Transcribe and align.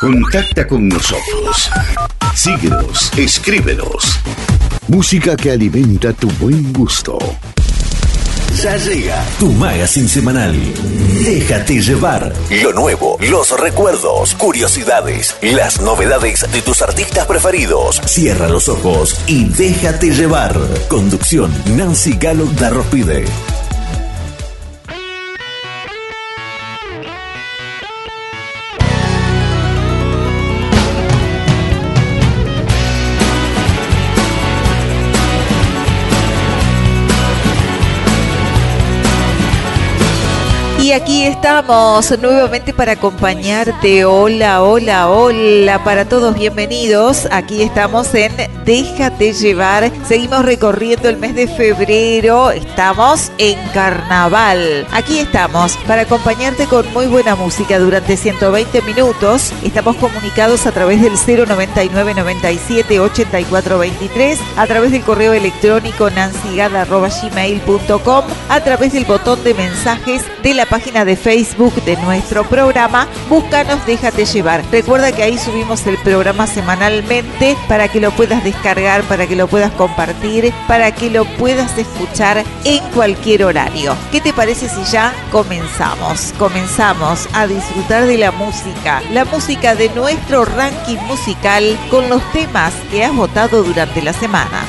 Contacta 0.00 0.66
con 0.66 0.88
nosotros. 0.88 1.70
Síguenos, 2.34 3.12
escríbenos. 3.18 4.18
Música 4.88 5.36
que 5.36 5.50
alimenta 5.50 6.14
tu 6.14 6.26
buen 6.40 6.72
gusto. 6.72 7.18
Ya 8.62 8.78
llega 8.78 9.22
tu 9.38 9.52
magazine 9.52 10.08
semanal. 10.08 10.56
Déjate 11.22 11.82
llevar. 11.82 12.32
Lo 12.62 12.72
nuevo, 12.72 13.18
los 13.20 13.60
recuerdos, 13.60 14.34
curiosidades, 14.36 15.36
las 15.42 15.82
novedades 15.82 16.50
de 16.50 16.62
tus 16.62 16.80
artistas 16.80 17.26
preferidos. 17.26 18.00
Cierra 18.06 18.48
los 18.48 18.70
ojos 18.70 19.20
y 19.26 19.50
déjate 19.50 20.12
llevar. 20.12 20.58
Conducción 20.88 21.52
Nancy 21.76 22.14
Galo 22.14 22.46
Darrospide. 22.46 23.26
Aquí 40.92 41.24
estamos 41.24 42.18
nuevamente 42.18 42.74
para 42.74 42.92
acompañarte. 42.92 44.04
Hola, 44.04 44.62
hola, 44.64 45.08
hola 45.08 45.84
para 45.84 46.08
todos, 46.08 46.34
bienvenidos. 46.34 47.28
Aquí 47.30 47.62
estamos 47.62 48.12
en 48.14 48.32
Déjate 48.64 49.32
llevar. 49.32 49.92
Seguimos 50.06 50.44
recorriendo 50.44 51.08
el 51.08 51.16
mes 51.16 51.36
de 51.36 51.46
febrero. 51.46 52.50
Estamos 52.50 53.30
en 53.38 53.56
carnaval. 53.72 54.84
Aquí 54.90 55.20
estamos 55.20 55.76
para 55.86 56.02
acompañarte 56.02 56.66
con 56.66 56.92
muy 56.92 57.06
buena 57.06 57.36
música 57.36 57.78
durante 57.78 58.16
120 58.16 58.82
minutos. 58.82 59.52
Estamos 59.62 59.94
comunicados 59.96 60.66
a 60.66 60.72
través 60.72 61.00
del 61.00 61.14
099 61.14 62.14
97 62.14 62.98
84 63.00 63.78
23, 63.78 64.38
a 64.56 64.66
través 64.66 64.90
del 64.92 65.02
correo 65.02 65.32
electrónico 65.34 66.10
nancygada.gmail.com, 66.10 68.24
a 68.48 68.60
través 68.60 68.92
del 68.92 69.04
botón 69.04 69.44
de 69.44 69.54
mensajes 69.54 70.24
de 70.42 70.54
la 70.54 70.66
página 70.66 70.79
de 70.80 71.14
Facebook 71.14 71.74
de 71.84 71.96
nuestro 71.98 72.42
programa. 72.42 73.06
Búscanos, 73.28 73.84
déjate 73.86 74.24
llevar. 74.24 74.64
Recuerda 74.72 75.12
que 75.12 75.22
ahí 75.22 75.36
subimos 75.36 75.86
el 75.86 75.98
programa 75.98 76.46
semanalmente 76.46 77.56
para 77.68 77.86
que 77.88 78.00
lo 78.00 78.10
puedas 78.12 78.42
descargar, 78.42 79.02
para 79.02 79.26
que 79.26 79.36
lo 79.36 79.46
puedas 79.46 79.70
compartir, 79.72 80.52
para 80.66 80.92
que 80.92 81.10
lo 81.10 81.26
puedas 81.36 81.76
escuchar 81.76 82.42
en 82.64 82.82
cualquier 82.94 83.44
horario. 83.44 83.94
¿Qué 84.10 84.20
te 84.20 84.32
parece 84.32 84.68
si 84.68 84.82
ya 84.90 85.12
comenzamos? 85.30 86.32
Comenzamos 86.38 87.28
a 87.34 87.46
disfrutar 87.46 88.06
de 88.06 88.16
la 88.16 88.32
música, 88.32 89.02
la 89.12 89.26
música 89.26 89.74
de 89.74 89.90
nuestro 89.90 90.44
ranking 90.46 90.98
musical 91.06 91.78
con 91.90 92.08
los 92.08 92.22
temas 92.32 92.72
que 92.90 93.04
has 93.04 93.14
votado 93.14 93.62
durante 93.62 94.02
la 94.02 94.14
semana. 94.14 94.64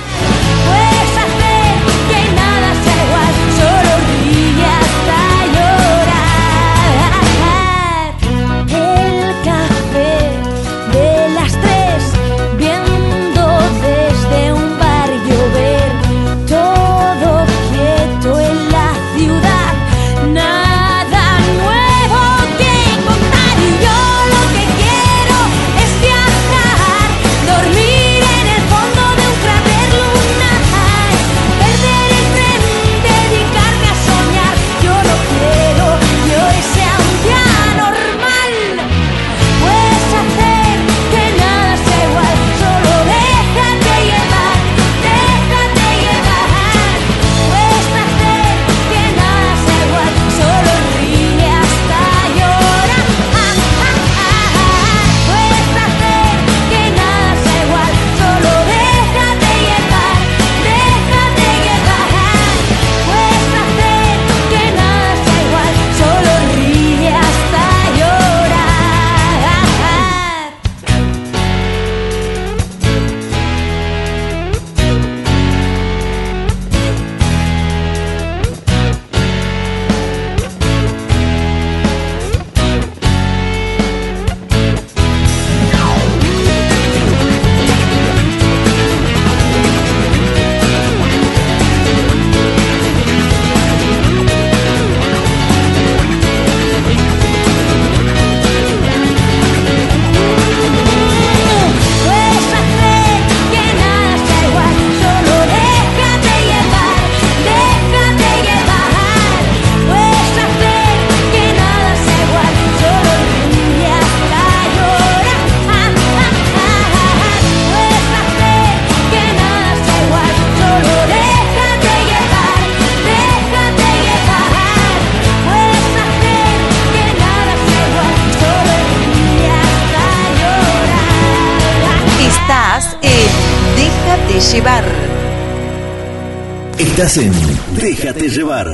Déjate 137.01 138.29
llevar. 138.29 138.67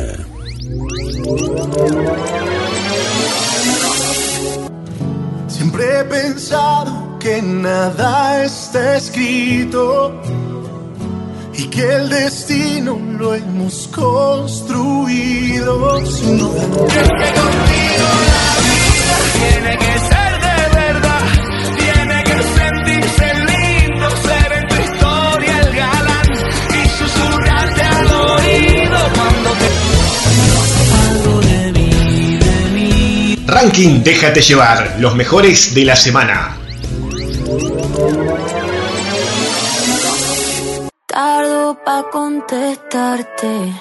Siempre 5.48 6.00
he 6.00 6.04
pensado 6.04 7.18
que 7.20 7.42
nada 7.42 8.44
está 8.44 8.98
escrito 8.98 10.22
y 11.58 11.68
que 11.68 11.96
el 11.96 12.10
destino 12.10 13.00
lo 13.18 13.34
hemos 13.34 13.88
Ranking 33.68 34.02
Déjate 34.02 34.40
llevar, 34.42 34.96
los 34.98 35.14
mejores 35.14 35.76
de 35.76 35.84
la 35.84 35.98
semana. 35.98 36.58
Tardo 41.06 41.78
contestarte. 42.10 43.74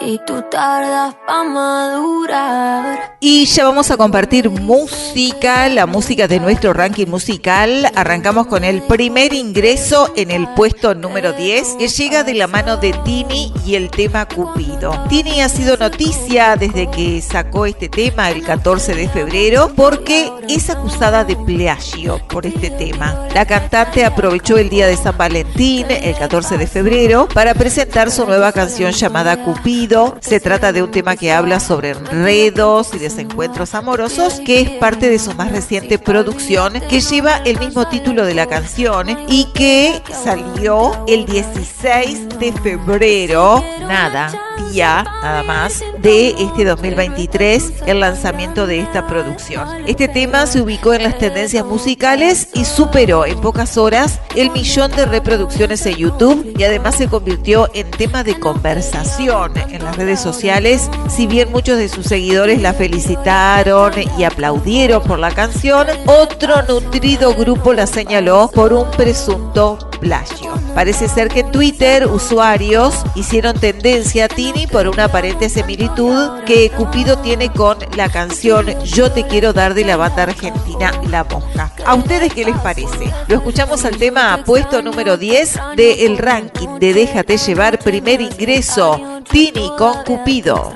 Y 0.00 0.18
tú 0.26 0.42
tardas 0.50 1.14
para 1.26 1.44
madurar. 1.44 3.16
Y 3.20 3.46
ya 3.46 3.64
vamos 3.64 3.90
a 3.90 3.96
compartir 3.96 4.48
música, 4.48 5.68
la 5.68 5.86
música 5.86 6.28
de 6.28 6.38
nuestro 6.38 6.72
ranking 6.72 7.06
musical. 7.06 7.90
Arrancamos 7.96 8.46
con 8.46 8.64
el 8.64 8.82
primer 8.82 9.32
ingreso 9.32 10.12
en 10.16 10.30
el 10.30 10.48
puesto 10.54 10.94
número 10.94 11.32
10, 11.32 11.76
que 11.78 11.88
llega 11.88 12.22
de 12.22 12.34
la 12.34 12.46
mano 12.46 12.76
de 12.76 12.92
Tini 13.04 13.52
y 13.66 13.74
el 13.74 13.90
tema 13.90 14.26
Cupido. 14.26 14.92
Tini 15.08 15.40
ha 15.40 15.48
sido 15.48 15.76
noticia 15.76 16.56
desde 16.56 16.88
que 16.90 17.20
sacó 17.20 17.66
este 17.66 17.88
tema 17.88 18.30
el 18.30 18.44
14 18.44 18.94
de 18.94 19.08
febrero 19.08 19.72
porque 19.74 20.30
es 20.48 20.70
acusada 20.70 21.24
de 21.24 21.36
plagio 21.36 22.20
por 22.28 22.46
este 22.46 22.70
tema. 22.70 23.26
La 23.34 23.46
cantante 23.46 24.04
aprovechó 24.04 24.58
el 24.58 24.68
día 24.68 24.86
de 24.86 24.96
San 24.96 25.16
Valentín, 25.16 25.86
el 25.90 26.16
14 26.16 26.56
de 26.56 26.66
febrero, 26.66 27.28
para 27.34 27.54
presentar 27.54 28.10
su 28.10 28.26
nueva 28.26 28.52
canción 28.52 28.92
llamada 28.92 29.42
Cupido 29.44 29.87
se 30.20 30.38
trata 30.38 30.72
de 30.72 30.82
un 30.82 30.90
tema 30.90 31.16
que 31.16 31.32
habla 31.32 31.60
sobre 31.60 31.90
enredos 31.90 32.92
y 32.92 32.98
desencuentros 32.98 33.74
amorosos, 33.74 34.40
que 34.44 34.60
es 34.60 34.70
parte 34.70 35.08
de 35.08 35.18
su 35.18 35.32
más 35.32 35.50
reciente 35.50 35.98
producción, 35.98 36.74
que 36.90 37.00
lleva 37.00 37.38
el 37.38 37.58
mismo 37.58 37.88
título 37.88 38.26
de 38.26 38.34
la 38.34 38.46
canción 38.46 39.08
y 39.28 39.46
que 39.54 40.02
salió 40.12 40.92
el 41.06 41.24
16 41.24 42.38
de 42.38 42.52
febrero. 42.52 43.64
Nada, 43.80 44.30
día 44.70 45.04
nada 45.22 45.42
más 45.42 45.82
de 46.02 46.30
este 46.30 46.64
2023 46.64 47.72
el 47.86 48.00
lanzamiento 48.00 48.66
de 48.66 48.80
esta 48.80 49.06
producción. 49.06 49.68
Este 49.86 50.08
tema 50.08 50.46
se 50.46 50.60
ubicó 50.60 50.92
en 50.92 51.04
las 51.04 51.16
tendencias 51.16 51.64
musicales 51.64 52.48
y 52.52 52.66
superó 52.66 53.24
en 53.24 53.40
pocas 53.40 53.78
horas 53.78 54.20
el 54.36 54.50
millón 54.50 54.90
de 54.92 55.06
reproducciones 55.06 55.86
en 55.86 55.96
YouTube 55.96 56.54
y 56.58 56.64
además 56.64 56.96
se 56.96 57.08
convirtió 57.08 57.70
en 57.72 57.90
tema 57.90 58.22
de 58.22 58.38
conversación 58.38 59.54
las 59.80 59.96
redes 59.96 60.20
sociales. 60.20 60.90
Si 61.08 61.26
bien 61.26 61.50
muchos 61.50 61.78
de 61.78 61.88
sus 61.88 62.06
seguidores 62.06 62.60
la 62.60 62.72
felicitaron 62.72 63.92
y 64.18 64.24
aplaudieron 64.24 65.02
por 65.02 65.18
la 65.18 65.30
canción, 65.30 65.86
otro 66.06 66.62
nutrido 66.62 67.34
grupo 67.34 67.72
la 67.72 67.86
señaló 67.86 68.50
por 68.52 68.72
un 68.72 68.90
presunto 68.92 69.78
plagio. 69.98 70.52
Parece 70.74 71.08
ser 71.08 71.28
que 71.28 71.40
en 71.40 71.50
Twitter 71.50 72.06
usuarios 72.06 72.94
hicieron 73.14 73.58
tendencia 73.58 74.26
a 74.26 74.28
Tini 74.28 74.66
por 74.66 74.86
una 74.86 75.04
aparente 75.04 75.48
similitud 75.48 76.44
que 76.44 76.70
Cupido 76.70 77.18
tiene 77.18 77.50
con 77.50 77.78
la 77.96 78.08
canción 78.08 78.66
Yo 78.84 79.10
te 79.10 79.26
quiero 79.26 79.52
dar 79.52 79.74
de 79.74 79.84
la 79.84 79.96
banda 79.96 80.24
argentina 80.24 80.92
La 81.10 81.24
Mosca. 81.24 81.72
¿A 81.84 81.94
ustedes 81.94 82.32
qué 82.32 82.44
les 82.44 82.56
parece? 82.58 83.12
Lo 83.26 83.36
escuchamos 83.36 83.84
al 83.84 83.96
tema 83.96 84.42
puesto 84.44 84.82
número 84.82 85.16
10 85.16 85.58
del 85.76 86.18
ranking 86.18 86.78
de 86.78 86.94
Déjate 86.94 87.36
llevar 87.38 87.78
primer 87.78 88.20
ingreso 88.20 89.17
Tini 89.30 89.70
con 89.76 90.02
Cupido. 90.04 90.72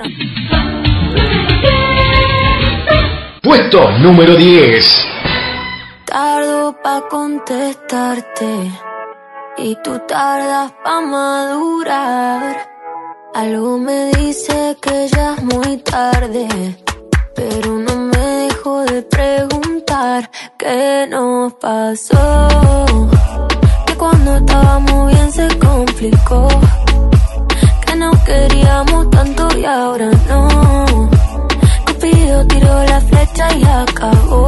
Puesto 3.41 3.91
número 3.97 4.35
10. 4.35 5.07
Tardo 6.05 6.75
pa 6.83 7.01
contestarte 7.09 8.71
y 9.57 9.75
tú 9.83 9.99
tardas 10.07 10.71
pa 10.83 11.01
madurar. 11.01 12.69
Algo 13.33 13.79
me 13.79 14.11
dice 14.17 14.77
que 14.79 15.07
ya 15.07 15.33
es 15.33 15.43
muy 15.43 15.77
tarde, 15.77 16.47
pero 17.35 17.71
no 17.79 17.95
me 17.95 18.25
dejo 18.47 18.83
de 18.85 19.01
preguntar 19.01 20.29
qué 20.57 21.07
nos 21.09 21.53
pasó. 21.53 22.47
Que 23.87 23.95
cuando 23.95 24.35
estábamos 24.37 25.11
bien 25.11 25.31
se 25.31 25.47
complicó, 25.57 26.47
que 28.03 28.09
no 28.09 28.23
queríamos 28.25 29.09
tanto 29.09 29.47
y 29.57 29.65
ahora 29.65 30.09
no. 30.27 31.09
Cupido 31.85 32.45
tiró 32.47 32.83
la 32.85 32.99
flecha 33.01 33.53
y 33.55 33.63
acabó. 33.63 34.47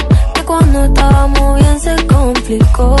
Que 0.51 0.57
cuando 0.57 0.83
estábamos 0.83 1.59
bien 1.59 1.79
se 1.79 2.07
complicó 2.07 2.95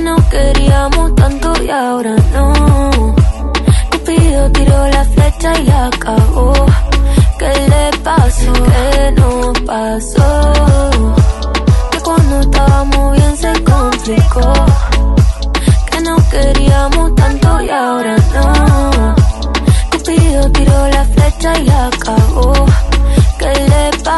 no 0.00 0.16
queríamos 0.30 1.14
tanto 1.16 1.52
y 1.62 1.68
ahora 1.68 2.16
no. 2.32 3.14
Cupido 3.90 4.50
tiró 4.52 4.88
la 4.88 5.04
flecha 5.04 5.52
y 5.60 5.64
la 5.64 5.86
acabó. 5.88 6.52
¿Qué 7.38 7.52
le 7.72 7.98
pasó? 7.98 8.52
¿Qué 8.52 9.12
nos 9.18 9.60
pasó? 9.66 10.52
Que 11.90 12.00
cuando 12.00 12.40
estábamos 12.40 13.16
bien 13.16 13.36
se 13.36 13.52
complicó. 13.64 14.52
Que 15.90 16.00
no 16.00 16.16
queríamos 16.30 17.14
tanto 17.16 17.60
y 17.60 17.68
ahora 17.68 18.16
no. 18.34 19.14
Cupido 19.92 20.50
tiró 20.52 20.88
la 20.88 21.04
flecha 21.04 21.58
y 21.58 21.64
la 21.64 21.86
acabó. 21.88 22.52
¿Qué 23.38 23.52
le 23.72 23.98
pasó? 24.04 24.17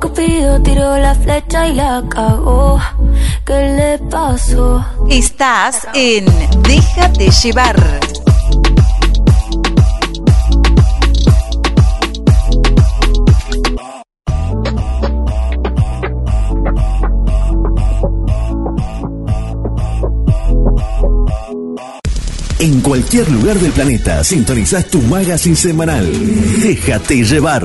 Cupido 0.00 0.60
tiró 0.62 0.96
la 0.98 1.14
flecha 1.14 1.68
y 1.68 1.74
la 1.74 2.02
cagó. 2.08 2.80
¿Qué 3.44 3.98
le 3.98 3.98
pasó? 4.08 4.84
Estás 5.10 5.86
en 5.94 6.24
Déjate 6.62 7.30
llevar. 7.30 7.76
En 22.60 22.80
cualquier 22.80 23.30
lugar 23.30 23.58
del 23.58 23.72
planeta 23.72 24.22
sintonizás 24.22 24.86
tu 24.86 25.00
magazine 25.02 25.56
semanal. 25.56 26.06
Déjate 26.60 27.24
llevar. 27.24 27.64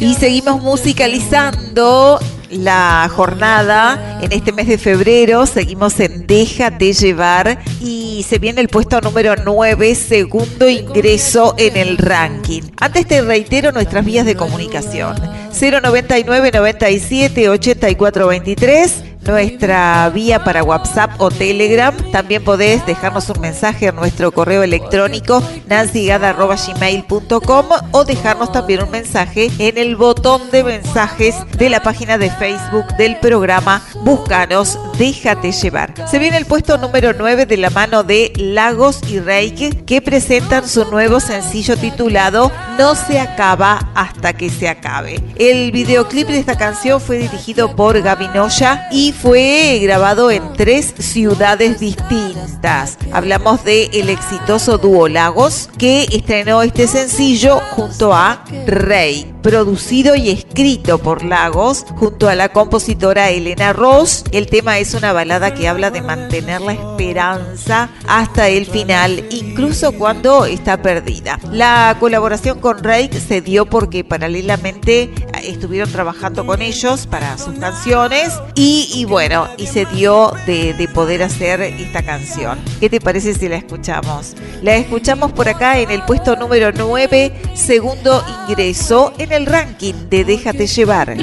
Y 0.00 0.14
seguimos 0.14 0.62
musicalizando 0.62 2.20
la 2.50 3.10
jornada 3.14 4.20
en 4.22 4.32
este 4.32 4.52
mes 4.52 4.68
de 4.68 4.78
febrero. 4.78 5.44
Seguimos 5.44 5.98
en 6.00 6.26
Déjate 6.26 6.92
llevar 6.92 7.58
y 7.80 8.24
se 8.28 8.38
viene 8.38 8.60
el 8.60 8.68
puesto 8.68 9.00
número 9.00 9.34
9, 9.44 9.94
segundo 9.94 10.68
ingreso 10.68 11.54
en 11.58 11.76
el 11.76 11.98
ranking. 11.98 12.62
Antes 12.78 13.06
te 13.06 13.22
reitero 13.22 13.72
nuestras 13.72 14.04
vías 14.04 14.24
de 14.24 14.36
comunicación. 14.36 15.16
099 15.58 16.50
97 16.52 17.48
84 17.48 18.26
23 18.28 19.07
nuestra 19.28 20.10
vía 20.10 20.42
para 20.42 20.64
WhatsApp 20.64 21.12
o 21.18 21.30
Telegram. 21.30 21.94
También 22.10 22.42
podés 22.42 22.84
dejarnos 22.86 23.28
un 23.28 23.40
mensaje 23.40 23.88
a 23.88 23.92
nuestro 23.92 24.32
correo 24.32 24.62
electrónico 24.62 25.42
nancygada.gmail.com 25.66 27.66
o 27.92 28.04
dejarnos 28.04 28.50
también 28.50 28.82
un 28.82 28.90
mensaje 28.90 29.50
en 29.58 29.78
el 29.78 29.96
botón 29.96 30.50
de 30.50 30.64
mensajes 30.64 31.36
de 31.56 31.68
la 31.68 31.82
página 31.82 32.18
de 32.18 32.30
Facebook 32.30 32.86
del 32.96 33.16
programa 33.16 33.82
Búscanos, 34.02 34.78
déjate 34.98 35.52
llevar. 35.52 35.92
Se 36.08 36.18
viene 36.18 36.38
el 36.38 36.46
puesto 36.46 36.78
número 36.78 37.12
9 37.12 37.46
de 37.46 37.56
la 37.58 37.70
mano 37.70 38.04
de 38.04 38.32
Lagos 38.36 39.00
y 39.08 39.20
Reiki 39.20 39.70
que 39.84 40.00
presentan 40.00 40.66
su 40.66 40.86
nuevo 40.86 41.20
sencillo 41.20 41.76
titulado 41.76 42.50
No 42.78 42.94
se 42.94 43.20
acaba 43.20 43.90
hasta 43.94 44.32
que 44.32 44.48
se 44.48 44.68
acabe. 44.68 45.22
El 45.36 45.72
videoclip 45.72 46.28
de 46.28 46.38
esta 46.38 46.56
canción 46.56 47.00
fue 47.00 47.18
dirigido 47.18 47.76
por 47.76 48.00
Gavinoya 48.00 48.88
y 48.90 49.12
fue 49.20 49.80
grabado 49.82 50.30
en 50.30 50.52
tres 50.52 50.94
ciudades 50.98 51.80
distintas. 51.80 52.98
Hablamos 53.12 53.64
de 53.64 53.90
el 53.92 54.10
exitoso 54.10 54.78
dúo 54.78 55.08
Lagos 55.08 55.68
que 55.76 56.04
estrenó 56.12 56.62
este 56.62 56.86
sencillo 56.86 57.60
junto 57.70 58.12
a 58.12 58.44
Rey, 58.66 59.32
producido 59.42 60.14
y 60.14 60.30
escrito 60.30 60.98
por 60.98 61.24
Lagos 61.24 61.84
junto 61.96 62.28
a 62.28 62.34
la 62.34 62.50
compositora 62.50 63.30
Elena 63.30 63.72
Ross. 63.72 64.24
El 64.30 64.46
tema 64.46 64.78
es 64.78 64.94
una 64.94 65.12
balada 65.12 65.52
que 65.54 65.68
habla 65.68 65.90
de 65.90 66.02
mantener 66.02 66.60
la 66.60 66.74
esperanza 66.74 67.90
hasta 68.06 68.48
el 68.48 68.66
final, 68.66 69.24
incluso 69.30 69.92
cuando 69.92 70.46
está 70.46 70.80
perdida. 70.80 71.40
La 71.50 71.96
colaboración 71.98 72.60
con 72.60 72.84
Rey 72.84 73.10
se 73.26 73.40
dio 73.40 73.66
porque 73.66 74.04
paralelamente 74.04 75.10
estuvieron 75.42 75.90
trabajando 75.90 76.46
con 76.46 76.62
ellos 76.62 77.06
para 77.06 77.38
sus 77.38 77.58
canciones 77.58 78.32
y, 78.54 79.04
bueno, 79.08 79.48
y 79.56 79.66
se 79.66 79.86
dio 79.86 80.32
de, 80.46 80.74
de 80.74 80.88
poder 80.88 81.22
hacer 81.22 81.60
esta 81.62 82.02
canción. 82.02 82.58
¿Qué 82.78 82.88
te 82.88 83.00
parece 83.00 83.34
si 83.34 83.48
la 83.48 83.56
escuchamos? 83.56 84.36
La 84.62 84.76
escuchamos 84.76 85.32
por 85.32 85.48
acá 85.48 85.78
en 85.78 85.90
el 85.90 86.02
puesto 86.02 86.36
número 86.36 86.70
9, 86.72 87.32
segundo 87.54 88.22
ingreso 88.48 89.14
en 89.18 89.32
el 89.32 89.46
ranking 89.46 89.94
de 90.10 90.24
Déjate 90.24 90.66
llevar. 90.66 91.16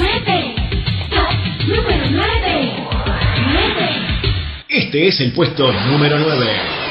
Este 4.68 5.08
es 5.08 5.20
el 5.20 5.32
puesto 5.32 5.72
número 5.72 6.18
9. 6.18 6.85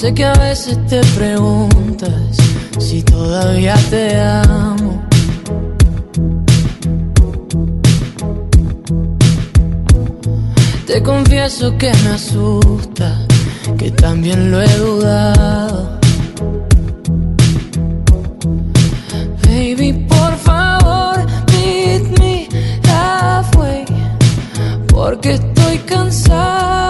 Sé 0.00 0.14
que 0.14 0.24
a 0.24 0.32
veces 0.32 0.78
te 0.86 0.98
preguntas 1.14 2.34
si 2.78 3.02
todavía 3.02 3.74
te 3.90 4.18
amo. 4.18 5.02
Te 10.86 11.02
confieso 11.02 11.76
que 11.76 11.92
me 12.02 12.08
asusta, 12.14 13.26
que 13.76 13.90
también 13.90 14.50
lo 14.50 14.62
he 14.62 14.76
dudado. 14.78 16.00
Baby, 19.42 20.06
por 20.08 20.34
favor, 20.38 21.26
meet 21.52 22.18
me 22.18 22.48
halfway, 22.88 23.84
porque 24.88 25.34
estoy 25.34 25.76
cansado 25.80 26.89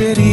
junto 0.00 0.29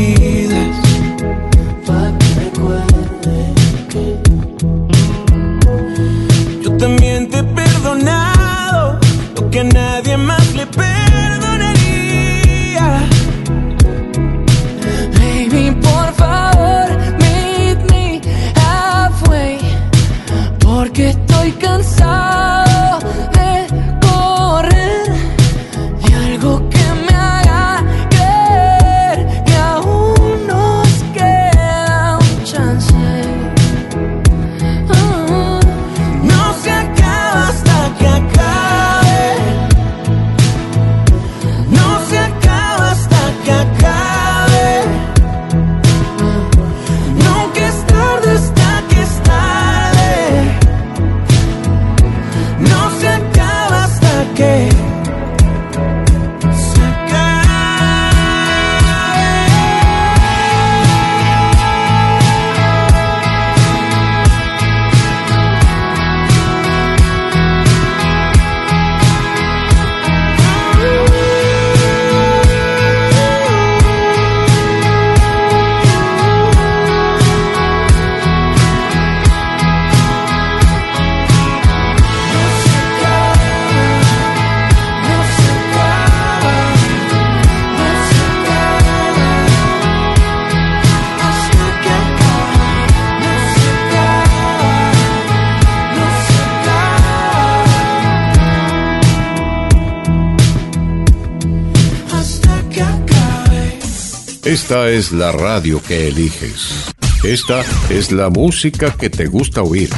Esta 104.67 104.89
es 104.89 105.13
la 105.13 105.31
radio 105.31 105.81
que 105.81 106.09
eliges. 106.09 106.91
Esta 107.23 107.63
es 107.89 108.11
la 108.11 108.29
música 108.29 108.93
que 108.99 109.09
te 109.09 109.27
gusta 109.27 109.63
oír. 109.63 109.89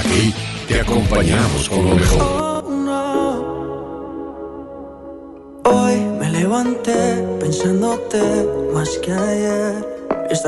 Aquí 0.00 0.34
te 0.66 0.80
acompañamos 0.80 1.68
con 1.68 1.90
lo 1.90 1.94
mejor. 1.94 2.64
Hoy 5.64 5.94
me 6.18 6.28
levanté 6.28 7.24
pensándote 7.38 8.20
más 8.74 8.88
que 8.98 9.12
ayer. 9.12 9.79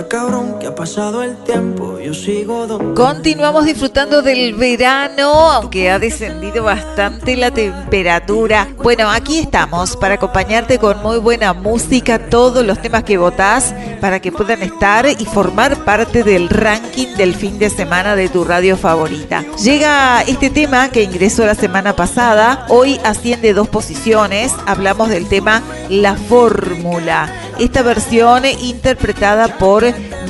Cabrón 0.08 0.58
que 0.58 0.66
ha 0.66 0.74
pasado 0.74 1.22
el 1.22 1.36
tiempo, 1.44 1.98
yo 1.98 2.14
sigo. 2.14 2.66
Continuamos 2.94 3.66
disfrutando 3.66 4.22
del 4.22 4.54
verano, 4.54 5.50
aunque 5.52 5.90
ha 5.90 5.98
descendido 5.98 6.64
bastante 6.64 7.36
la 7.36 7.50
temperatura. 7.50 8.68
Bueno, 8.78 9.10
aquí 9.10 9.40
estamos 9.40 9.96
para 9.96 10.14
acompañarte 10.14 10.78
con 10.78 11.02
muy 11.02 11.18
buena 11.18 11.52
música, 11.52 12.30
todos 12.30 12.64
los 12.64 12.80
temas 12.80 13.04
que 13.04 13.18
votás, 13.18 13.74
para 14.00 14.20
que 14.20 14.32
puedan 14.32 14.62
estar 14.62 15.06
y 15.06 15.26
formar 15.26 15.84
parte 15.84 16.22
del 16.22 16.48
ranking 16.48 17.14
del 17.16 17.34
fin 17.34 17.58
de 17.58 17.68
semana 17.68 18.16
de 18.16 18.28
tu 18.28 18.44
radio 18.44 18.76
favorita. 18.76 19.44
Llega 19.62 20.22
este 20.22 20.48
tema 20.50 20.90
que 20.90 21.02
ingresó 21.02 21.44
la 21.44 21.54
semana 21.54 21.94
pasada, 21.94 22.66
hoy 22.68 22.98
asciende 23.04 23.52
dos 23.52 23.68
posiciones, 23.68 24.52
hablamos 24.66 25.10
del 25.10 25.28
tema 25.28 25.62
La 25.88 26.16
Fórmula. 26.16 27.30
Esta 27.58 27.82
versión 27.82 28.44
interpretada 28.46 29.58
por 29.58 29.81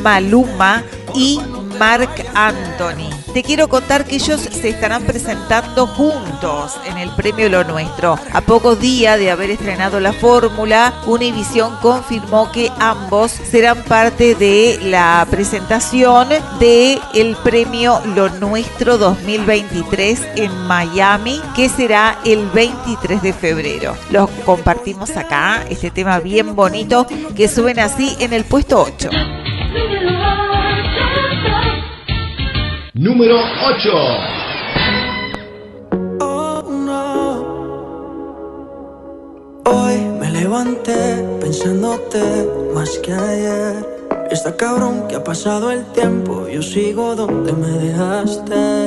Maluma 0.02 0.82
y 1.14 1.38
Mark 1.78 2.10
Anthony. 2.34 3.21
Te 3.32 3.42
quiero 3.42 3.66
contar 3.66 4.04
que 4.04 4.16
ellos 4.16 4.40
se 4.42 4.68
estarán 4.68 5.04
presentando 5.04 5.86
juntos 5.86 6.72
en 6.84 6.98
el 6.98 7.08
premio 7.14 7.48
Lo 7.48 7.64
Nuestro. 7.64 8.18
A 8.30 8.42
pocos 8.42 8.78
días 8.78 9.18
de 9.18 9.30
haber 9.30 9.48
estrenado 9.48 10.00
la 10.00 10.12
fórmula, 10.12 10.92
Univision 11.06 11.74
confirmó 11.80 12.52
que 12.52 12.70
ambos 12.78 13.30
serán 13.30 13.84
parte 13.84 14.34
de 14.34 14.78
la 14.82 15.26
presentación 15.30 16.28
el 17.14 17.36
premio 17.42 18.02
Lo 18.14 18.28
Nuestro 18.28 18.98
2023 18.98 20.20
en 20.36 20.54
Miami, 20.66 21.40
que 21.56 21.70
será 21.70 22.18
el 22.26 22.46
23 22.50 23.22
de 23.22 23.32
febrero. 23.32 23.96
Los 24.10 24.28
compartimos 24.44 25.16
acá, 25.16 25.64
este 25.70 25.90
tema 25.90 26.20
bien 26.20 26.54
bonito 26.54 27.06
que 27.34 27.48
suena 27.48 27.84
así 27.84 28.14
en 28.20 28.34
el 28.34 28.44
puesto 28.44 28.82
8. 28.82 29.08
Número 33.02 33.34
8. 33.34 33.90
Oh, 36.20 36.62
no. 36.70 37.42
Hoy 39.64 39.98
me 40.20 40.30
levanté 40.30 41.26
pensándote 41.40 42.22
más 42.72 42.90
que 42.98 43.12
ayer. 43.12 43.74
Está 44.30 44.56
cabrón 44.56 45.08
que 45.08 45.16
ha 45.16 45.24
pasado 45.24 45.72
el 45.72 45.84
tiempo, 45.86 46.46
yo 46.46 46.62
sigo 46.62 47.16
donde 47.16 47.52
me 47.54 47.70
dejaste. 47.70 48.86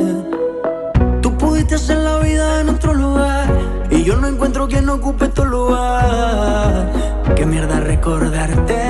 Tú 1.22 1.38
pudiste 1.38 1.76
hacer 1.76 1.98
la 1.98 2.20
vida 2.20 2.62
en 2.62 2.70
otro 2.70 2.94
lugar 2.94 3.50
y 3.92 4.02
yo 4.06 4.16
no 4.16 4.30
encuentro 4.30 4.66
quien 4.70 4.88
ocupe 4.88 5.28
tu 5.28 5.44
lugar. 5.44 6.90
Qué 7.36 7.46
mierda 7.46 7.82
recordarte. 7.82 8.86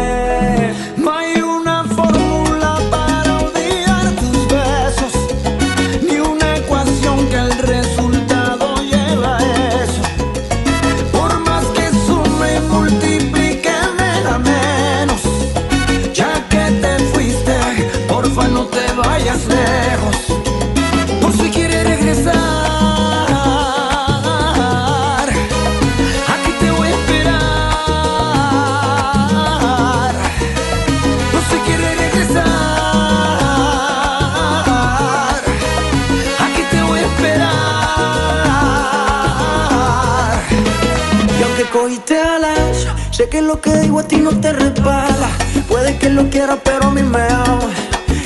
Y 41.86 41.88
aunque 41.88 41.98
cogiste 41.98 42.20
alas, 42.20 42.88
sé 43.12 43.30
que 43.30 43.44
lo 43.44 43.62
que 43.62 43.72
digo 43.77 44.00
a 44.00 44.08
ti 44.08 44.18
no 44.18 44.32
te 44.32 44.51
resbala. 44.51 45.30
Puede 45.68 45.96
que 46.00 46.10
lo 46.10 46.27
quieras, 46.32 46.58
pero 46.63 46.88
a 46.88 46.92
mí 46.92 47.04
me 47.04 47.22
ama. 47.22 47.70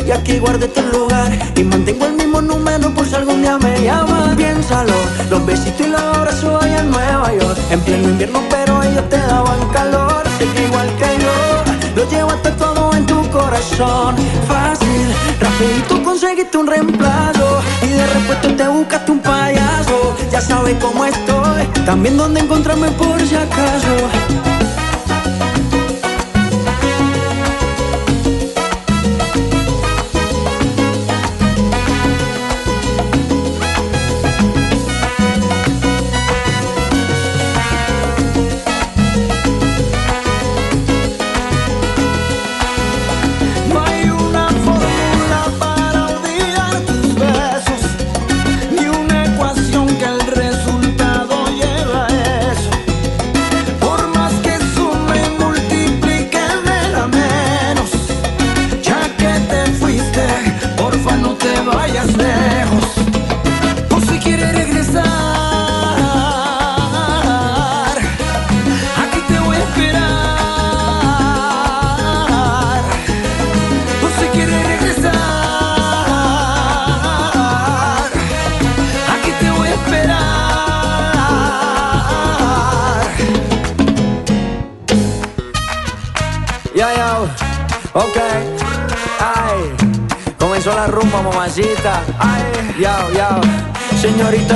Y 0.05 0.11
aquí 0.11 0.39
guardé 0.39 0.69
tu 0.69 0.81
lugar 0.81 1.29
y 1.57 1.63
mantengo 1.63 2.05
el 2.05 2.13
mismo 2.13 2.41
número 2.41 2.89
por 2.93 3.05
si 3.05 3.15
algún 3.15 3.41
día 3.41 3.57
me 3.57 3.83
llaman. 3.83 4.37
Piénsalo, 4.37 4.93
los 5.29 5.45
besitos 5.45 5.87
y 5.87 5.89
los 5.89 6.01
abrazos 6.01 6.63
allá 6.63 6.79
en 6.79 6.91
Nueva 6.91 7.33
York. 7.33 7.57
En 7.69 7.81
pleno 7.81 8.09
invierno, 8.09 8.41
pero 8.49 8.81
ellos 8.81 9.09
te 9.09 9.17
daban 9.17 9.67
calor. 9.73 10.23
Sé 10.37 10.45
que 10.53 10.63
igual 10.63 10.87
que 10.97 11.18
corazón. 13.59 14.15
Fácil, 14.47 15.15
rapidito 15.39 16.03
conseguiste 16.03 16.57
un 16.57 16.67
reemplazo. 16.67 17.61
Y 17.81 17.87
de 17.87 18.07
repuesto 18.07 18.55
te 18.55 18.67
buscaste 18.67 19.11
un 19.11 19.19
payaso. 19.19 20.15
Ya 20.31 20.41
sabes 20.41 20.75
cómo 20.81 21.05
estoy, 21.05 21.65
también 21.85 22.17
dónde 22.17 22.41
encontrarme 22.41 22.89
por 22.91 23.19
si 23.21 23.35
acaso. 23.35 24.58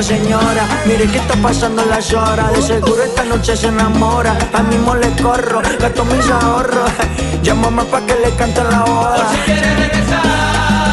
Señora, 0.04 0.68
mire 0.86 1.08
que 1.08 1.18
está 1.18 1.36
pasando 1.36 1.86
las 1.86 2.14
horas 2.14 2.54
De 2.54 2.62
seguro 2.62 3.04
esta 3.04 3.24
noche 3.24 3.56
se 3.56 3.68
enamora. 3.68 4.38
A 4.54 4.62
mismo 4.62 4.94
le 4.96 5.10
corro, 5.22 5.62
gasto 5.80 6.04
mis 6.06 6.30
ahorros. 6.30 6.92
Llámame 7.44 7.84
pa' 7.86 8.02
que 8.06 8.16
le 8.16 8.36
cante 8.36 8.64
la 8.64 8.84
boda 8.84 9.28
Ay, 9.48 10.93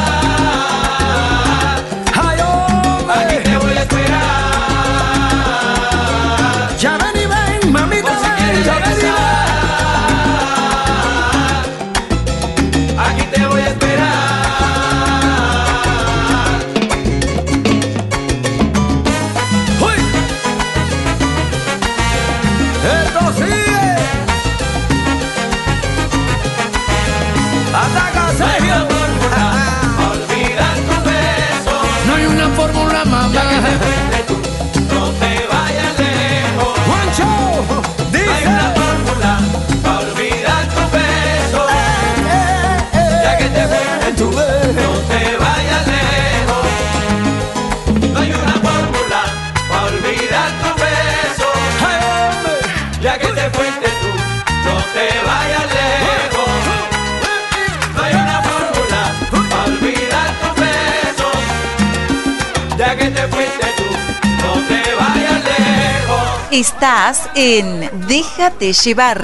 Estás 66.50 67.30
en 67.36 67.88
Déjate 68.08 68.72
llevar. 68.72 69.20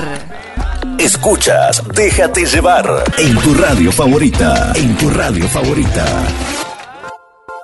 Escuchas 0.97 1.83
Déjate 1.93 2.47
llevar 2.47 3.03
en 3.19 3.37
tu 3.39 3.53
radio 3.55 3.91
favorita. 3.91 4.73
En 4.77 4.97
tu 4.97 5.11
radio 5.11 5.49
favorita. 5.49 6.05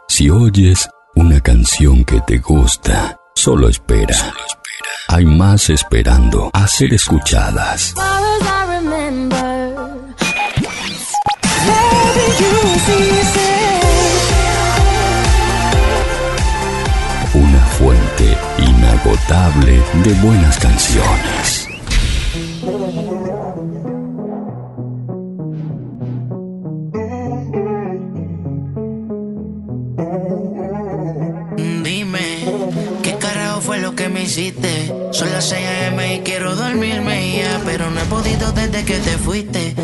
Si 0.09 0.29
oyes 0.29 0.89
una 1.15 1.41
canción 1.41 2.05
que 2.05 2.21
te 2.23 2.39
gusta, 2.39 3.17
solo 3.37 3.69
espera. 3.69 4.35
Hay 5.07 5.27
más 5.27 5.71
esperando 5.71 6.51
a 6.53 6.67
ser 6.67 6.93
escuchadas. 6.95 7.95
Una 7.97 8.53
inagotable 19.05 19.83
de 20.05 20.13
buenas 20.21 20.59
canciones. 20.59 21.69
Dime, 31.83 32.21
¿qué 33.03 33.17
carajo 33.19 33.61
fue 33.61 33.79
lo 33.79 33.95
que 33.95 34.09
me 34.09 34.23
hiciste? 34.23 34.93
Son 35.11 35.31
las 35.31 35.49
6 35.49 35.67
a.m. 35.67 36.17
y 36.17 36.21
quiero 36.21 36.55
dormirme 36.55 37.39
ya, 37.39 37.61
pero 37.65 37.91
no 37.91 38.01
he 38.01 38.05
podido 38.05 38.53
desde 38.53 38.85
que 38.85 38.99
te 38.99 39.19
fuiste. 39.19 39.75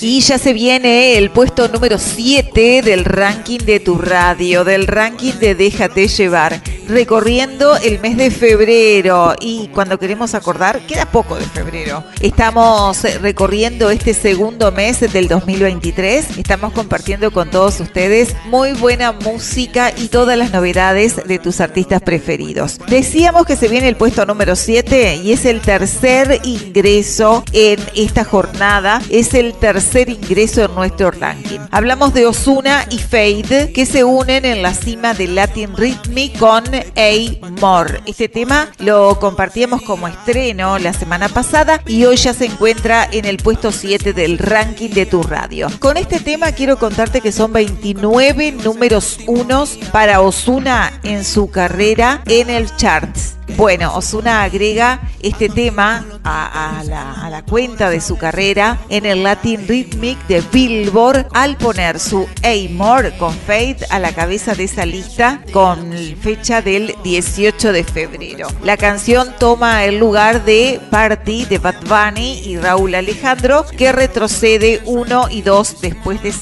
Y 0.00 0.20
ya 0.20 0.38
se 0.38 0.52
viene 0.52 1.16
el 1.16 1.30
puesto 1.30 1.68
número 1.68 1.98
7 1.98 2.82
del 2.82 3.04
ranking 3.04 3.58
de 3.58 3.80
tu 3.80 3.96
radio, 3.96 4.64
del 4.64 4.86
ranking 4.86 5.32
de 5.40 5.54
Déjate 5.54 6.08
llevar, 6.08 6.60
recorriendo 6.88 7.76
el 7.76 8.00
mes 8.00 8.16
de 8.16 8.30
febrero. 8.30 9.34
Y 9.40 9.68
cuando 9.68 9.98
queremos 9.98 10.34
acordar, 10.34 10.80
queda 10.86 11.06
poco 11.06 11.36
de 11.36 11.44
febrero. 11.44 12.04
Estamos 12.20 13.04
eh, 13.04 13.18
recorriendo 13.18 13.90
este 13.90 14.14
segundo 14.14 14.72
mes 14.72 15.00
del 15.00 15.28
2023. 15.28 16.38
Estamos 16.38 16.72
compartiendo 16.72 17.30
con 17.30 17.50
todos 17.50 17.80
ustedes 17.80 18.34
muy 18.46 18.72
buena 18.72 19.12
música 19.12 19.92
y 19.96 20.08
todas 20.08 20.38
las 20.38 20.52
novedades 20.52 21.16
de 21.26 21.38
tus 21.38 21.60
artistas 21.60 22.02
preferidos. 22.02 22.78
Decíamos 22.88 23.46
que 23.46 23.56
se 23.56 23.68
viene 23.68 23.88
el 23.88 23.96
puesto 23.96 24.26
número 24.26 24.56
7 24.56 25.16
y 25.16 25.32
es 25.32 25.44
el 25.44 25.60
tercer 25.60 26.40
ingreso 26.44 27.44
en 27.52 27.80
esta 27.94 28.24
jornada. 28.24 29.00
Es 29.10 29.34
el 29.34 29.54
tercer 29.54 30.08
ingreso 30.08 30.64
en 30.64 30.74
nuestro 30.74 31.10
ranking. 31.10 31.60
Hablamos 31.70 32.14
de 32.14 32.26
Osuna 32.26 32.86
y 32.90 32.98
Fade 32.98 33.72
que 33.72 33.86
se 33.86 34.04
unen 34.04 34.44
en 34.44 34.62
la 34.62 34.74
cima 34.74 35.14
de 35.14 35.28
Latin 35.28 35.76
Rhythmic 35.76 36.38
con 36.38 36.64
A 36.96 37.50
More. 37.60 38.00
Este 38.06 38.28
tema 38.28 38.70
lo 38.78 39.18
compartíamos 39.18 39.82
como 39.82 40.08
estreno 40.08 40.78
la 40.78 40.92
semana 40.92 41.28
pasada 41.28 41.82
y 41.86 42.04
hoy 42.04 42.16
ya 42.16 42.34
se 42.34 42.46
encuentra 42.46 43.08
en 43.10 43.24
el 43.24 43.36
puesto 43.38 43.72
7 43.72 44.12
del 44.12 44.38
ranking 44.38 44.90
de 44.90 45.06
tu 45.06 45.22
radio. 45.22 45.68
Con 45.78 45.96
este 45.96 46.20
tema 46.20 46.52
quiero 46.52 46.78
contarte 46.78 47.20
que 47.20 47.32
son 47.32 47.52
29 47.52 48.52
números 48.52 49.18
unos 49.26 49.78
para 49.92 50.20
Osuna 50.20 51.00
en 51.02 51.24
su 51.24 51.50
carrera 51.50 52.22
en 52.26 52.50
el 52.50 52.74
charts. 52.76 53.35
Bueno, 53.56 53.94
Osuna 53.96 54.42
agrega 54.42 55.00
este 55.22 55.48
tema 55.48 56.04
a, 56.24 56.82
la, 56.84 57.42
cuenta 57.48 57.90
de 57.90 58.00
su 58.00 58.16
carrera 58.18 58.78
en 58.88 59.06
el 59.06 59.22
Latin 59.22 59.66
Rhythmic 59.66 60.26
de 60.26 60.42
Billboard 60.52 61.28
al 61.32 61.56
poner 61.56 62.00
su 62.00 62.28
A-More 62.42 63.16
con 63.18 63.32
Fate 63.32 63.78
a 63.90 63.98
la 63.98 64.12
cabeza 64.12 64.54
de 64.54 64.64
esa 64.64 64.84
lista 64.84 65.42
con 65.52 65.92
fecha 66.20 66.60
del 66.60 66.94
18 67.04 67.72
de 67.72 67.84
febrero. 67.84 68.48
La 68.62 68.76
canción 68.76 69.34
toma 69.38 69.84
el 69.84 69.98
lugar 69.98 70.44
de 70.44 70.80
Party 70.90 71.44
de 71.44 71.58
Bad 71.58 71.82
Bunny 71.86 72.40
y 72.44 72.58
Raúl 72.58 72.94
Alejandro 72.94 73.64
que 73.76 73.92
retrocede 73.92 74.82
uno 74.84 75.28
y 75.30 75.42
dos 75.42 75.80
después 75.80 76.22
de 76.22 76.32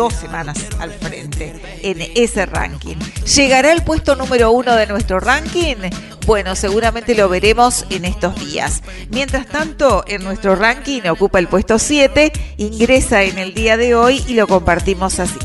dos 0.00 0.14
semanas 0.14 0.56
al 0.78 0.92
frente 0.92 1.52
en 1.82 2.00
ese 2.14 2.46
ranking. 2.46 2.96
¿Llegará 3.36 3.70
al 3.70 3.84
puesto 3.84 4.16
número 4.16 4.50
uno 4.50 4.74
de 4.74 4.86
nuestro 4.86 5.20
ranking? 5.20 5.76
Bueno, 6.24 6.56
seguramente 6.56 7.14
lo 7.14 7.28
veremos 7.28 7.84
en 7.90 8.06
estos 8.06 8.34
días. 8.36 8.82
Mientras 9.10 9.44
tanto, 9.44 10.02
en 10.06 10.24
nuestro 10.24 10.56
ranking 10.56 11.02
ocupa 11.10 11.38
el 11.38 11.48
puesto 11.48 11.78
7, 11.78 12.32
ingresa 12.56 13.24
en 13.24 13.36
el 13.38 13.52
día 13.52 13.76
de 13.76 13.94
hoy 13.94 14.24
y 14.26 14.32
lo 14.32 14.46
compartimos 14.46 15.20
así. 15.20 15.38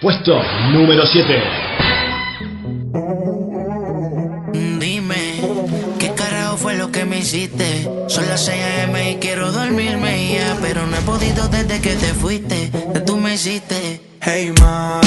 Puesto 0.00 0.42
número 0.72 1.06
7. 1.06 1.65
Hiciste? 7.26 7.82
Son 8.06 8.24
las 8.28 8.44
6 8.44 8.62
a.m. 8.62 9.10
y 9.10 9.16
quiero 9.16 9.50
dormirme 9.50 10.32
ya, 10.32 10.56
pero 10.62 10.86
no 10.86 10.96
he 10.96 11.00
podido 11.00 11.48
desde 11.48 11.80
que 11.80 11.96
te 11.96 12.14
fuiste. 12.14 12.70
Que 12.92 13.00
tú 13.00 13.16
me 13.16 13.34
hiciste. 13.34 14.00
Hey 14.20 14.52
ma, 14.60 15.00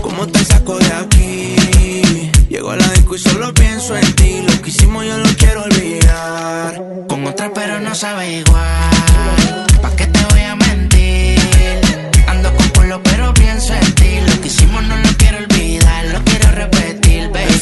¿cómo 0.00 0.26
te 0.28 0.42
saco 0.46 0.78
de 0.78 0.92
aquí? 0.94 2.30
Llego 2.48 2.70
a 2.70 2.76
la 2.76 2.88
disco 2.88 3.16
y 3.16 3.18
solo 3.18 3.52
pienso 3.52 3.94
en 3.94 4.12
ti. 4.14 4.40
Lo 4.48 4.62
que 4.62 4.70
hicimos 4.70 5.04
yo 5.04 5.18
lo 5.18 5.28
quiero 5.36 5.64
olvidar. 5.64 6.82
Con 7.06 7.26
otra 7.26 7.52
pero 7.52 7.80
no 7.80 7.94
sabe 7.94 8.38
igual. 8.38 9.66
¿Pa' 9.82 9.94
qué 9.94 10.06
te 10.06 10.24
voy 10.30 10.40
a 10.40 10.56
mentir? 10.56 11.38
Ando 12.28 12.50
con 12.54 12.68
culo 12.70 13.02
pero 13.02 13.34
pienso 13.34 13.74
en 13.74 13.94
ti. 13.94 14.20
Lo 14.26 14.40
que 14.40 14.48
hicimos 14.48 14.82
no 14.84 14.96
lo 14.96 15.10
quiero 15.18 15.36
olvidar, 15.36 16.06
lo 16.06 16.24
quiero 16.24 16.50
repetir, 16.52 17.28
baby. 17.28 17.55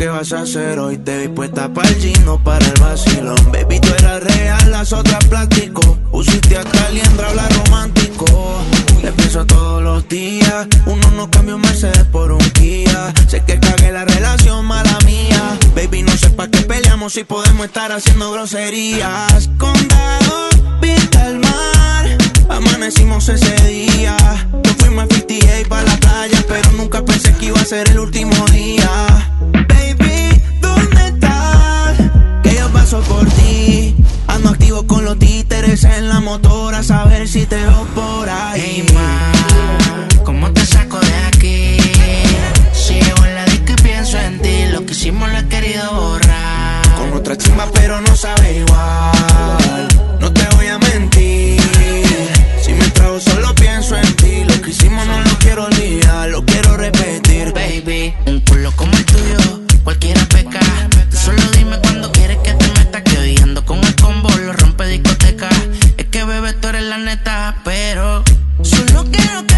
¿Qué 0.00 0.08
vas 0.08 0.32
a 0.32 0.40
hacer 0.40 0.78
hoy? 0.78 0.96
Te 0.96 1.18
vi 1.18 1.28
puesta 1.28 1.72
para 1.72 1.88
el 1.88 1.96
gino, 1.96 2.42
para 2.42 2.64
el 2.64 2.80
vacilón. 2.80 3.36
Baby, 3.52 3.80
tú 3.80 3.88
eras 3.98 4.22
real, 4.22 4.70
las 4.70 4.92
otras 4.92 5.22
plástico. 5.26 5.98
Pusiste 6.10 6.56
a 6.56 6.64
Caliendra 6.64 7.26
a 7.26 7.30
hablar 7.30 7.52
romántico. 7.52 8.62
Le 9.02 9.12
pienso 9.12 9.44
todos 9.44 9.82
los 9.82 10.08
días. 10.08 10.66
Uno 10.86 11.10
no 11.12 11.30
cambia 11.30 11.54
un 11.54 11.60
Mercedes 11.60 12.04
por 12.04 12.32
un 12.32 12.50
Kia. 12.50 13.12
Sé 13.28 13.44
que 13.44 13.60
cagué 13.60 13.92
la 13.92 14.04
relación, 14.06 14.64
mala 14.64 14.98
mía. 15.04 15.58
Baby, 15.74 16.02
no 16.02 16.12
sé 16.16 16.30
pa' 16.30 16.48
qué 16.48 16.60
peleamos 16.62 17.12
si 17.12 17.24
podemos 17.24 17.66
estar 17.66 17.92
haciendo 17.92 18.32
groserías. 18.32 19.50
Condado, 19.58 20.48
vista 20.80 21.26
al 21.26 21.38
mar. 21.40 22.06
Amanecimos 22.50 23.28
ese 23.28 23.54
día. 23.68 24.16
Nos 24.64 24.72
fuimos 24.76 25.04
a 25.04 25.14
58 25.14 25.68
para 25.68 25.84
la 25.84 25.96
playa, 25.96 26.44
pero 26.48 26.72
nunca 26.72 27.04
pensé 27.04 27.32
que 27.34 27.46
iba 27.46 27.60
a 27.60 27.64
ser 27.64 27.88
el 27.90 28.00
último 28.00 28.34
día. 28.46 28.90
Baby, 29.68 30.42
¿dónde 30.60 31.06
estás? 31.06 31.96
Que 32.42 32.56
yo 32.56 32.68
paso 32.72 33.00
por 33.02 33.24
ti. 33.28 33.94
Ando 34.26 34.50
activo 34.50 34.84
con 34.86 35.04
los 35.04 35.18
títeres 35.18 35.84
en 35.84 36.08
la 36.08 36.20
motora, 36.20 36.78
a 36.78 36.82
saber 36.82 37.28
si 37.28 37.46
te 37.46 37.56
veo 37.56 37.86
por 37.94 38.28
ahí. 38.28 38.60
Hey 38.60 38.86
ma, 38.94 40.24
¿cómo 40.24 40.50
te 40.52 40.66
saco 40.66 40.98
de 40.98 41.14
aquí? 41.28 41.76
Si 42.72 42.94
llego 42.94 43.24
en 43.26 43.34
la 43.36 43.44
disco 43.44 43.72
y 43.78 43.82
pienso 43.82 44.18
en 44.18 44.42
ti, 44.42 44.66
lo 44.72 44.84
que 44.84 44.92
hicimos 44.92 45.30
lo 45.30 45.38
he 45.38 45.46
querido 45.48 45.92
borrar. 45.94 46.94
Con 46.98 47.12
otra 47.12 47.36
chimba, 47.36 47.68
pero 47.72 48.00
no 48.00 48.16
sabe 48.16 48.58
igual. 48.58 49.88
No 50.20 50.32
te 50.32 50.44
voy 50.56 50.66
a 50.66 50.78
mentir. 50.78 51.59
Solo 53.20 53.54
pienso 53.54 53.96
en 53.96 54.16
ti. 54.16 54.44
Lo 54.44 54.60
que 54.62 54.70
hicimos 54.70 55.06
no 55.06 55.20
lo 55.20 55.38
quiero 55.38 55.64
olvidar, 55.64 56.28
lo 56.30 56.44
quiero 56.44 56.76
repetir. 56.76 57.52
Baby, 57.52 58.14
un 58.26 58.40
culo 58.40 58.72
como 58.76 58.92
el 58.96 59.04
tuyo, 59.04 59.60
cualquiera 59.84 60.24
peca. 60.26 60.60
Tú 61.10 61.16
solo 61.16 61.42
dime 61.56 61.78
cuando 61.80 62.10
quieres 62.12 62.38
que 62.38 62.52
te 62.54 62.66
meta. 62.78 63.02
Que 63.02 63.18
hoy 63.18 63.36
ando 63.42 63.64
con 63.64 63.78
el 63.84 63.94
combo, 63.96 64.30
lo 64.30 64.52
rompe 64.54 64.86
discoteca. 64.86 65.48
Es 65.98 66.06
que 66.06 66.24
bebé, 66.24 66.54
tú 66.54 66.68
eres 66.68 66.84
la 66.84 66.98
neta, 66.98 67.56
pero 67.64 68.24
solo 68.62 69.04
quiero 69.10 69.46
que 69.46 69.49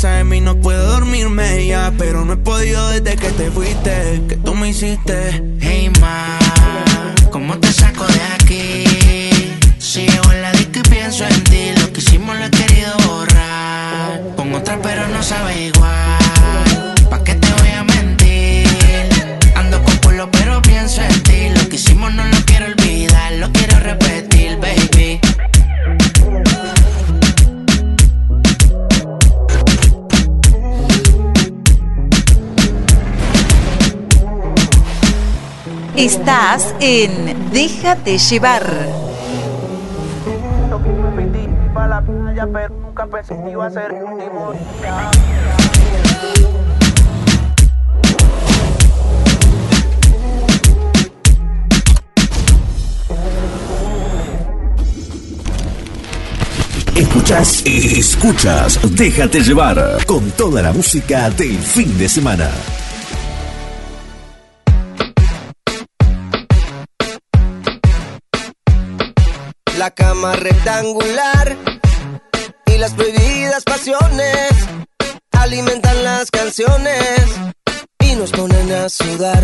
6 0.00 0.04
a.m. 0.04 0.34
y 0.34 0.40
no 0.40 0.56
puedo 0.56 0.82
dormirme 0.86 1.66
ya. 1.66 1.92
Pero 1.98 2.24
no 2.24 2.32
he 2.32 2.36
podido 2.38 2.88
desde 2.88 3.16
que 3.16 3.28
te 3.32 3.50
fuiste. 3.50 4.22
Que 4.26 4.36
tú 4.36 4.54
me 4.54 4.70
hiciste. 4.70 5.44
Hey 5.60 5.92
ma, 6.00 6.38
¿cómo 7.30 7.58
te 7.58 7.70
saco 7.70 8.06
de 8.06 8.22
aquí? 8.34 8.84
Si 9.78 10.06
llego 10.06 10.32
en 10.32 10.40
la 10.40 10.52
disco 10.52 10.78
y 10.78 10.88
pienso 10.88 11.26
en 11.26 11.44
ti, 11.44 11.72
lo 11.78 11.92
que 11.92 12.00
hicimos 12.00 12.34
lo 12.34 12.46
he 12.46 12.50
otra, 14.54 14.78
pero 14.82 15.06
no 15.08 15.22
sabe 15.22 15.66
igual. 15.66 16.94
¿Pa' 17.10 17.22
qué 17.22 17.34
te 17.34 17.52
voy 17.52 17.68
a 17.68 17.84
mentir? 17.84 18.66
Ando 19.54 19.82
con 19.82 19.96
culo, 19.98 20.30
pero 20.30 20.62
pienso 20.62 21.02
en 21.02 21.22
ti. 21.24 21.50
Lo 21.54 21.68
que 21.68 21.76
hicimos 21.76 22.14
no 22.14 22.24
lo 22.24 22.39
Estás 36.00 36.74
en 36.80 37.50
Déjate 37.52 38.16
llevar. 38.16 38.64
Escuchas, 56.96 57.62
escuchas, 57.66 58.80
déjate 58.96 59.40
llevar 59.42 59.98
con 60.06 60.30
toda 60.30 60.62
la 60.62 60.72
música 60.72 61.28
del 61.28 61.58
fin 61.58 61.98
de 61.98 62.08
semana. 62.08 62.48
La 69.80 69.92
cama 69.92 70.34
rectangular 70.34 71.56
y 72.66 72.76
las 72.76 72.92
prohibidas 72.92 73.64
pasiones 73.64 74.50
alimentan 75.30 76.04
las 76.04 76.30
canciones 76.30 77.24
y 78.00 78.14
nos 78.14 78.30
ponen 78.30 78.70
a 78.72 78.90
sudar. 78.90 79.42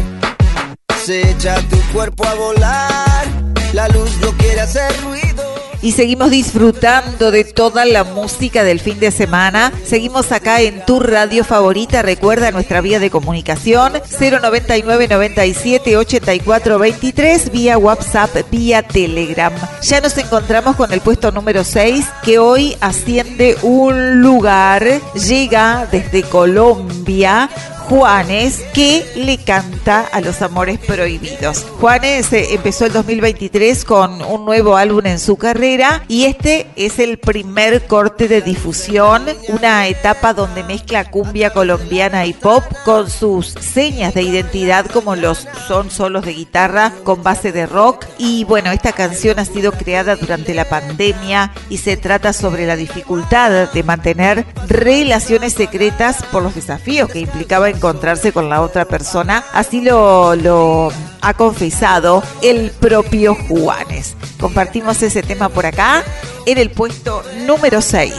Se 1.04 1.30
echa 1.30 1.56
tu 1.68 1.76
cuerpo 1.92 2.26
a 2.26 2.34
volar, 2.34 3.26
la 3.72 3.88
luz 3.88 4.10
no 4.20 4.32
quiere 4.32 4.60
hacer 4.60 4.92
ruido. 5.04 5.44
Y 5.82 5.92
seguimos 5.92 6.30
disfrutando 6.30 7.30
de 7.30 7.44
toda 7.44 7.84
la 7.84 8.02
música 8.02 8.64
del 8.64 8.80
fin 8.80 8.98
de 8.98 9.12
semana. 9.12 9.72
Seguimos 9.84 10.32
acá 10.32 10.60
en 10.60 10.84
tu 10.84 10.98
radio 10.98 11.44
favorita. 11.44 12.02
Recuerda 12.02 12.50
nuestra 12.50 12.80
vía 12.80 12.98
de 12.98 13.10
comunicación 13.10 13.92
099 14.18 15.06
97 15.06 15.96
84 15.96 16.78
23 16.78 17.52
vía 17.52 17.78
WhatsApp, 17.78 18.34
vía 18.50 18.82
Telegram. 18.82 19.52
Ya 19.82 20.00
nos 20.00 20.18
encontramos 20.18 20.74
con 20.74 20.92
el 20.92 21.02
puesto 21.02 21.30
número 21.30 21.62
6 21.62 22.04
que 22.24 22.40
hoy 22.40 22.76
asciende 22.80 23.56
un 23.62 24.20
lugar. 24.22 24.84
Llega 25.14 25.86
desde 25.92 26.24
Colombia 26.24 27.48
Juanes, 27.88 28.64
que 28.74 29.06
le 29.14 29.38
canta 29.38 30.00
a 30.00 30.20
los 30.20 30.42
amores 30.42 30.80
prohibidos. 30.80 31.64
Juanes 31.80 32.32
eh, 32.32 32.48
empezó 32.50 32.86
el 32.86 32.92
2023 32.92 33.84
con 33.84 34.22
un 34.22 34.44
nuevo 34.44 34.76
álbum 34.76 35.06
en 35.06 35.20
su 35.20 35.36
carrera 35.36 36.02
y 36.08 36.24
este 36.24 36.66
es 36.74 36.98
el 36.98 37.18
primer 37.18 37.86
corte 37.86 38.26
de 38.26 38.42
difusión, 38.42 39.24
una 39.48 39.86
etapa 39.86 40.34
donde 40.34 40.64
mezcla 40.64 41.08
cumbia 41.08 41.50
colombiana 41.50 42.26
y 42.26 42.32
pop 42.32 42.64
con 42.84 43.08
sus 43.08 43.46
señas 43.46 44.14
de 44.14 44.22
identidad 44.22 44.86
como 44.86 45.14
los 45.14 45.46
son 45.68 45.92
solos 45.92 46.24
de 46.24 46.32
guitarra 46.32 46.92
con 47.04 47.22
base 47.22 47.52
de 47.52 47.66
rock 47.66 48.04
y 48.18 48.42
bueno, 48.44 48.72
esta 48.72 48.92
canción 48.92 49.38
ha 49.38 49.44
sido 49.44 49.70
creada 49.70 50.16
durante 50.16 50.54
la 50.54 50.64
pandemia 50.64 51.52
y 51.70 51.78
se 51.78 51.96
trata 51.96 52.32
sobre 52.32 52.66
la 52.66 52.74
dificultad 52.74 53.70
de 53.72 53.82
mantener 53.84 54.44
relaciones 54.66 55.52
secretas 55.52 56.24
por 56.32 56.42
los 56.42 56.56
desafíos 56.56 57.08
que 57.08 57.20
implicaba 57.20 57.75
encontrarse 57.76 58.32
con 58.32 58.48
la 58.48 58.62
otra 58.62 58.86
persona. 58.86 59.44
Así 59.52 59.80
lo, 59.80 60.34
lo 60.34 60.90
ha 61.20 61.34
confesado 61.34 62.22
el 62.42 62.70
propio 62.70 63.34
Juanes. 63.34 64.16
Compartimos 64.40 65.02
ese 65.02 65.22
tema 65.22 65.48
por 65.48 65.66
acá 65.66 66.02
en 66.46 66.58
el 66.58 66.70
puesto 66.70 67.22
número 67.46 67.80
6. 67.80 68.14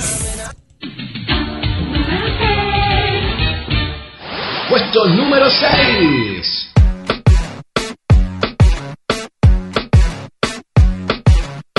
Puesto 4.70 5.06
número 5.08 5.48
6. 5.50 6.74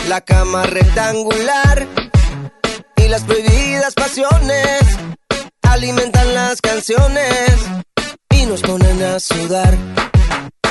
La 0.09 0.23
cama 0.23 0.65
rectangular 0.65 1.87
y 2.97 3.09
las 3.09 3.25
prohibidas 3.25 3.95
pasiones 3.95 4.99
alimentan 5.73 6.35
las 6.35 6.61
canciones 6.61 7.55
y 8.31 8.47
nos 8.47 8.63
ponen 8.63 9.03
a 9.03 9.21
sudar. 9.21 9.77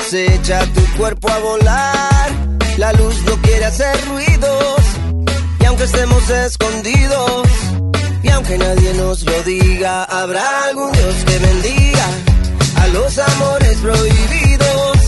Se 0.08 0.34
echa 0.34 0.60
tu 0.74 0.84
cuerpo 0.96 1.28
a 1.30 1.38
volar, 1.38 2.30
la 2.78 2.92
luz 2.92 3.14
no 3.26 3.36
quiere 3.42 3.64
hacer 3.64 3.96
ruidos. 4.08 4.80
Y 5.60 5.64
aunque 5.66 5.84
estemos 5.84 6.30
escondidos, 6.30 7.46
y 8.22 8.28
aunque 8.30 8.58
nadie 8.58 8.94
nos 8.94 9.22
lo 9.24 9.42
diga, 9.42 10.04
habrá 10.04 10.64
algún 10.64 10.92
Dios 10.92 11.14
que 11.26 11.38
bendiga 11.38 12.06
a 12.82 12.86
los 12.88 13.18
amores 13.18 13.76
prohibidos. 13.78 14.98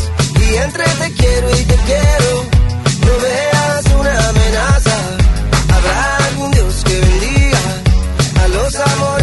Y 0.51 0.55
entre 0.57 0.85
te 0.85 1.13
quiero 1.13 1.51
y 1.51 1.65
te 1.65 1.77
quiero, 1.89 2.45
no 3.07 3.13
veas 3.23 3.85
una 3.99 4.29
amenaza. 4.29 4.97
Habrá 5.75 6.17
algún 6.29 6.51
Dios 6.51 6.75
que 6.85 7.01
bendiga 7.01 7.61
a 8.45 8.49
los 8.49 8.75
amores 8.77 9.20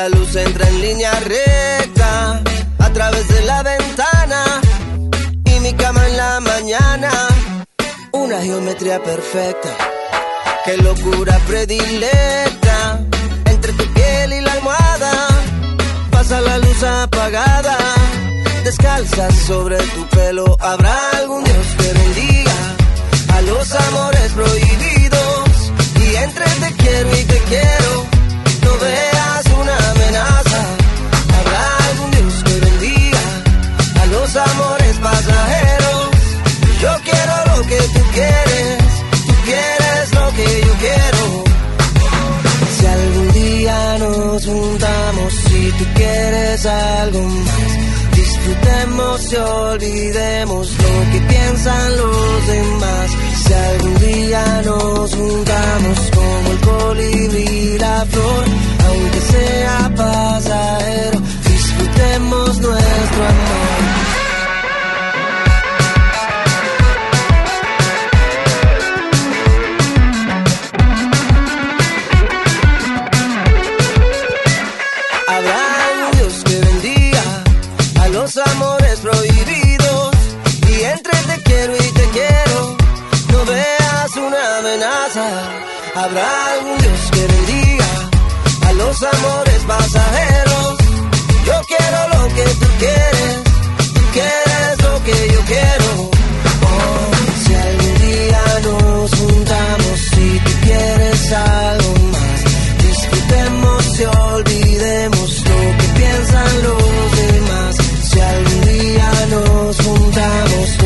La 0.00 0.08
luz 0.08 0.34
entra 0.34 0.66
en 0.66 0.80
línea 0.80 1.12
recta 1.20 2.42
a 2.78 2.88
través 2.90 3.28
de 3.28 3.42
la 3.42 3.62
ventana 3.62 4.44
y 5.44 5.60
mi 5.60 5.74
cama 5.74 6.06
en 6.08 6.16
la 6.16 6.40
mañana. 6.40 7.10
Una 8.12 8.40
geometría 8.40 9.02
perfecta, 9.02 9.68
qué 10.64 10.78
locura 10.78 11.38
predilecta 11.46 13.04
entre 13.44 13.74
tu 13.74 13.84
piel 13.92 14.32
y 14.32 14.40
la 14.40 14.52
almohada. 14.52 15.12
Pasa 16.10 16.40
la 16.40 16.56
luz 16.56 16.82
apagada, 16.82 17.76
descalza 18.64 19.30
sobre 19.32 19.76
tu 19.76 20.06
pelo. 20.16 20.56
Habrá 20.60 20.96
algún 21.18 21.44
Dios 21.44 21.66
que 21.76 21.92
bendiga 21.92 22.58
a 23.34 23.40
los 23.42 23.74
amores 23.74 24.32
prohibidos. 24.32 25.72
Y 25.96 26.14
entre 26.14 26.46
te 26.46 26.72
quiero 26.82 27.18
y 27.18 27.24
te 27.24 27.38
quiero, 27.50 28.06
no 28.64 28.78
veas 28.78 29.29
los 34.32 34.48
amores 34.48 34.96
pasajeros. 34.98 36.10
Yo 36.80 36.90
quiero 37.04 37.34
lo 37.56 37.66
que 37.66 37.78
tú 37.94 38.02
quieres, 38.14 38.78
tú 39.26 39.34
quieres 39.44 40.14
lo 40.14 40.30
que 40.36 40.66
yo 40.66 40.72
quiero. 40.84 41.44
Si 42.76 42.86
algún 42.86 43.32
día 43.32 43.98
nos 43.98 44.46
juntamos, 44.46 45.34
si 45.34 45.72
tú 45.72 45.84
quieres 45.94 46.66
algo 46.66 47.22
más, 47.22 48.16
disfrutemos 48.16 49.32
y 49.32 49.36
olvidemos 49.36 50.70
lo 50.78 51.12
que 51.12 51.20
piensan 51.28 51.96
los 51.96 52.46
demás. 52.46 53.10
Si 53.44 53.52
algún 53.52 53.98
día 53.98 54.62
nos 54.64 55.14
juntamos 55.14 55.98
como 56.14 56.50
el 56.50 56.60
colibrí 56.60 57.48
y 57.74 57.78
la 57.78 58.06
flor, 58.06 58.44
aunque 58.86 59.20
sea 59.32 59.92
pasajero, 59.96 61.20
disfrutemos 61.46 62.60
nuestro 62.60 63.24
amor. 63.24 63.79
Habrá 84.72 86.30
un 86.64 86.78
Dios 86.78 87.10
que 87.10 87.26
bendiga 87.26 88.08
a 88.68 88.72
los 88.74 89.02
amores 89.02 89.62
pasajeros. 89.66 90.76
Yo 91.44 91.60
quiero 91.66 92.08
lo 92.14 92.34
que 92.36 92.44
tú 92.44 92.66
quieres, 92.78 93.34
tú 93.94 94.00
quieres 94.12 94.82
lo 94.84 95.02
que 95.02 95.32
yo 95.34 95.40
quiero. 95.46 96.10
Oh, 96.62 97.10
si 97.44 97.54
algún 97.54 97.98
día 97.98 98.42
nos 98.62 99.10
juntamos, 99.10 100.00
si 100.12 100.38
tú 100.38 100.52
quieres 100.62 101.32
algo 101.32 101.94
más, 102.12 102.38
discutemos 102.86 103.98
y 103.98 104.04
olvidemos 104.04 105.44
lo 105.48 105.60
que 105.78 105.88
piensan 105.98 106.62
los 106.62 107.16
demás. 107.16 107.76
Si 108.04 108.20
algún 108.20 108.60
día 108.66 109.10
nos 109.30 109.76
juntamos, 109.78 110.79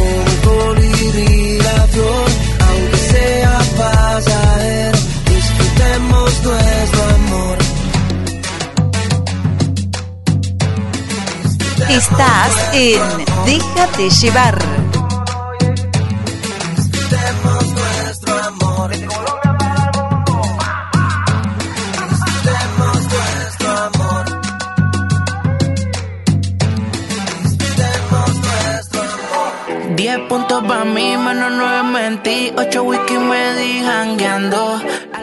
Estás 11.88 12.70
en 12.72 13.00
Déjate 13.44 14.08
llevar. 14.08 14.93
10 29.96 30.18
puntos 30.28 30.64
para 30.66 30.84
mí, 30.84 31.16
menos 31.16 31.52
9 31.52 31.82
mentí. 31.84 32.52
8 32.56 32.82
whisky 32.82 33.18
me 33.18 33.54
di. 33.54 33.74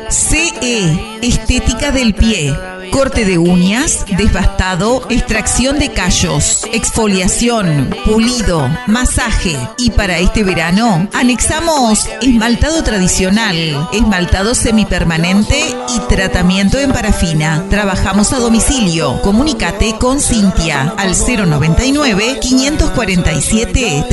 CE, 0.10 1.20
estética 1.22 1.92
del 1.92 2.14
pie. 2.14 2.54
Corte 2.92 3.24
de 3.24 3.38
uñas, 3.38 4.06
desbastado, 4.18 5.06
extracción 5.10 5.80
de 5.80 5.94
callos, 5.94 6.66
exfoliación, 6.74 7.96
pulido, 8.06 8.70
masaje. 8.88 9.58
Y 9.78 9.92
para 9.92 10.18
este 10.18 10.44
verano, 10.44 11.08
anexamos 11.14 12.06
esmaltado 12.22 12.84
tradicional, 12.84 13.88
esmaltado 13.94 14.54
semipermanente 14.54 15.58
y 15.96 16.00
tratamiento 16.10 16.80
en 16.80 16.92
parafina. 16.92 17.64
Trabajamos 17.70 18.34
a 18.34 18.40
domicilio. 18.40 19.22
Comunicate 19.22 19.96
con 19.98 20.20
Cintia 20.20 20.94
al 20.98 21.16
099 21.16 22.40
547 22.42 24.06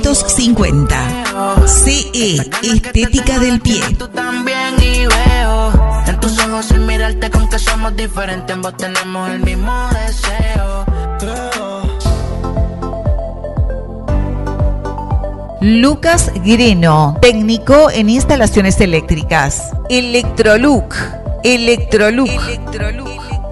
350. 0.00 1.66
CE, 1.66 2.36
estética 2.62 3.38
del 3.38 3.60
pie. 3.60 3.80
Tú 3.98 4.08
también 4.08 4.74
y 4.80 5.06
veo 5.06 5.72
en 6.06 6.20
tus 6.20 6.38
ojos 6.38 6.66
sin 6.66 6.86
mirarte 6.86 7.30
con 7.30 7.48
que 7.48 7.58
somos 7.58 7.94
diferentes, 7.96 8.54
ambos 8.54 8.76
tenemos 8.76 9.30
el 9.30 9.40
mismo 9.40 9.72
deseo. 9.88 10.86
Lucas 15.60 16.30
Greno, 16.44 17.18
técnico 17.20 17.90
en 17.90 18.08
instalaciones 18.08 18.80
eléctricas. 18.80 19.72
Electroluc, 19.90 20.94
Electroluc. 21.42 22.30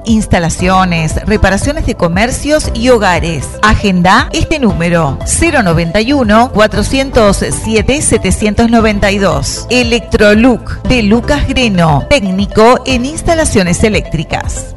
Instalaciones, 0.06 1.14
reparaciones 1.26 1.86
de 1.86 1.94
comercios 1.94 2.70
y 2.74 2.88
hogares. 2.88 3.46
Agenda 3.62 4.28
este 4.32 4.58
número 4.58 5.18
091 5.40 6.52
407 6.52 8.02
792. 8.02 9.66
Electroluc 9.70 10.82
de 10.84 11.02
Lucas 11.02 11.46
Greno, 11.46 12.06
técnico 12.08 12.80
en 12.86 13.04
instalaciones 13.04 13.84
eléctricas. 13.84 14.74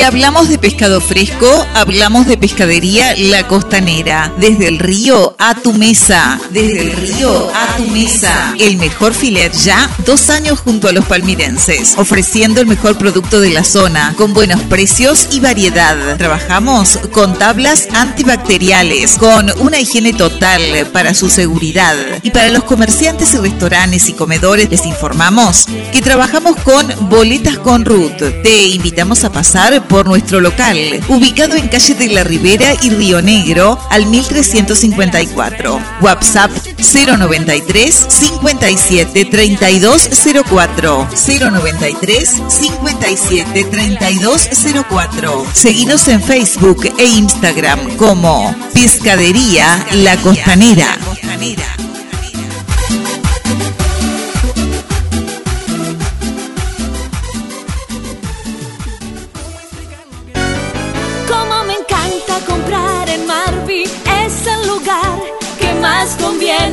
Si 0.00 0.06
hablamos 0.06 0.48
de 0.48 0.56
pescado 0.56 0.98
fresco, 0.98 1.66
hablamos 1.74 2.26
de 2.26 2.38
pescadería 2.38 3.14
La 3.18 3.46
Costanera. 3.46 4.32
Desde 4.38 4.66
el 4.66 4.78
río 4.78 5.36
a 5.38 5.54
tu 5.54 5.74
mesa. 5.74 6.40
Desde 6.48 6.80
el 6.80 6.92
río 6.92 7.50
a 7.54 7.76
tu 7.76 7.86
mesa. 7.88 8.54
El 8.58 8.78
mejor 8.78 9.12
filet 9.12 9.52
ya, 9.52 9.90
dos 10.06 10.30
años 10.30 10.58
junto 10.60 10.88
a 10.88 10.92
los 10.92 11.04
palmirenses. 11.04 11.96
Ofreciendo 11.98 12.62
el 12.62 12.66
mejor 12.66 12.96
producto 12.96 13.42
de 13.42 13.50
la 13.50 13.62
zona, 13.62 14.14
con 14.16 14.32
buenos 14.32 14.62
precios 14.62 15.28
y 15.32 15.40
variedad. 15.40 16.16
Trabajamos 16.16 16.98
con 17.12 17.38
tablas 17.38 17.86
antibacteriales, 17.92 19.18
con 19.18 19.52
una 19.60 19.80
higiene 19.80 20.14
total 20.14 20.62
para 20.94 21.12
su 21.12 21.28
seguridad. 21.28 21.94
Y 22.22 22.30
para 22.30 22.48
los 22.48 22.64
comerciantes 22.64 23.34
y 23.34 23.36
restaurantes 23.36 24.08
y 24.08 24.14
comedores 24.14 24.70
les 24.70 24.86
informamos 24.86 25.66
que 25.92 26.00
trabajamos 26.00 26.56
con 26.56 26.86
boletas 27.10 27.58
con 27.58 27.84
Ruth. 27.84 28.16
Te 28.42 28.66
invitamos 28.68 29.24
a 29.24 29.30
pasar 29.30 29.89
por 29.90 30.06
nuestro 30.06 30.40
local, 30.40 30.78
ubicado 31.08 31.56
en 31.56 31.68
calle 31.68 31.94
de 31.94 32.08
la 32.08 32.22
Ribera 32.22 32.74
y 32.80 32.90
Río 32.90 33.20
Negro, 33.20 33.78
al 33.90 34.06
1354. 34.06 35.80
WhatsApp 36.00 36.50
093 36.78 38.06
57 38.08 39.24
3204. 39.24 41.08
093 41.10 42.42
57 42.48 43.64
3204. 43.64 45.46
Seguinos 45.52 46.06
en 46.06 46.22
Facebook 46.22 46.88
e 46.96 47.04
Instagram 47.04 47.96
como 47.96 48.54
Pescadería 48.72 49.84
La 49.94 50.16
Costanera. 50.18 50.96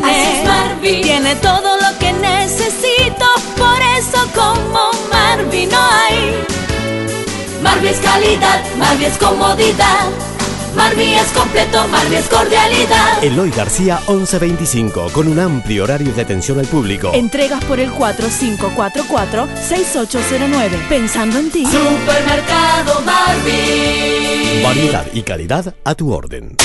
Marvi. 0.02 1.02
Tiene 1.02 1.36
todo 1.36 1.78
lo 1.78 1.98
que 2.00 2.12
necesito, 2.14 3.26
por 3.58 3.80
eso 3.98 4.18
como 4.34 4.92
Marvi 5.12 5.66
no 5.68 5.78
hay. 5.80 6.44
Marvi 7.62 7.88
es 7.88 8.00
calidad, 8.00 8.64
Marvi 8.78 9.06
es 9.06 9.18
comodidad. 9.18 10.08
Marvi 10.76 11.14
es 11.16 11.28
completo, 11.30 11.88
Marvi 11.88 12.18
es 12.18 12.28
cordialidad. 12.28 13.24
Eloy 13.24 13.50
García 13.50 14.00
1125, 14.08 15.10
con 15.12 15.28
un 15.28 15.40
amplio 15.40 15.86
horario 15.86 16.14
de 16.14 16.22
atención 16.22 16.60
al 16.60 16.68
público. 16.68 17.10
Entregas 17.16 17.64
por 17.66 17.80
el 17.80 17.92
4544-6809. 17.92 20.88
Pensando 20.88 21.40
en 21.40 21.50
ti. 21.50 21.66
Supermercado 21.66 23.02
Marvi. 23.02 24.62
Variedad 24.64 25.06
y 25.14 25.24
calidad 25.24 25.74
a 25.84 25.96
tu 25.96 26.14
orden. 26.14 26.56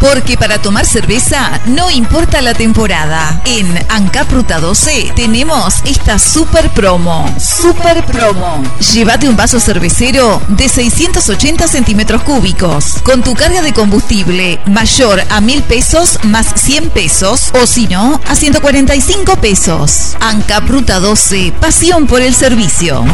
Porque 0.00 0.36
para 0.36 0.60
tomar 0.60 0.86
cerveza 0.86 1.60
no 1.66 1.90
importa 1.90 2.40
la 2.40 2.54
temporada. 2.54 3.42
En 3.44 3.66
Ancap 3.88 4.30
Ruta 4.30 4.60
12 4.60 5.12
tenemos 5.16 5.76
esta 5.84 6.18
super 6.18 6.70
promo. 6.70 7.32
Super 7.38 8.04
promo. 8.04 8.62
Llévate 8.92 9.28
un 9.28 9.36
vaso 9.36 9.60
cervecero 9.60 10.40
de 10.48 10.68
680 10.68 11.66
centímetros 11.68 12.22
cúbicos 12.22 12.94
con 13.02 13.22
tu 13.22 13.34
carga 13.34 13.62
de 13.62 13.72
combustible 13.72 14.60
mayor 14.66 15.22
a 15.30 15.40
mil 15.40 15.62
pesos 15.62 16.18
más 16.24 16.46
100 16.54 16.90
pesos 16.90 17.50
o 17.60 17.66
si 17.66 17.86
no 17.86 18.20
a 18.26 18.34
145 18.34 19.36
pesos. 19.36 20.16
Ancap 20.20 20.68
Ruta 20.68 21.00
12. 21.00 21.52
Pasión 21.60 22.06
por 22.06 22.22
el 22.22 22.34
servicio. 22.34 23.04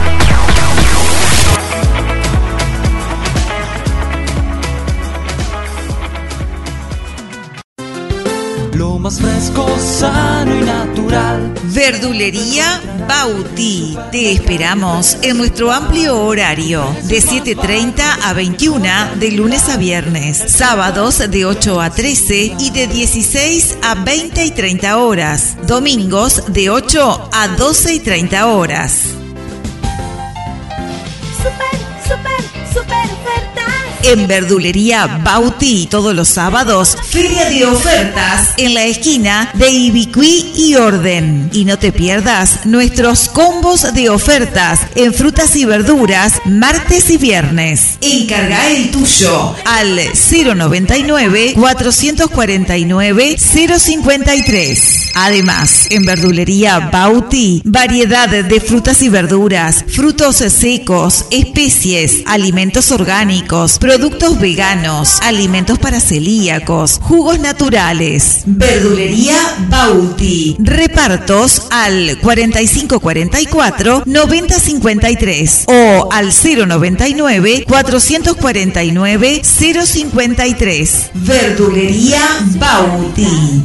Más 9.04 9.20
fresco, 9.20 9.68
sano 9.78 10.56
y 10.56 10.64
natural. 10.64 11.52
Verdulería 11.64 12.80
Bauti. 13.06 13.98
Te 14.10 14.32
esperamos 14.32 15.18
en 15.20 15.36
nuestro 15.36 15.70
amplio 15.70 16.22
horario 16.22 16.82
de 17.02 17.18
7.30 17.18 18.02
a 18.22 18.32
21 18.32 19.16
de 19.16 19.32
lunes 19.32 19.68
a 19.68 19.76
viernes, 19.76 20.42
sábados 20.48 21.18
de 21.18 21.44
8 21.44 21.82
a 21.82 21.90
13 21.90 22.56
y 22.58 22.70
de 22.70 22.86
16 22.86 23.76
a 23.82 23.94
20 23.94 24.42
y 24.42 24.50
30 24.52 24.96
horas, 24.96 25.58
domingos 25.66 26.42
de 26.54 26.70
8 26.70 27.28
a 27.30 27.48
12 27.48 27.94
y 27.96 28.00
30 28.00 28.46
horas. 28.46 29.23
En 34.06 34.26
Verdulería 34.26 35.06
Bauti, 35.24 35.86
todos 35.90 36.14
los 36.14 36.28
sábados, 36.28 36.94
feria 37.08 37.48
de 37.48 37.64
ofertas 37.64 38.50
en 38.58 38.74
la 38.74 38.84
esquina 38.84 39.50
de 39.54 39.70
Ibicuí 39.70 40.52
y 40.54 40.74
Orden. 40.74 41.48
Y 41.54 41.64
no 41.64 41.78
te 41.78 41.90
pierdas 41.90 42.66
nuestros 42.66 43.30
combos 43.30 43.94
de 43.94 44.10
ofertas 44.10 44.80
en 44.94 45.14
frutas 45.14 45.56
y 45.56 45.64
verduras 45.64 46.34
martes 46.44 47.08
y 47.08 47.16
viernes. 47.16 47.96
Encarga 48.02 48.68
el 48.68 48.90
tuyo 48.90 49.56
al 49.64 49.96
099 49.96 51.54
449 51.54 53.36
053. 53.38 55.12
Además, 55.14 55.86
en 55.88 56.04
Verdulería 56.04 56.90
Bauti, 56.92 57.62
variedad 57.64 58.28
de 58.28 58.60
frutas 58.60 59.00
y 59.00 59.08
verduras, 59.08 59.82
frutos 59.88 60.36
secos, 60.36 61.24
especies, 61.30 62.22
alimentos 62.26 62.90
orgánicos, 62.90 63.78
productos 63.78 63.93
veganos, 64.40 65.20
alimentos 65.22 65.78
para 65.78 66.00
celíacos, 66.00 66.98
jugos 67.00 67.38
naturales, 67.38 68.42
verdulería 68.44 69.36
Bauti. 69.68 70.56
Repartos 70.58 71.68
al 71.70 72.18
4544 72.20 74.02
9053 74.04 75.64
o 75.68 76.08
al 76.12 76.32
099 76.32 77.64
449 77.68 79.42
053. 79.44 81.10
Verdulería 81.14 82.22
Bauti. 82.58 83.64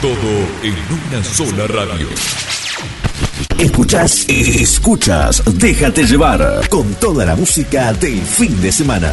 todo 0.00 0.46
en 0.62 0.74
una 0.92 1.24
sola 1.24 1.66
radio. 1.66 2.06
Escuchas, 3.58 4.26
escuchas, 4.28 5.42
déjate 5.54 6.04
llevar 6.04 6.68
con 6.68 6.94
toda 6.94 7.24
la 7.24 7.34
música 7.34 7.92
del 7.94 8.20
fin 8.22 8.60
de 8.60 8.70
semana. 8.70 9.12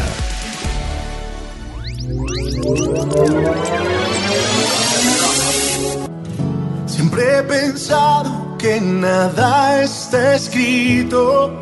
Siempre 6.86 7.38
he 7.38 7.42
pensado 7.42 8.56
que 8.56 8.80
nada 8.80 9.82
está 9.82 10.36
escrito 10.36 11.60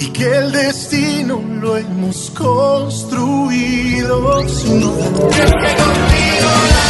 y 0.00 0.06
que 0.10 0.36
el 0.36 0.52
destino 0.52 1.42
lo 1.60 1.76
hemos 1.76 2.30
construido 2.30 3.28
sin 4.48 4.80
duda. 4.80 5.30
Que 5.30 5.46
ser 5.46 5.58
de 5.58 6.89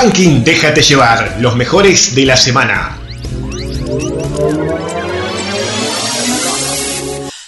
Ranking 0.00 0.44
Déjate 0.44 0.82
llevar, 0.82 1.38
los 1.40 1.56
mejores 1.56 2.14
de 2.14 2.24
la 2.24 2.36
semana. 2.36 2.98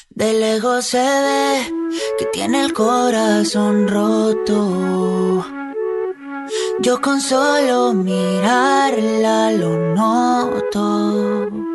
De 0.08 0.32
lejos 0.32 0.84
se 0.84 0.98
ve 0.98 1.72
que 2.18 2.24
tiene 2.32 2.64
el 2.64 2.72
corazón 2.72 3.86
roto. 3.86 5.59
Yo 6.82 6.98
con 6.98 7.20
solo 7.20 7.92
mirarla 7.92 9.50
lo 9.52 9.76
noto. 9.94 11.69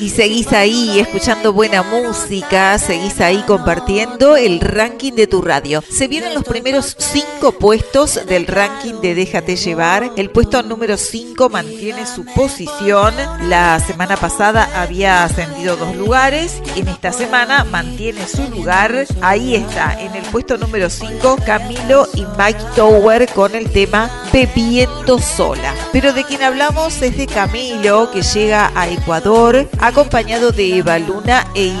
Y 0.00 0.10
seguís 0.10 0.52
ahí 0.52 1.00
escuchando 1.00 1.52
buena 1.52 1.82
música, 1.82 2.78
seguís 2.78 3.20
ahí 3.20 3.42
compartiendo 3.46 4.36
el 4.36 4.60
ranking 4.60 5.12
de 5.12 5.26
tu 5.26 5.42
radio. 5.42 5.82
Se 5.90 6.06
vienen 6.06 6.34
los 6.34 6.44
primeros 6.44 6.96
cinco 6.98 7.52
puestos 7.52 8.20
del 8.26 8.46
ranking 8.46 9.00
de 9.00 9.16
Déjate 9.16 9.56
llevar. 9.56 10.12
El 10.16 10.30
puesto 10.30 10.62
número 10.62 10.96
5 10.96 11.48
mantiene 11.48 12.06
su 12.06 12.24
posición. 12.24 13.12
La 13.48 13.80
semana 13.80 14.16
pasada 14.16 14.70
había 14.80 15.24
ascendido 15.24 15.76
dos 15.76 15.96
lugares. 15.96 16.62
En 16.76 16.86
esta 16.86 17.12
semana 17.12 17.64
mantiene 17.64 18.26
su 18.28 18.48
lugar. 18.50 19.06
Ahí 19.20 19.56
está, 19.56 20.00
en 20.00 20.14
el 20.14 20.24
puesto 20.26 20.56
número 20.58 20.90
5, 20.90 21.38
Camilo 21.44 22.06
y 22.14 22.24
Mike 22.38 22.62
Tower 22.76 23.28
con 23.32 23.54
el 23.54 23.70
tema 23.70 24.10
Bebiendo 24.32 25.18
sola. 25.18 25.74
Pero 25.92 26.12
de 26.12 26.22
quien 26.22 26.42
hablamos 26.42 27.02
es 27.02 27.16
de 27.16 27.26
Camilo, 27.26 28.10
que 28.12 28.22
llega 28.22 28.70
a 28.74 28.88
Ecuador 28.88 29.68
acompañado 29.88 30.52
de 30.52 30.78
Eva 30.78 30.98
Luna 30.98 31.46
e 31.54 31.72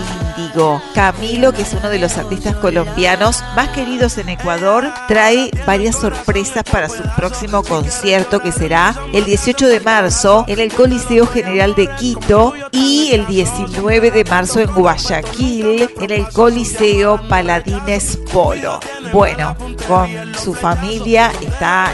Camilo, 0.94 1.52
que 1.52 1.62
es 1.62 1.72
uno 1.72 1.88
de 1.88 1.98
los 1.98 2.16
artistas 2.16 2.54
colombianos 2.56 3.42
más 3.56 3.70
queridos 3.70 4.18
en 4.18 4.28
Ecuador, 4.28 4.86
trae 5.08 5.50
varias 5.66 5.96
sorpresas 5.96 6.62
para 6.64 6.88
su 6.88 7.02
próximo 7.16 7.62
concierto 7.62 8.40
que 8.40 8.52
será 8.52 8.94
el 9.12 9.24
18 9.24 9.66
de 9.66 9.80
marzo 9.80 10.44
en 10.46 10.60
el 10.60 10.72
Coliseo 10.72 11.26
General 11.26 11.74
de 11.74 11.88
Quito 11.96 12.52
y 12.70 13.10
el 13.12 13.26
19 13.26 14.10
de 14.10 14.24
marzo 14.24 14.60
en 14.60 14.72
Guayaquil 14.72 15.90
en 16.00 16.10
el 16.10 16.28
Coliseo 16.28 17.20
Paladines 17.28 18.18
Polo. 18.32 18.78
Bueno, 19.12 19.56
con 19.86 20.08
su 20.34 20.54
familia 20.54 21.32
está 21.40 21.90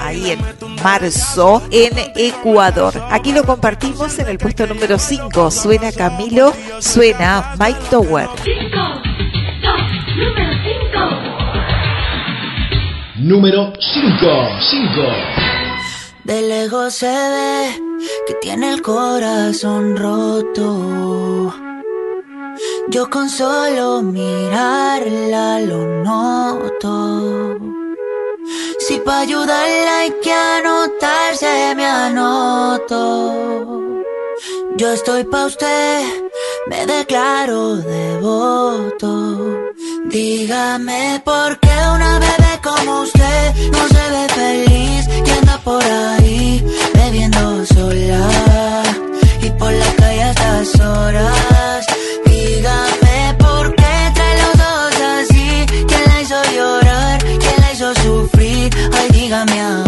ahí 0.00 0.30
en 0.30 0.40
marzo 0.82 1.62
en 1.70 1.92
Ecuador. 2.16 2.94
Aquí 3.10 3.32
lo 3.32 3.44
compartimos 3.44 4.18
en 4.18 4.28
el 4.28 4.38
puesto 4.38 4.66
número 4.66 4.98
5. 4.98 5.50
Suena 5.50 5.92
Camilo, 5.92 6.52
suena 6.80 7.54
Mike 7.68 7.84
Tower. 7.90 8.28
Número 13.18 13.74
5. 13.78 14.26
5. 14.58 15.02
De 16.24 16.42
lejos 16.48 16.94
se 16.94 17.06
ve 17.06 17.78
que 18.26 18.32
tiene 18.40 18.72
el 18.72 18.80
corazón 18.80 19.98
roto. 19.98 21.52
Yo 22.88 23.10
con 23.10 23.28
solo 23.28 24.00
mirarla 24.00 25.60
lo 25.60 25.84
noto. 26.04 27.58
Si 28.78 28.98
para 29.00 29.20
ayudarla 29.20 29.98
hay 29.98 30.14
que 30.22 30.32
anotarse, 30.32 31.74
me 31.76 31.84
anoto. 31.84 33.87
Yo 34.76 34.92
estoy 34.92 35.24
pa' 35.24 35.46
usted, 35.46 36.04
me 36.68 36.86
declaro 36.86 37.76
devoto. 37.76 39.10
Dígame 40.06 41.20
por 41.24 41.58
qué 41.58 41.74
una 41.94 42.18
bebé 42.20 42.60
como 42.62 43.00
usted 43.00 43.54
no 43.72 43.88
se 43.88 44.10
ve 44.14 44.28
feliz 44.40 45.08
y 45.26 45.30
anda 45.30 45.58
por 45.64 45.82
ahí 45.82 46.64
bebiendo 46.94 47.66
sola 47.66 48.82
y 49.42 49.50
por 49.50 49.72
la 49.72 49.92
calle 49.96 50.22
a 50.22 50.30
estas 50.30 50.80
horas. 50.80 51.86
Dígame 52.26 53.34
por 53.38 53.74
qué 53.74 53.94
trae 54.14 54.34
los 54.42 54.54
ojos 54.54 55.00
así, 55.18 55.66
quién 55.88 56.04
la 56.06 56.22
hizo 56.22 56.42
llorar, 56.56 57.18
quién 57.24 57.56
la 57.60 57.72
hizo 57.72 57.94
sufrir. 58.02 58.70
Ay, 58.92 59.08
dígame 59.10 59.60
ahora 59.60 59.87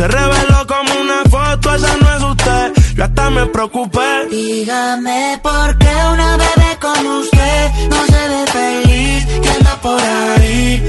Se 0.00 0.08
reveló 0.08 0.66
como 0.66 0.98
una 0.98 1.22
foto, 1.28 1.74
esa 1.74 1.94
no 1.98 2.16
es 2.16 2.22
usted. 2.22 2.72
Yo 2.94 3.04
hasta 3.04 3.28
me 3.28 3.44
preocupé. 3.44 4.28
Dígame 4.30 5.38
por 5.42 5.76
qué 5.76 5.90
una 6.10 6.38
bebé 6.38 6.78
como 6.80 7.18
usted 7.18 7.70
no 7.90 8.06
se 8.06 8.28
ve 8.30 8.46
feliz 8.46 9.26
y 9.44 9.48
anda 9.48 9.76
por 9.82 10.00
ahí 10.00 10.82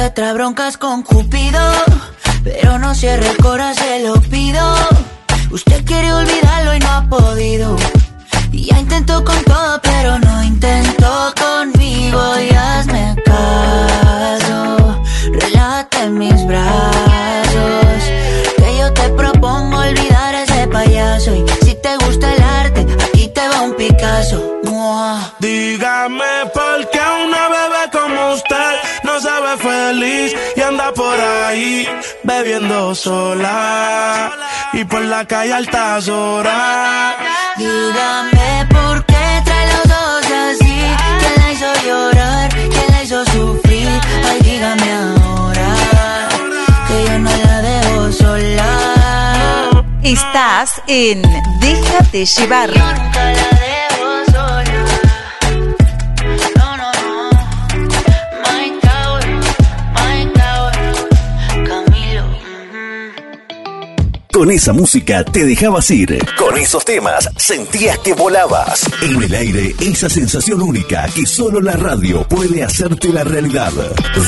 usted 0.00 0.14
trae 0.14 0.32
broncas 0.32 0.78
con 0.78 1.02
Cupido, 1.02 1.60
pero 2.42 2.78
no 2.78 2.94
cierre 2.94 3.28
el 3.28 3.36
corazón, 3.36 3.84
se 3.84 4.02
lo 4.02 4.14
pido. 4.22 4.62
Usted 5.50 5.84
quiere 5.84 6.10
olvidarlo 6.10 6.74
y 6.74 6.78
no 6.78 6.90
ha 6.90 7.06
podido. 7.06 7.76
Y 8.50 8.64
ya 8.64 8.78
intentó 8.78 9.22
con 9.22 9.38
todo, 9.44 9.78
pero 9.82 10.18
no 10.18 10.42
intentó 10.42 11.34
conmigo. 11.38 12.18
Y 12.40 12.48
hazme 12.54 13.14
caso, 13.26 15.02
relájate 15.32 16.04
en 16.04 16.16
mis 16.16 16.46
brazos. 16.46 18.02
Que 18.56 18.78
yo 18.78 18.94
te 18.94 19.06
propongo 19.10 19.80
olvidar 19.80 20.34
a 20.34 20.44
ese 20.44 20.66
payaso. 20.68 21.34
Y 21.34 21.44
si 21.62 21.74
te 21.74 21.94
gusta 22.06 22.34
el 22.34 22.42
arte, 22.42 22.86
aquí 23.04 23.28
te 23.28 23.46
va 23.48 23.60
un 23.60 23.74
Picasso. 23.74 24.60
Mua. 24.64 25.34
Dígame 25.40 26.48
por 26.54 26.88
qué 26.90 26.99
bebiendo 32.22 32.94
sola 32.94 34.32
y 34.72 34.84
por 34.84 35.02
la 35.02 35.24
calle 35.26 35.52
altas 35.52 36.08
horas. 36.08 37.14
Dígame 37.56 38.66
por 38.70 39.04
qué 39.06 39.42
trae 39.44 39.66
los 39.72 39.84
dos 39.88 40.24
así. 40.46 40.80
¿Quién 41.20 41.34
la 41.36 41.52
hizo 41.52 41.70
llorar? 41.86 42.50
¿Quién 42.50 42.86
la 42.90 43.02
hizo 43.02 43.24
sufrir? 43.26 43.88
Ay, 44.28 44.40
dígame 44.42 44.92
ahora 44.92 45.68
que 46.88 47.04
yo 47.06 47.18
no 47.18 47.30
la 47.44 47.62
dejo 47.62 48.12
sola. 48.12 49.84
Estás 50.02 50.82
en 50.86 51.22
Déjate 51.60 52.24
llevar. 52.24 52.70
Con 64.32 64.48
esa 64.48 64.72
música 64.72 65.24
te 65.24 65.44
dejabas 65.44 65.90
ir. 65.90 66.24
Con 66.38 66.56
esos 66.56 66.84
temas 66.84 67.28
sentías 67.36 67.98
que 67.98 68.14
volabas. 68.14 68.88
En 69.02 69.20
el 69.20 69.34
aire, 69.34 69.74
esa 69.80 70.08
sensación 70.08 70.62
única 70.62 71.08
que 71.12 71.26
solo 71.26 71.60
la 71.60 71.72
radio 71.72 72.22
puede 72.28 72.62
hacerte 72.62 73.08
la 73.08 73.24
realidad. 73.24 73.72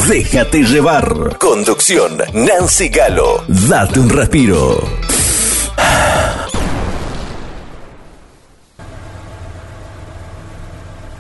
Déjate 0.09 0.65
llevar. 0.65 1.39
Conducción, 1.39 2.19
Nancy 2.35 2.89
Galo. 2.89 3.45
Date 3.47 4.01
un 4.01 4.09
respiro. 4.09 4.83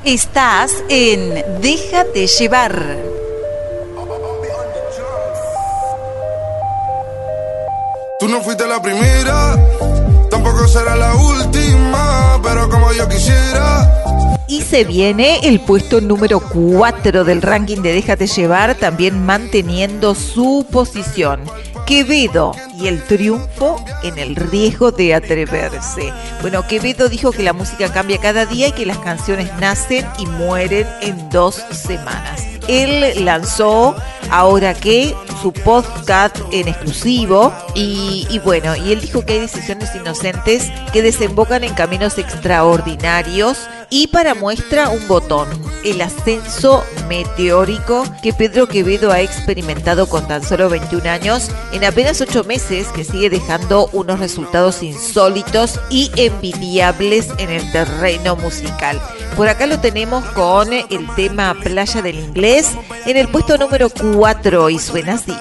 Estás 0.05 0.83
en 0.89 1.61
Déjate 1.63 2.27
llevar. 2.27 3.22
Tú 8.23 8.29
no 8.29 8.41
fuiste 8.41 8.69
la 8.69 8.81
primera, 8.81 9.59
tampoco 10.31 10.69
será 10.69 10.95
la 10.95 11.13
última, 11.13 12.39
pero 12.41 12.71
como 12.71 12.93
yo 12.93 13.09
quisiera. 13.09 14.37
Y 14.47 14.63
se 14.63 14.85
viene 14.85 15.41
el 15.43 15.59
puesto 15.59 16.01
número 16.01 16.39
4 16.39 17.25
del 17.25 17.43
ranking 17.43 17.83
de 17.83 17.93
Déjate 17.93 18.29
llevar, 18.29 18.77
también 18.77 19.27
manteniendo 19.27 20.15
su 20.15 20.65
posición. 20.71 21.41
Quevedo 21.85 22.53
y 22.79 22.87
el 22.87 23.03
triunfo 23.03 23.85
en 24.05 24.17
el 24.19 24.37
riesgo 24.37 24.93
de 24.93 25.17
atreverse. 25.17 26.13
Bueno, 26.43 26.65
Quevedo 26.69 27.09
dijo 27.09 27.33
que 27.33 27.43
la 27.43 27.53
música 27.53 27.93
cambia 27.93 28.19
cada 28.19 28.47
día 28.47 28.69
y 28.69 28.73
que 28.73 28.87
las 28.87 28.99
canciones 28.99 29.51
nacen 29.59 30.07
y 30.21 30.27
mueren 30.27 30.87
en 31.01 31.29
dos 31.29 31.57
semanas. 31.73 32.47
Él 32.69 33.25
lanzó 33.25 33.97
ahora 34.31 34.75
que 34.75 35.15
su 35.43 35.53
podcast 35.53 36.39
en 36.53 36.69
exclusivo 36.69 37.53
y, 37.75 38.41
bueno, 38.45 38.77
y 38.77 38.93
él 38.93 39.01
dijo 39.01 39.25
que 39.25 39.35
hay 39.35 39.41
decisiones 39.41 39.95
inocentes 39.95 40.71
que 40.93 41.03
desembocan 41.03 41.65
en 41.65 41.75
caminos 41.75 42.17
extraordinarios 42.19 43.59
y 43.91 44.07
para 44.07 44.35
muestra 44.35 44.89
un 44.89 45.07
botón, 45.07 45.49
el 45.85 46.01
ascenso 46.01 46.85
meteórico 47.09 48.05
que 48.23 48.33
Pedro 48.33 48.69
Quevedo 48.69 49.11
ha 49.13 49.21
experimentado 49.21 50.09
con 50.09 50.27
tan 50.27 50.43
solo 50.43 50.71
21 50.71 51.11
años 51.11 51.51
en 51.73 51.85
apenas 51.85 52.21
8 52.21 52.45
meses 52.45 52.87
que 52.89 53.05
sigue 53.05 53.29
dejando 53.29 53.91
unos 53.93 54.21
resultados 54.21 54.83
insólitos 54.83 55.79
y 55.91 56.11
envidiables 56.17 57.29
en 57.39 57.51
el 57.51 57.71
terreno 57.73 58.37
musical. 58.37 58.99
Por 59.37 59.49
acá 59.49 59.67
lo 59.67 59.81
tenemos 59.81 60.25
con 60.27 60.73
el 60.73 61.15
tema 61.17 61.55
Playa 61.63 62.01
del 62.01 62.19
Inglés 62.19 62.52
en 63.07 63.17
el 63.17 63.29
puesto 63.29 63.57
número 63.57 63.89
4 63.89 64.69
y 64.71 64.79
suena 64.79 65.15
así. 65.15 65.33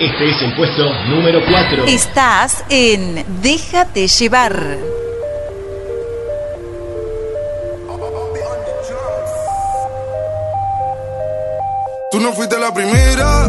Este 0.00 0.30
es 0.30 0.42
el 0.42 0.54
puesto 0.56 0.82
número 1.08 1.40
4. 1.48 1.84
Estás 1.84 2.64
en 2.68 3.24
Déjate 3.40 4.08
llevar. 4.08 4.78
Tú 12.10 12.20
no 12.20 12.32
fuiste 12.32 12.58
la 12.58 12.72
primera, 12.72 13.48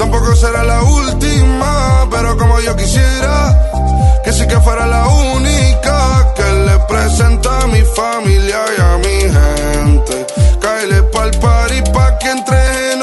tampoco 0.00 0.34
será 0.34 0.64
la 0.64 0.82
última, 0.82 2.08
pero 2.10 2.34
como 2.38 2.58
yo 2.60 2.74
quisiera, 2.74 3.54
que 4.24 4.32
sí 4.32 4.46
que 4.46 4.58
fuera 4.60 4.86
la 4.86 5.06
única 5.06 6.32
que 6.34 6.42
le 6.66 6.78
presenta 6.88 7.64
a 7.64 7.66
mi 7.66 7.82
familia 7.82 8.60
y 8.78 8.80
a 8.80 8.96
mi 9.04 9.18
gente. 9.36 10.26
Cáele 10.58 11.02
pa'l 11.02 11.30
party 11.38 11.82
pa' 11.92 12.18
que 12.18 12.30
entre 12.30 12.96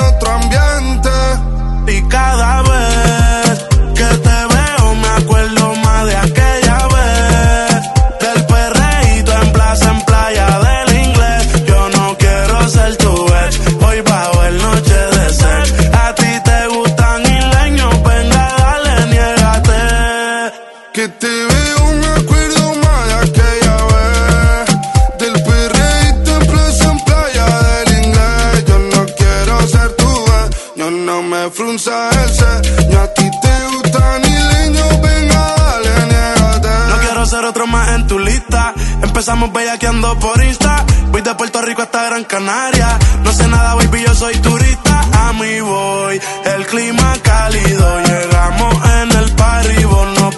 Empezamos 39.18 39.51
bellaqueando 39.51 40.20
por 40.20 40.43
Insta. 40.43 40.86
Voy 41.09 41.24
de 41.24 41.34
Puerto 41.34 41.59
Rico 41.63 41.82
hasta 41.82 42.03
Gran 42.03 42.24
Canaria. 42.26 42.99
No 43.24 43.34
sé 43.34 43.47
nada, 43.47 43.74
baby, 43.74 44.03
yo 44.05 44.13
soy 44.13 44.36
turista. 44.36 45.01
A 45.11 45.34
mí 45.34 45.59
voy, 45.59 46.22
el 46.45 46.68
clima 46.68 47.15
cálido. 47.24 47.99
Llegamos 48.01 48.76
en 49.01 49.11
el 49.18 49.32
party, 49.32 49.84
vos 49.86 50.20
nos 50.20 50.36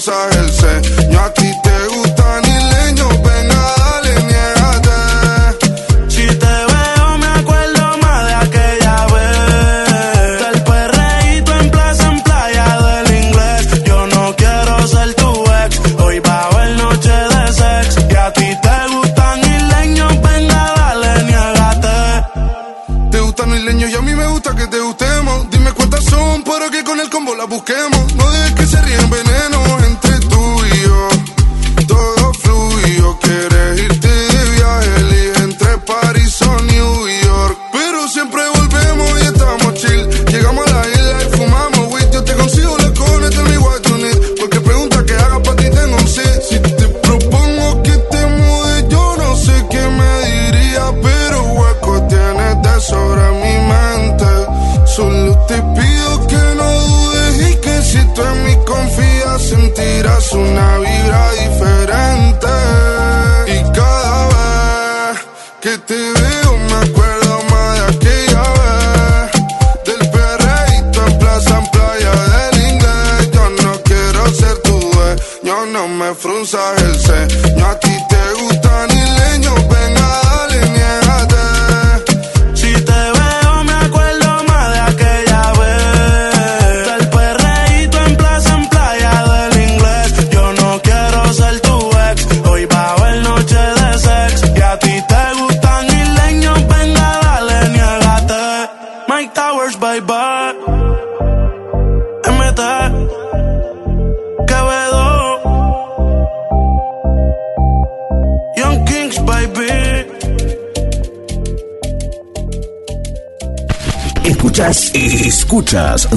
sorry. 0.00 0.29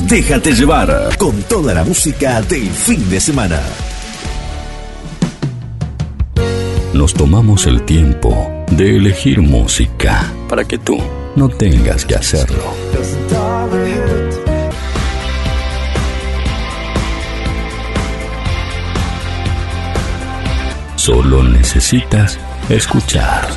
Déjate 0.01 0.53
llevar 0.53 1.15
con 1.17 1.41
toda 1.43 1.73
la 1.73 1.83
música 1.83 2.41
del 2.41 2.69
fin 2.69 3.09
de 3.09 3.19
semana. 3.19 3.59
Nos 6.93 7.13
tomamos 7.13 7.65
el 7.65 7.83
tiempo 7.83 8.51
de 8.71 8.97
elegir 8.97 9.41
música 9.41 10.31
para 10.47 10.63
que 10.63 10.77
tú 10.77 10.97
no 11.35 11.49
tengas 11.49 12.05
que 12.05 12.15
hacerlo. 12.15 12.63
Solo 20.95 21.43
necesitas 21.43 22.39
escuchar. 22.69 23.47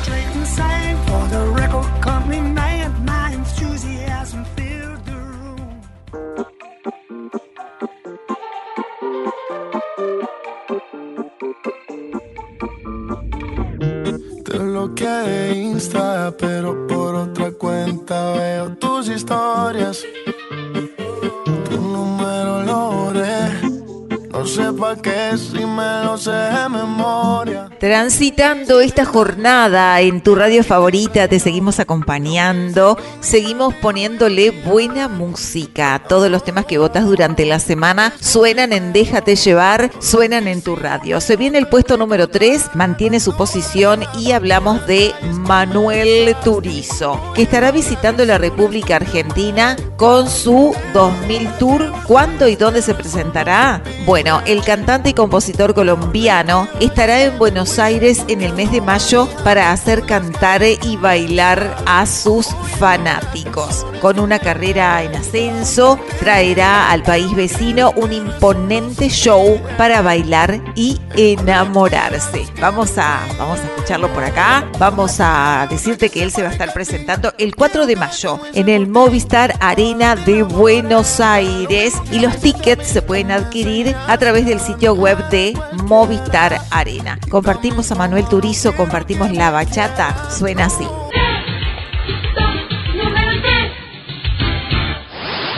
Transitando 28.17 28.81
esta 28.81 29.05
jornada 29.05 30.01
en 30.01 30.21
tu 30.21 30.33
radio 30.33 30.63
favorita, 30.63 31.27
te 31.27 31.39
seguimos 31.39 31.79
acompañando, 31.79 32.97
seguimos 33.19 33.75
poniéndole 33.75 34.49
buena 34.49 35.07
música. 35.07 36.01
Todos 36.09 36.31
los 36.31 36.43
temas 36.43 36.65
que 36.65 36.79
votas 36.79 37.05
durante 37.05 37.45
la 37.45 37.59
semana 37.59 38.11
suenan 38.19 38.73
en 38.73 38.91
Déjate 38.91 39.35
llevar, 39.35 39.91
suenan 39.99 40.47
en 40.47 40.63
tu 40.63 40.75
radio. 40.75 41.21
Se 41.21 41.35
viene 41.35 41.59
el 41.59 41.67
puesto 41.67 41.95
número 41.95 42.27
3, 42.27 42.71
mantiene 42.73 43.19
su 43.19 43.37
posición 43.37 44.03
y 44.17 44.31
hablamos 44.31 44.87
de 44.87 45.13
Manuel 45.47 46.35
Turizo, 46.43 47.21
que 47.33 47.43
estará 47.43 47.71
visitando 47.71 48.25
la 48.25 48.37
República 48.37 48.97
Argentina 48.97 49.77
con 49.95 50.29
su 50.29 50.75
2000 50.93 51.47
Tour. 51.57 51.93
¿Cuándo 52.05 52.49
y 52.49 52.57
dónde 52.57 52.81
se 52.81 52.93
presentará? 52.93 53.81
Bueno, 54.05 54.41
el 54.45 54.61
cantante 54.63 55.09
y 55.09 55.13
compositor 55.13 55.73
colombiano 55.73 56.67
estará 56.81 57.21
en 57.21 57.37
Buenos 57.37 57.79
Aires 57.79 58.23
en 58.27 58.41
el 58.41 58.53
mes 58.53 58.71
de 58.71 58.81
mayo 58.81 59.29
para 59.45 59.71
hacer 59.71 60.03
cantar 60.05 60.63
y 60.63 60.97
bailar 60.97 61.77
a 61.85 62.05
sus 62.05 62.47
fanáticos. 62.77 63.85
Con 64.01 64.19
una 64.19 64.39
carrera 64.39 65.01
en 65.03 65.15
ascenso, 65.15 65.97
traerá 66.19 66.91
al 66.91 67.03
país 67.03 67.33
vecino 67.35 67.93
un 67.95 68.11
imponente 68.11 69.09
show 69.09 69.61
para 69.77 70.01
bailar 70.01 70.61
y 70.75 70.99
enamorarse. 71.15 72.45
Vamos 72.59 72.97
a, 72.97 73.21
vamos 73.37 73.59
a 73.59 73.63
escucharlo 73.63 74.09
por 74.09 74.23
acá. 74.23 74.65
Vamos 74.77 75.19
a 75.19 75.36
decirte 75.69 76.09
que 76.09 76.23
él 76.23 76.31
se 76.31 76.41
va 76.41 76.49
a 76.49 76.51
estar 76.51 76.73
presentando 76.73 77.33
el 77.37 77.55
4 77.55 77.85
de 77.85 77.95
mayo 77.95 78.39
en 78.53 78.69
el 78.69 78.87
Movistar 78.87 79.53
Arena 79.59 80.15
de 80.15 80.43
Buenos 80.43 81.19
Aires 81.19 81.93
y 82.11 82.19
los 82.19 82.37
tickets 82.37 82.87
se 82.87 83.01
pueden 83.01 83.31
adquirir 83.31 83.95
a 84.07 84.17
través 84.17 84.45
del 84.45 84.59
sitio 84.59 84.93
web 84.93 85.17
de 85.29 85.53
Movistar 85.83 86.59
Arena. 86.71 87.19
Compartimos 87.29 87.91
a 87.91 87.95
Manuel 87.95 88.25
Turizo, 88.25 88.75
compartimos 88.75 89.31
la 89.31 89.51
bachata, 89.51 90.29
suena 90.31 90.65
así. 90.65 90.87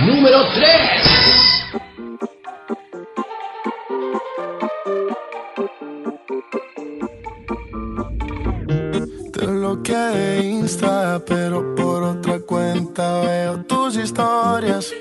Número 0.06 0.48
3. 0.54 1.39
Bloqueé 9.80 10.12
de 10.12 10.46
Insta, 10.46 11.22
pero 11.26 11.76
por 11.76 12.04
otra 12.04 12.40
cuenta 12.40 13.22
veo 13.22 13.58
tus 13.64 13.96
historias. 13.96 14.92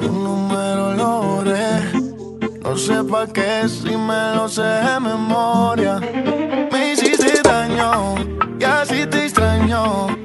Tu 0.00 0.12
número 0.12 0.94
lo 0.94 1.22
borré. 1.22 1.92
No 2.62 2.76
sé 2.76 3.02
pa' 3.04 3.26
qué 3.26 3.68
si 3.68 3.96
me 3.96 4.34
lo 4.34 4.48
sé 4.48 4.62
de 4.62 5.00
memoria. 5.00 6.00
Me 6.70 6.92
hiciste 6.92 7.42
daño 7.42 8.14
y 8.58 8.64
así 8.64 9.06
te 9.06 9.24
extraño. 9.24 10.21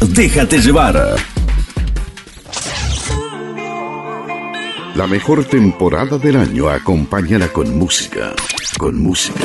Déjate 0.00 0.60
llevar. 0.60 1.16
La 4.94 5.06
mejor 5.06 5.44
temporada 5.44 6.16
del 6.18 6.36
año 6.36 6.68
acompañada 6.68 7.52
con 7.52 7.76
música, 7.78 8.34
con 8.78 8.98
música. 9.02 9.44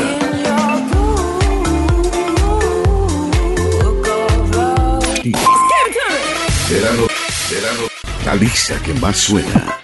La 8.26 8.36
lista 8.36 8.76
que 8.82 8.94
más 8.94 9.18
suena. 9.18 9.81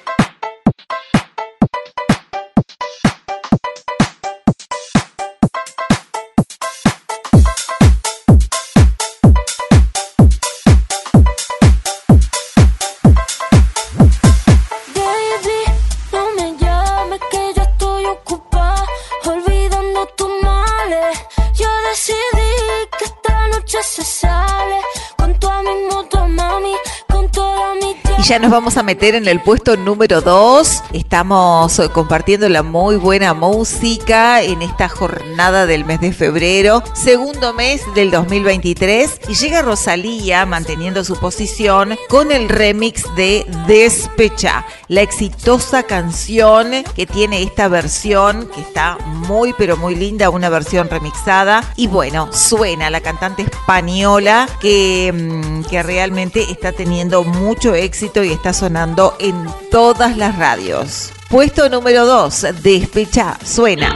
Nos 28.48 28.54
vamos 28.54 28.78
a 28.78 28.84
meter 28.84 29.14
en 29.14 29.28
el 29.28 29.42
puesto 29.42 29.76
número 29.76 30.22
2. 30.22 30.84
Estamos 30.94 31.82
compartiendo 31.92 32.48
la 32.48 32.64
muy 32.64 32.96
buena 32.96 33.34
música 33.34 34.42
en 34.42 34.62
esta 34.62 34.88
jornada 34.88 35.66
del 35.66 35.84
mes 35.84 36.00
de 36.00 36.14
febrero, 36.14 36.82
segundo 36.94 37.52
mes 37.52 37.82
del 37.94 38.10
2023. 38.10 39.20
Y 39.28 39.34
llega 39.34 39.64
Rosalía 39.64 40.46
manteniendo 40.46 41.04
su 41.04 41.18
posición 41.18 41.98
con 42.08 42.32
el 42.32 42.48
remix 42.48 43.04
de 43.18 43.46
Despecha, 43.68 44.66
la 44.88 45.02
exitosa 45.02 45.84
canción 45.84 46.72
que 46.96 47.06
tiene 47.06 47.44
esta 47.44 47.68
versión 47.68 48.48
que 48.56 48.62
está 48.62 48.98
muy 49.04 49.54
pero 49.58 49.76
muy 49.76 49.94
linda, 49.94 50.30
una 50.30 50.48
versión 50.48 50.90
remixada. 50.90 51.66
Y 51.76 51.88
bueno, 51.88 52.32
suena 52.32 52.90
la 52.92 53.02
cantante 53.02 53.42
española 53.42 54.48
que, 54.62 55.12
mm, 55.14 55.64
que 55.66 55.84
realmente 55.84 56.50
está 56.50 56.72
teniendo 56.72 57.26
mucho 57.26 57.76
éxito 57.76 58.24
y 58.24 58.37
está 58.38 58.54
sonando 58.54 59.16
en 59.20 59.48
todas 59.72 60.16
las 60.16 60.38
radios. 60.38 61.12
Puesto 61.30 61.68
número 61.70 62.06
2, 62.06 62.62
Despecha, 62.62 63.38
suena. 63.44 63.96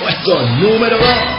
Puesto 0.00 0.40
número 0.60 0.96
2. 0.98 1.33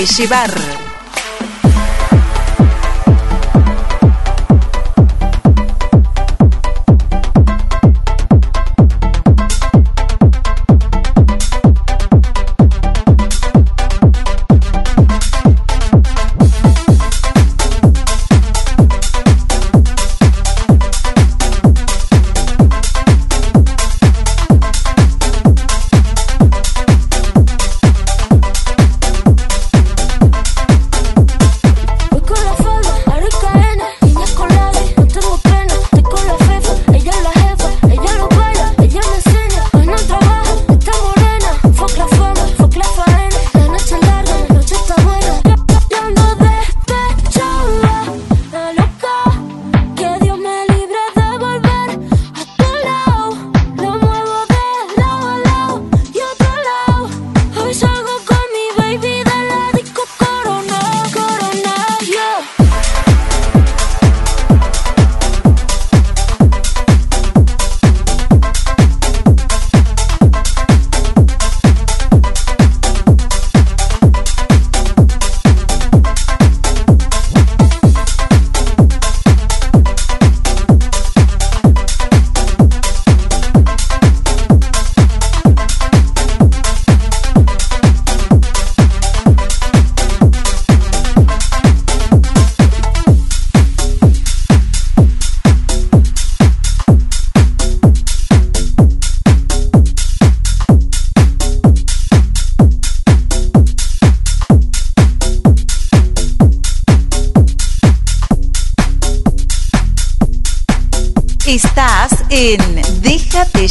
Déjate 0.00 0.79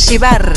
Llevar. 0.10 0.55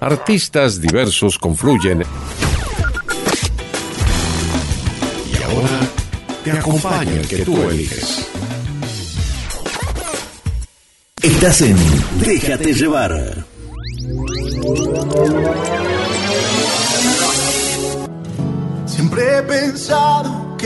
Artistas 0.00 0.80
diversos 0.80 1.38
confluyen. 1.38 2.02
Y 5.30 5.42
ahora 5.42 5.68
te 6.44 6.52
acompaña 6.52 7.12
el 7.12 7.28
que 7.28 7.44
tú 7.44 7.68
eliges. 7.68 8.26
Estás 11.20 11.60
en 11.60 11.76
Déjate 12.20 12.72
llevar. 12.72 13.51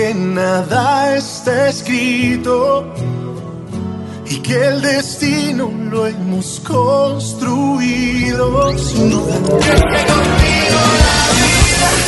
Que 0.07 0.15
nada 0.15 1.17
está 1.17 1.69
escrito 1.69 2.95
y 4.25 4.37
que 4.39 4.55
el 4.69 4.81
destino 4.81 5.69
lo 5.91 6.07
hemos 6.07 6.61
construido. 6.61 7.67
Sin 8.79 9.11
duda. 9.11 9.35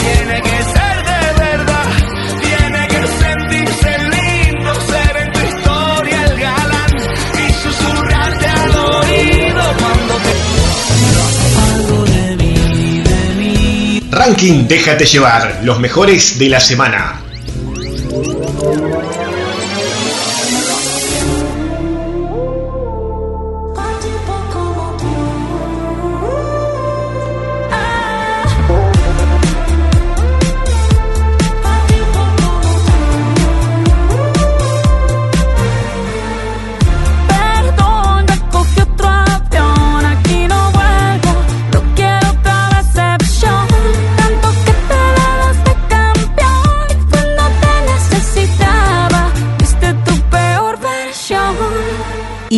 Tiene 0.05 0.43
que 0.43 0.63
ser 0.75 0.97
de 1.11 1.23
verdad, 1.45 1.89
tiene 2.41 2.83
que 2.93 3.03
sentirse 3.25 3.91
lindo, 4.15 4.71
ser 4.93 5.15
en 5.17 5.29
tu 5.33 5.41
historia 5.41 6.19
el 6.27 6.35
galán 6.39 6.95
y 7.35 7.47
susurrarte 7.65 8.47
al 8.47 8.75
oído 8.77 9.65
cuando 9.81 10.15
te 10.25 10.33
Ranking 14.11 14.69
Déjate 14.69 15.05
llevar, 15.05 15.61
los 15.65 15.81
mejores 15.81 16.39
de 16.39 16.49
la 16.49 16.61
semana. 16.61 17.18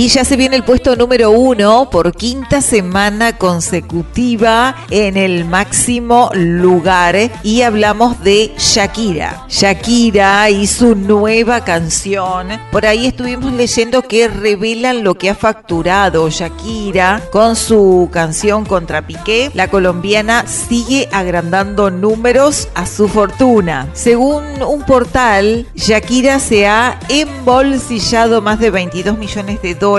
Y 0.00 0.08
ya 0.08 0.24
se 0.24 0.36
viene 0.36 0.56
el 0.56 0.64
puesto 0.64 0.96
número 0.96 1.30
uno 1.30 1.90
por 1.90 2.14
quinta 2.14 2.62
semana 2.62 3.36
consecutiva 3.36 4.74
en 4.88 5.18
el 5.18 5.44
máximo 5.44 6.30
lugar. 6.32 7.30
Y 7.42 7.60
hablamos 7.60 8.24
de 8.24 8.50
Shakira. 8.56 9.44
Shakira 9.50 10.48
y 10.48 10.66
su 10.68 10.94
nueva 10.94 11.64
canción. 11.64 12.48
Por 12.72 12.86
ahí 12.86 13.08
estuvimos 13.08 13.52
leyendo 13.52 14.00
que 14.00 14.28
revelan 14.28 15.04
lo 15.04 15.16
que 15.16 15.28
ha 15.28 15.34
facturado 15.34 16.30
Shakira 16.30 17.20
con 17.30 17.54
su 17.54 18.08
canción 18.10 18.64
contra 18.64 19.06
Piqué. 19.06 19.50
La 19.52 19.68
colombiana 19.68 20.46
sigue 20.46 21.10
agrandando 21.12 21.90
números 21.90 22.68
a 22.74 22.86
su 22.86 23.06
fortuna. 23.06 23.90
Según 23.92 24.62
un 24.62 24.82
portal, 24.86 25.66
Shakira 25.74 26.38
se 26.38 26.66
ha 26.66 26.98
embolsillado 27.10 28.40
más 28.40 28.58
de 28.60 28.70
22 28.70 29.18
millones 29.18 29.60
de 29.60 29.74
dólares 29.74 29.89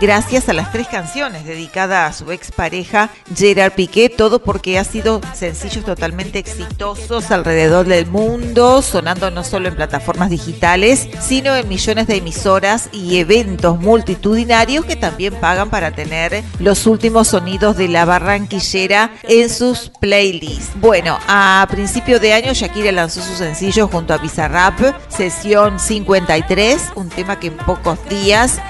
gracias 0.00 0.48
a 0.48 0.52
las 0.52 0.70
tres 0.70 0.86
canciones 0.88 1.44
dedicadas 1.44 2.10
a 2.10 2.18
su 2.18 2.30
expareja 2.30 3.10
Gerard 3.34 3.72
Piqué, 3.72 4.08
todo 4.08 4.40
porque 4.40 4.78
ha 4.78 4.84
sido 4.84 5.20
sencillos 5.34 5.84
totalmente 5.84 6.38
exitosos 6.38 7.30
alrededor 7.30 7.86
del 7.86 8.06
mundo, 8.06 8.82
sonando 8.82 9.30
no 9.30 9.42
solo 9.42 9.68
en 9.68 9.74
plataformas 9.74 10.30
digitales, 10.30 11.08
sino 11.20 11.56
en 11.56 11.68
millones 11.68 12.06
de 12.06 12.16
emisoras 12.16 12.88
y 12.92 13.18
eventos 13.18 13.80
multitudinarios 13.80 14.84
que 14.84 14.96
también 14.96 15.34
pagan 15.34 15.70
para 15.70 15.90
tener 15.90 16.44
los 16.58 16.86
últimos 16.86 17.28
sonidos 17.28 17.76
de 17.76 17.88
la 17.88 18.04
barranquillera 18.04 19.12
en 19.24 19.50
sus 19.50 19.90
playlists. 20.00 20.70
Bueno, 20.80 21.18
a 21.26 21.66
principio 21.70 22.20
de 22.20 22.32
año 22.32 22.52
Shakira 22.52 22.92
lanzó 22.92 23.22
su 23.22 23.34
sencillo 23.34 23.88
junto 23.88 24.14
a 24.14 24.18
Bizarrap, 24.18 24.78
Sesión 25.08 25.80
53, 25.80 26.92
un 26.94 27.08
tema 27.08 27.40
que 27.40 27.48
en 27.48 27.56
pocos 27.56 27.98
días 28.08 28.60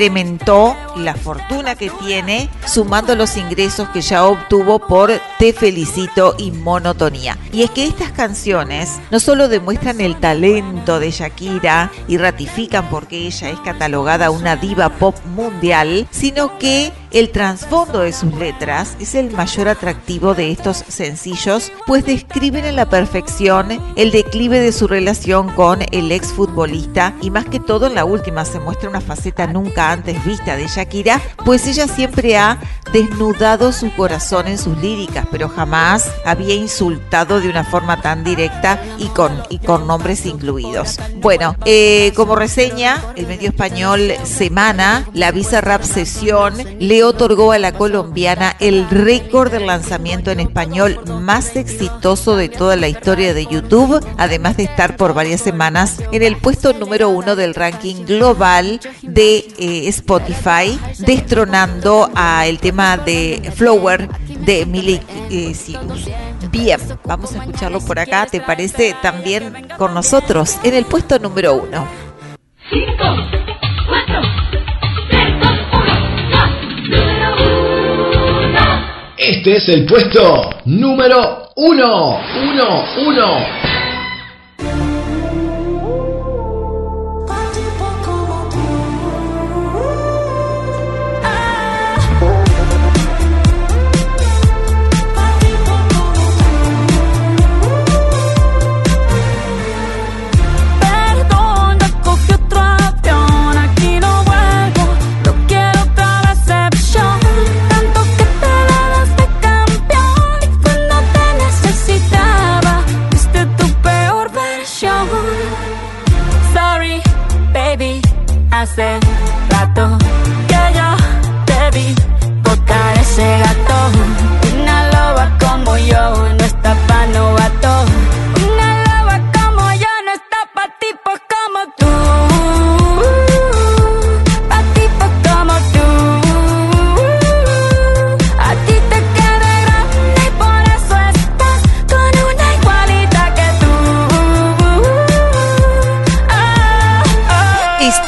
incrementó 0.00 0.74
la 0.96 1.14
fortuna 1.14 1.74
que 1.74 1.90
tiene, 1.90 2.48
sumando 2.66 3.14
los 3.14 3.36
ingresos 3.36 3.90
que 3.90 4.00
ya 4.00 4.24
obtuvo 4.24 4.78
por 4.78 5.12
Te 5.38 5.52
Felicito 5.52 6.34
y 6.38 6.52
Monotonía. 6.52 7.36
Y 7.52 7.64
es 7.64 7.70
que 7.70 7.84
estas 7.84 8.10
canciones 8.12 8.98
no 9.10 9.20
solo 9.20 9.48
demuestran 9.48 10.00
el 10.00 10.16
talento 10.18 11.00
de 11.00 11.10
Shakira 11.10 11.92
y 12.08 12.16
ratifican 12.16 12.88
porque 12.88 13.26
ella 13.26 13.50
es 13.50 13.60
catalogada 13.60 14.30
una 14.30 14.56
diva 14.56 14.88
pop 14.88 15.16
mundial, 15.26 16.08
sino 16.10 16.58
que 16.58 16.92
el 17.10 17.30
trasfondo 17.30 18.00
de 18.00 18.12
sus 18.12 18.32
letras 18.34 18.96
es 19.00 19.14
el 19.14 19.32
mayor 19.32 19.68
atractivo 19.68 20.34
de 20.34 20.52
estos 20.52 20.84
sencillos, 20.88 21.72
pues 21.86 22.06
describen 22.06 22.64
a 22.64 22.72
la 22.72 22.88
perfección 22.88 23.66
el 23.96 24.12
declive 24.12 24.60
de 24.60 24.72
su 24.72 24.86
relación 24.86 25.48
con 25.50 25.80
el 25.90 26.12
exfutbolista 26.12 27.14
y 27.20 27.30
más 27.30 27.46
que 27.46 27.58
todo 27.58 27.88
en 27.88 27.96
la 27.96 28.04
última 28.04 28.44
se 28.44 28.60
muestra 28.60 28.88
una 28.88 29.00
faceta 29.00 29.48
nunca 29.48 29.79
antes 29.80 30.22
vista 30.24 30.56
de 30.56 30.66
Shakira, 30.66 31.20
pues 31.44 31.66
ella 31.66 31.88
siempre 31.88 32.36
ha 32.36 32.58
desnudado 32.92 33.72
su 33.72 33.92
corazón 33.94 34.48
en 34.48 34.58
sus 34.58 34.76
líricas, 34.78 35.26
pero 35.30 35.48
jamás 35.48 36.10
había 36.24 36.54
insultado 36.54 37.40
de 37.40 37.48
una 37.48 37.64
forma 37.64 38.00
tan 38.00 38.24
directa 38.24 38.82
y 38.98 39.06
con, 39.08 39.32
y 39.48 39.58
con 39.58 39.86
nombres 39.86 40.26
incluidos. 40.26 40.98
Bueno, 41.16 41.56
eh, 41.64 42.12
como 42.16 42.36
reseña 42.36 43.02
el 43.16 43.26
medio 43.26 43.48
español 43.48 44.12
Semana, 44.24 45.06
la 45.14 45.30
Visa 45.30 45.60
Rap 45.60 45.82
Sesión 45.82 46.54
le 46.78 47.04
otorgó 47.04 47.52
a 47.52 47.58
la 47.58 47.72
colombiana 47.72 48.56
el 48.58 48.88
récord 48.90 49.52
del 49.52 49.66
lanzamiento 49.66 50.30
en 50.30 50.40
español 50.40 51.00
más 51.20 51.56
exitoso 51.56 52.36
de 52.36 52.48
toda 52.48 52.76
la 52.76 52.88
historia 52.88 53.34
de 53.34 53.46
YouTube, 53.46 54.04
además 54.18 54.56
de 54.56 54.64
estar 54.64 54.96
por 54.96 55.14
varias 55.14 55.40
semanas 55.40 56.02
en 56.12 56.22
el 56.22 56.36
puesto 56.36 56.72
número 56.72 57.08
uno 57.08 57.36
del 57.36 57.54
ranking 57.54 58.04
global 58.04 58.80
de 59.02 59.48
eh, 59.58 59.69
Spotify, 59.88 60.78
destronando 60.98 62.10
a 62.14 62.46
el 62.46 62.58
tema 62.58 62.96
de 62.96 63.52
Flower 63.54 64.08
de 64.40 64.66
Milik 64.66 65.02
eh, 65.30 65.54
Cyrus. 65.54 66.08
Bien, 66.50 66.80
vamos 67.04 67.34
a 67.34 67.38
escucharlo 67.38 67.80
por 67.80 67.98
acá, 67.98 68.26
¿te 68.26 68.40
parece? 68.40 68.94
También 69.02 69.68
con 69.78 69.94
nosotros 69.94 70.58
en 70.62 70.74
el 70.74 70.84
puesto 70.84 71.18
número 71.18 71.54
uno. 71.54 71.86
Este 79.16 79.56
es 79.56 79.68
el 79.68 79.86
puesto 79.86 80.50
número 80.64 81.50
uno. 81.56 82.20
Uno, 82.36 82.84
uno. 83.06 83.79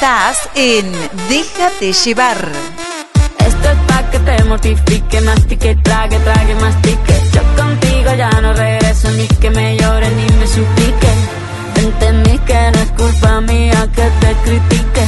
Estás 0.03 0.51
en 0.57 0.91
Déjate 1.29 1.93
llevar. 1.93 2.37
Esto 3.39 3.71
es 3.71 3.79
pa' 3.87 4.11
que 4.11 4.19
te 4.19 4.43
mortifique, 4.43 5.21
mastique, 5.21 5.77
trague, 5.77 6.19
trague, 6.19 6.57
mastique. 6.57 7.15
Yo 7.33 7.41
contigo 7.57 8.13
ya 8.17 8.31
no 8.41 8.53
regreso, 8.53 9.13
ni 9.13 9.29
que 9.29 9.51
me 9.51 9.77
llore, 9.77 10.11
ni 10.11 10.27
me 10.39 10.47
suplique. 10.49 11.09
Entendí 11.77 12.37
que 12.39 12.71
no 12.73 12.81
es 12.81 12.91
culpa 13.01 13.41
mía 13.43 13.89
que 13.95 14.03
te 14.03 14.35
critique. 14.43 15.05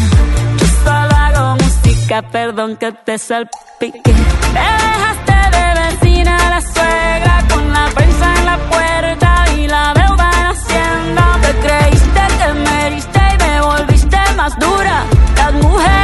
Yo 0.59 0.67
solo 0.85 1.17
hago 1.17 1.57
música, 1.57 2.23
perdón 2.31 2.77
que 2.77 2.93
te 2.93 3.19
salpique. 3.19 4.01
Te 4.01 4.67
dejaste 4.85 5.57
de 5.57 5.67
vecina 5.81 6.39
la 6.51 6.61
suegra 6.61 7.45
con 7.53 7.73
la 7.73 7.87
prensa 7.97 8.35
en 8.39 8.47
la 8.47 8.59
puerta 8.71 9.45
y 9.57 9.67
la 9.67 9.93
deuda 9.93 10.14
nas 14.45 14.55
duras 14.57 15.07
das 15.35 15.55
mulheres. 15.55 16.04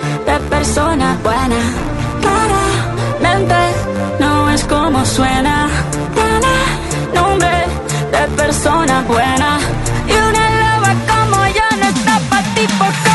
persona 0.61 1.17
buena. 1.23 1.59
Claramente 2.21 3.55
no 4.19 4.47
es 4.51 4.63
como 4.65 5.03
suena. 5.03 5.67
Tiene 6.13 6.53
nombre 7.15 7.65
de 8.11 8.27
persona 8.35 9.03
buena. 9.07 9.57
Y 10.07 10.13
una 10.29 10.43
loba 10.61 10.91
como 11.11 11.37
yo 11.57 11.67
no 11.79 11.87
está 11.87 12.19
pa' 12.29 12.43
tipo 12.53 12.85
como 13.03 13.10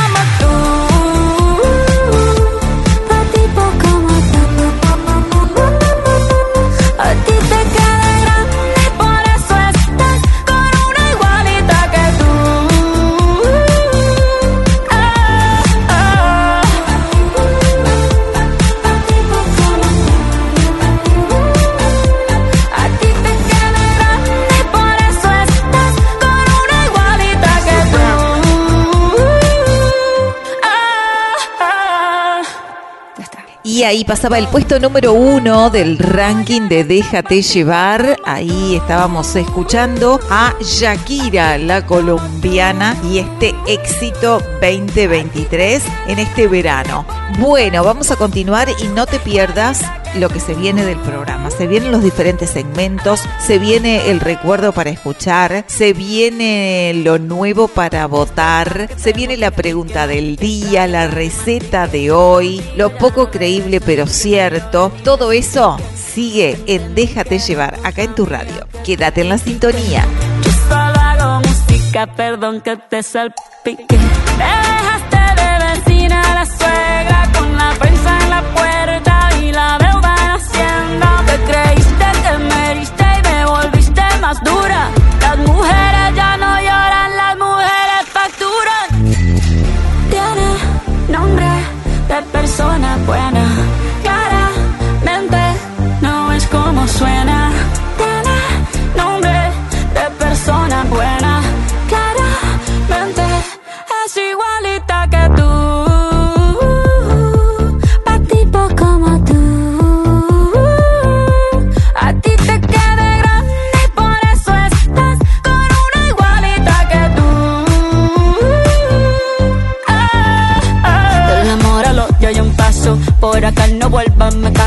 ahí 33.87 34.05
pasaba 34.05 34.39
el 34.39 34.49
puesto 34.49 34.81
número 34.81 35.13
uno 35.13 35.71
del 35.71 35.99
ranking 35.99 36.63
de 36.63 36.83
Déjate 36.83 37.41
llevar. 37.41 38.17
Ahí 38.25 38.77
estábamos 38.77 39.37
escuchando 39.37 40.21
a 40.29 40.55
Shakira, 40.61 41.57
la 41.57 41.87
colombiana, 41.87 42.97
y 43.05 43.19
este 43.19 43.55
éxito 43.67 44.43
2023 44.61 45.83
en 46.09 46.19
este 46.19 46.49
verano. 46.49 47.07
Bueno, 47.39 47.85
vamos 47.85 48.11
a 48.11 48.17
continuar 48.17 48.69
y 48.83 48.89
no 48.89 49.07
te 49.07 49.21
pierdas 49.21 49.83
lo 50.19 50.29
que 50.29 50.41
se 50.41 50.55
viene 50.55 50.85
del 50.85 50.99
programa. 50.99 51.51
Se 51.51 51.67
vienen 51.67 51.93
los 51.93 52.03
diferentes 52.03 52.51
segmentos, 52.51 53.23
se 53.39 53.59
viene 53.59 54.11
el 54.11 54.21
recuerdo 54.21 54.73
para 54.73 54.91
escuchar, 54.91 55.65
se 55.67 55.93
viene 55.93 56.93
lo 56.95 57.19
nuevo 57.19 57.69
para 57.69 58.07
votar, 58.07 58.89
se 58.97 59.13
viene 59.13 59.37
la 59.37 59.51
pregunta 59.51 60.07
del 60.07 60.37
día, 60.37 60.87
la 60.87 61.07
receta 61.07 61.87
de 61.87 62.11
hoy, 62.11 62.63
lo 62.77 62.97
poco 62.97 63.31
creíble 63.31 63.76
pero 63.81 64.07
cierto. 64.07 64.93
Todo 65.05 65.33
eso 65.33 65.77
sigue 65.95 66.59
en 66.67 66.95
Déjate 66.95 67.39
llevar 67.39 67.79
acá 67.85 68.03
en 68.03 68.15
tu 68.15 68.27
radio. 68.27 68.67
Quédate 68.85 69.21
en 69.23 69.29
la 69.29 69.39
sintonía. 69.39 70.05
Yo 70.43 70.53
solo 70.69 71.01
hago 71.01 71.41
música, 71.41 72.07
perdón 72.15 72.61
que 72.61 72.77
te 72.77 73.03
salpique. 73.03 73.99
Me 74.39 74.45
dejaste 74.45 75.17
de 75.41 75.51
vecina 75.67 76.23
la 76.35 76.47
suegra 76.47 77.31
con 77.37 77.57
la 77.57 77.71
prensa 77.79 78.19
en 78.23 78.31
la 78.31 78.43
puerta 78.55 78.76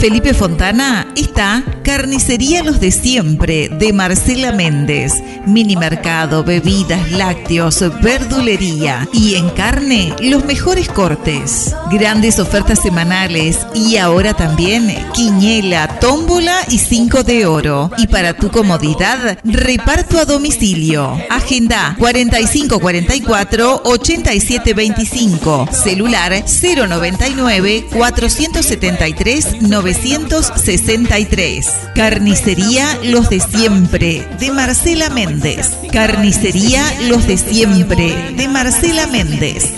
Felipe 0.00 0.32
Fontana 0.32 1.06
está 1.14 1.62
Carnicería 1.84 2.62
Los 2.62 2.80
de 2.80 2.90
Siempre 2.90 3.68
de 3.68 3.92
Marcela 3.92 4.50
Méndez. 4.50 5.12
Mini 5.46 5.76
mercado, 5.76 6.42
bebidas, 6.42 7.12
lácteos, 7.12 7.84
verdulería 8.00 9.06
y 9.12 9.34
en 9.34 9.50
carne 9.50 10.14
los 10.22 10.46
mejores 10.46 10.88
cortes. 10.88 11.76
Grandes 11.90 12.38
ofertas 12.38 12.80
semanales 12.80 13.58
y 13.74 13.98
ahora 13.98 14.32
también 14.32 14.88
quiñela, 15.12 15.98
tómbola 16.00 16.56
y 16.70 16.78
cinco 16.78 17.22
de 17.22 17.44
oro. 17.44 17.90
Y 17.98 18.06
para 18.06 18.32
tu 18.32 18.50
comodidad, 18.50 19.38
reparto 19.44 20.18
a 20.18 20.24
domicilio. 20.24 21.14
Agenda 21.28 21.94
4544 21.98 23.82
8725. 23.84 25.68
Celular 25.72 26.42
099 26.46 27.84
473 27.92 29.60
963. 29.92 31.66
Carnicería 31.96 32.98
Los 33.02 33.28
de 33.28 33.40
Siempre 33.40 34.26
de 34.38 34.52
Marcela 34.52 35.10
Méndez. 35.10 35.76
Carnicería 35.92 36.82
Los 37.08 37.26
de 37.26 37.36
Siempre 37.36 38.34
de 38.36 38.48
Marcela 38.48 39.08
Méndez. 39.08 39.74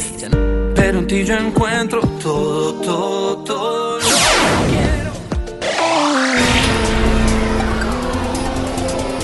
Pero 0.75 0.99
en 0.99 1.07
ti 1.07 1.25
yo 1.25 1.35
encuentro 1.37 2.01
todo, 2.23 2.75
todo, 2.75 3.39
todo. 3.39 3.62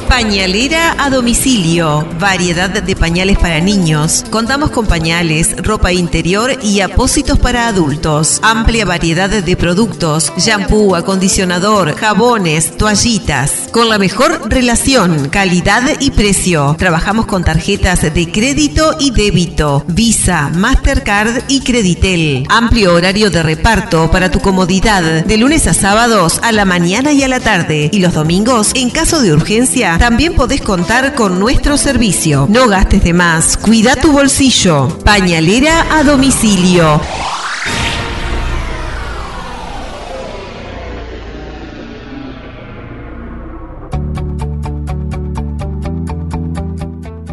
Pañalera 0.09 0.97
a 0.99 1.11
domicilio. 1.11 2.09
Variedad 2.19 2.71
de 2.71 2.97
pañales 2.97 3.39
para 3.39 3.61
niños. 3.61 4.25
Contamos 4.31 4.71
con 4.71 4.87
pañales, 4.87 5.55
ropa 5.59 5.93
interior 5.93 6.59
y 6.63 6.81
apósitos 6.81 7.39
para 7.39 7.69
adultos. 7.69 8.41
Amplia 8.43 8.87
variedad 8.87 9.29
de 9.29 9.57
productos. 9.57 10.33
Shampoo, 10.39 10.97
acondicionador, 10.97 11.95
jabones, 11.95 12.77
toallitas. 12.79 13.69
Con 13.71 13.91
la 13.91 13.99
mejor 13.99 14.51
relación, 14.51 15.29
calidad 15.29 15.83
y 16.01 16.11
precio. 16.11 16.75
Trabajamos 16.79 17.27
con 17.27 17.45
tarjetas 17.45 18.03
de 18.03 18.33
crédito 18.33 18.97
y 18.99 19.11
débito. 19.11 19.85
Visa, 19.89 20.51
Mastercard 20.55 21.43
y 21.49 21.61
Creditel. 21.61 22.47
Amplio 22.49 22.95
horario 22.95 23.31
de 23.31 23.43
reparto 23.43 24.11
para 24.11 24.31
tu 24.31 24.41
comodidad. 24.41 25.25
De 25.25 25.37
lunes 25.37 25.67
a 25.67 25.75
sábados 25.75 26.41
a 26.43 26.51
la 26.51 26.65
mañana 26.65 27.13
y 27.13 27.23
a 27.23 27.29
la 27.29 27.41
tarde. 27.41 27.91
Y 27.93 28.01
los 28.01 28.15
domingos, 28.15 28.73
en 28.75 28.89
caso 28.89 29.21
de 29.21 29.35
urgencia, 29.35 29.98
también 29.99 30.35
podés 30.35 30.63
contar 30.63 31.15
con 31.15 31.39
nuestro 31.39 31.77
servicio. 31.77 32.47
No 32.49 32.69
gastes 32.69 33.03
de 33.03 33.13
más. 33.13 33.57
Cuida 33.57 33.97
tu 33.97 34.13
bolsillo. 34.13 34.89
Pañalera 35.05 35.87
a 35.91 36.05
domicilio. 36.05 37.01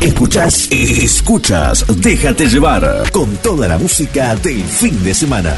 Escuchas, 0.00 0.68
escuchas, 0.70 1.84
déjate 2.00 2.46
llevar 2.46 3.10
con 3.10 3.36
toda 3.38 3.66
la 3.66 3.78
música 3.78 4.36
del 4.36 4.62
fin 4.62 5.02
de 5.02 5.12
semana. 5.12 5.54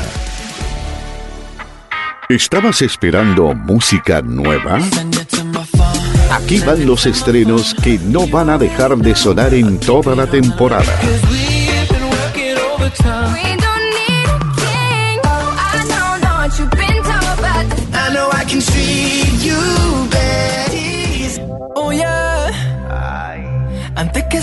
¿Estabas 2.29 2.81
esperando 2.81 3.55
música 3.55 4.23
nueva? 4.23 4.79
Aquí 6.31 6.61
van 6.61 6.87
los 6.87 7.05
estrenos 7.07 7.75
que 7.75 7.99
no 7.99 8.27
van 8.29 8.51
a 8.51 8.57
dejar 8.57 8.97
de 8.97 9.15
sonar 9.15 9.53
en 9.53 9.79
toda 9.79 10.15
la 10.15 10.27
temporada. 10.27 10.95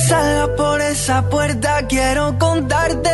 Antes 0.07 0.15
que 0.15 0.23
salga 0.23 0.55
por 0.55 0.81
esa 0.81 1.29
puerta 1.29 1.85
quiero 1.87 2.37
contarte 2.39 3.09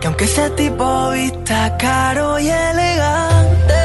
que 0.00 0.06
aunque 0.06 0.24
ese 0.24 0.50
tipo 0.50 1.10
vista 1.10 1.76
caro 1.78 2.38
y 2.38 2.48
elegante 2.48 3.79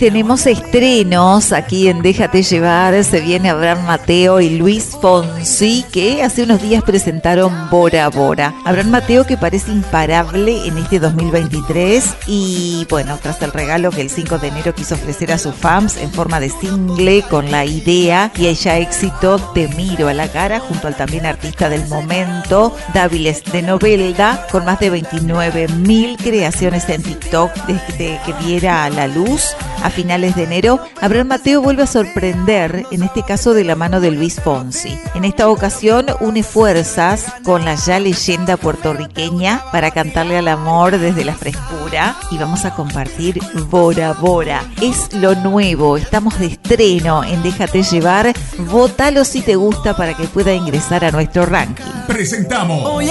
tenemos 0.00 0.46
estrenos 0.46 1.52
aquí 1.52 1.88
en 1.88 2.00
Déjate 2.00 2.42
llevar. 2.42 3.04
Se 3.04 3.20
viene 3.20 3.50
Abraham 3.50 3.84
Mateo 3.84 4.40
y 4.40 4.56
Luis 4.56 4.96
Fonsi 4.98 5.84
que 5.92 6.22
hace 6.22 6.44
unos 6.44 6.62
días 6.62 6.82
presentaron 6.82 7.68
Bora 7.68 8.08
Bora. 8.08 8.54
Abraham 8.64 8.92
Mateo 8.92 9.26
que 9.26 9.36
parece 9.36 9.70
imparable 9.70 10.66
en 10.66 10.78
este 10.78 11.00
2023 11.00 12.14
y 12.26 12.86
bueno, 12.88 13.18
tras 13.22 13.42
el 13.42 13.52
regalo 13.52 13.90
que 13.90 14.00
el 14.00 14.08
5 14.08 14.38
de 14.38 14.48
enero 14.48 14.74
quiso 14.74 14.94
ofrecer 14.94 15.32
a 15.32 15.38
sus 15.38 15.54
fans 15.54 15.98
en 15.98 16.10
forma 16.10 16.40
de 16.40 16.48
single 16.48 17.22
con 17.28 17.50
la 17.50 17.66
idea 17.66 18.32
y 18.36 18.46
ella 18.46 18.78
éxito 18.78 19.38
Te 19.52 19.68
miro 19.68 20.08
a 20.08 20.14
la 20.14 20.28
cara 20.28 20.60
junto 20.60 20.86
al 20.86 20.96
también 20.96 21.26
artista 21.26 21.68
del 21.68 21.86
momento 21.88 22.74
Dáviles 22.94 23.44
de 23.52 23.60
Novelda 23.60 24.46
con 24.50 24.64
más 24.64 24.80
de 24.80 24.88
29 24.88 25.68
mil 25.68 26.16
creaciones 26.16 26.88
en 26.88 27.02
TikTok 27.02 27.52
desde 27.66 28.18
que 28.24 28.32
viera 28.42 28.84
a 28.84 28.88
la 28.88 29.06
luz 29.06 29.54
finales 29.90 30.36
de 30.36 30.44
enero, 30.44 30.80
Abraham 31.00 31.28
Mateo 31.28 31.62
vuelve 31.62 31.82
a 31.82 31.86
sorprender, 31.86 32.86
en 32.90 33.02
este 33.02 33.22
caso 33.22 33.54
de 33.54 33.64
la 33.64 33.74
mano 33.74 34.00
de 34.00 34.10
Luis 34.10 34.40
Fonsi. 34.40 34.98
En 35.14 35.24
esta 35.24 35.48
ocasión 35.48 36.06
une 36.20 36.42
fuerzas 36.42 37.26
con 37.44 37.64
la 37.64 37.74
ya 37.74 37.98
leyenda 38.00 38.56
puertorriqueña 38.56 39.62
para 39.72 39.90
cantarle 39.90 40.38
al 40.38 40.48
amor 40.48 40.98
desde 40.98 41.24
la 41.24 41.34
frescura 41.34 42.16
y 42.30 42.38
vamos 42.38 42.64
a 42.64 42.74
compartir 42.74 43.40
Bora 43.68 44.12
Bora. 44.12 44.62
Es 44.80 45.12
lo 45.12 45.34
nuevo, 45.34 45.96
estamos 45.96 46.38
de 46.38 46.46
estreno 46.46 47.24
en 47.24 47.42
Déjate 47.42 47.82
llevar, 47.82 48.32
vótalo 48.58 49.24
si 49.24 49.40
te 49.40 49.56
gusta 49.56 49.96
para 49.96 50.14
que 50.14 50.24
pueda 50.24 50.52
ingresar 50.52 51.04
a 51.04 51.10
nuestro 51.10 51.46
ranking. 51.46 51.84
Presentamos 52.06 53.04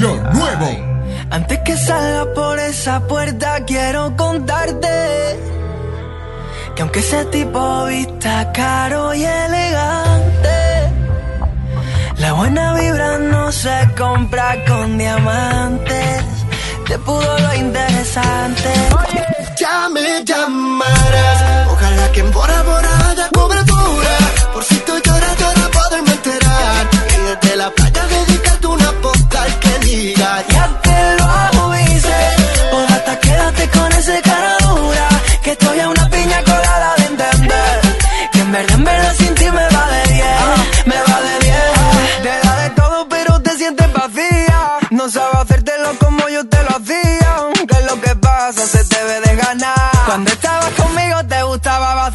lo 0.00 0.16
nuevo. 0.32 0.96
Antes 1.30 1.58
que 1.60 1.76
salga 1.76 2.32
por 2.34 2.58
esa 2.58 3.06
puerta 3.06 3.64
quiero 3.66 4.16
contarte 4.16 5.55
que 6.76 6.82
aunque 6.82 7.00
ese 7.00 7.24
tipo 7.26 7.86
vista 7.86 8.52
caro 8.52 9.14
y 9.14 9.24
elegante, 9.24 10.92
la 12.18 12.32
buena 12.34 12.74
vibra 12.74 13.18
no 13.18 13.50
se 13.50 13.88
compra 13.96 14.62
con 14.66 14.98
diamantes. 14.98 16.24
Te 16.86 16.98
pudo 16.98 17.38
lo 17.38 17.54
interesante. 17.54 18.70
Ya 19.58 19.88
me 19.88 20.22
llamarás. 20.22 21.68
Ojalá 21.72 22.12
que 22.12 22.20
en 22.20 22.30
Bora 22.30 22.62
Bora 22.62 23.08
haya 23.08 23.28
cobertura. 23.30 24.14
Por 24.52 24.62
si 24.62 24.76
tú 24.80 24.92
lloras, 25.02 25.34
llora, 25.40 25.65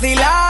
vacilar. 0.01 0.40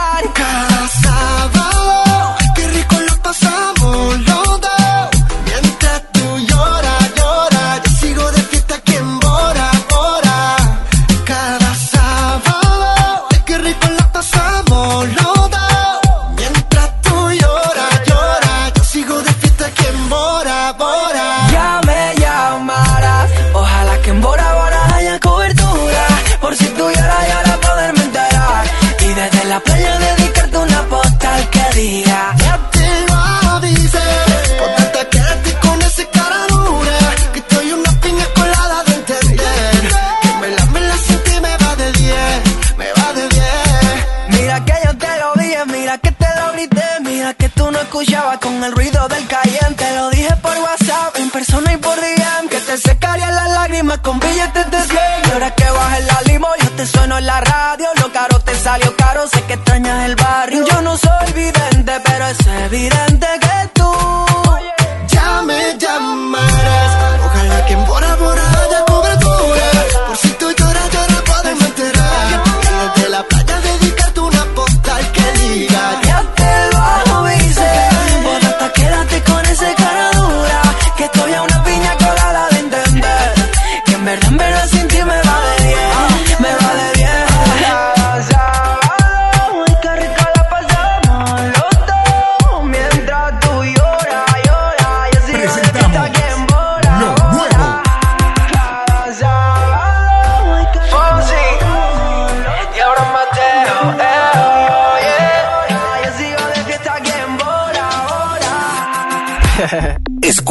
el 48.63 48.71
ruido 48.73 49.07
del 49.07 49.25
caliente. 49.27 49.85
Lo 49.95 50.09
dije 50.09 50.35
por 50.41 50.57
WhatsApp, 50.57 51.15
en 51.17 51.29
persona 51.29 51.73
y 51.73 51.77
por 51.77 51.95
DM. 51.95 52.49
Que 52.49 52.59
te 52.59 52.77
secarían 52.77 53.35
las 53.35 53.49
lágrimas 53.51 53.99
con 53.99 54.19
billetes 54.19 54.69
de 54.69 54.81
100. 54.81 54.99
Y 55.27 55.31
ahora 55.31 55.55
que 55.55 55.69
bajes 55.69 56.05
la 56.05 56.21
limo, 56.23 56.47
yo 56.61 56.69
te 56.71 56.85
sueno 56.85 57.17
en 57.17 57.25
la 57.25 57.41
radio. 57.41 57.87
Lo 58.01 58.11
caro 58.11 58.39
te 58.39 58.55
salió 58.55 58.95
caro, 58.95 59.27
sé 59.27 59.41
que 59.43 59.53
extrañas 59.53 60.05
el 60.05 60.15
barrio. 60.15 60.65
Yo 60.69 60.81
no 60.81 60.97
soy 60.97 61.31
vidente, 61.33 61.93
pero 62.03 62.27
es 62.27 62.39
evidente 62.65 63.10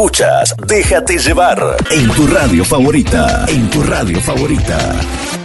Escuchas 0.00 0.54
Déjate 0.66 1.18
llevar 1.18 1.76
en 1.90 2.10
tu 2.12 2.26
radio 2.26 2.64
favorita. 2.64 3.44
En 3.46 3.68
tu 3.68 3.82
radio 3.82 4.18
favorita. 4.18 5.39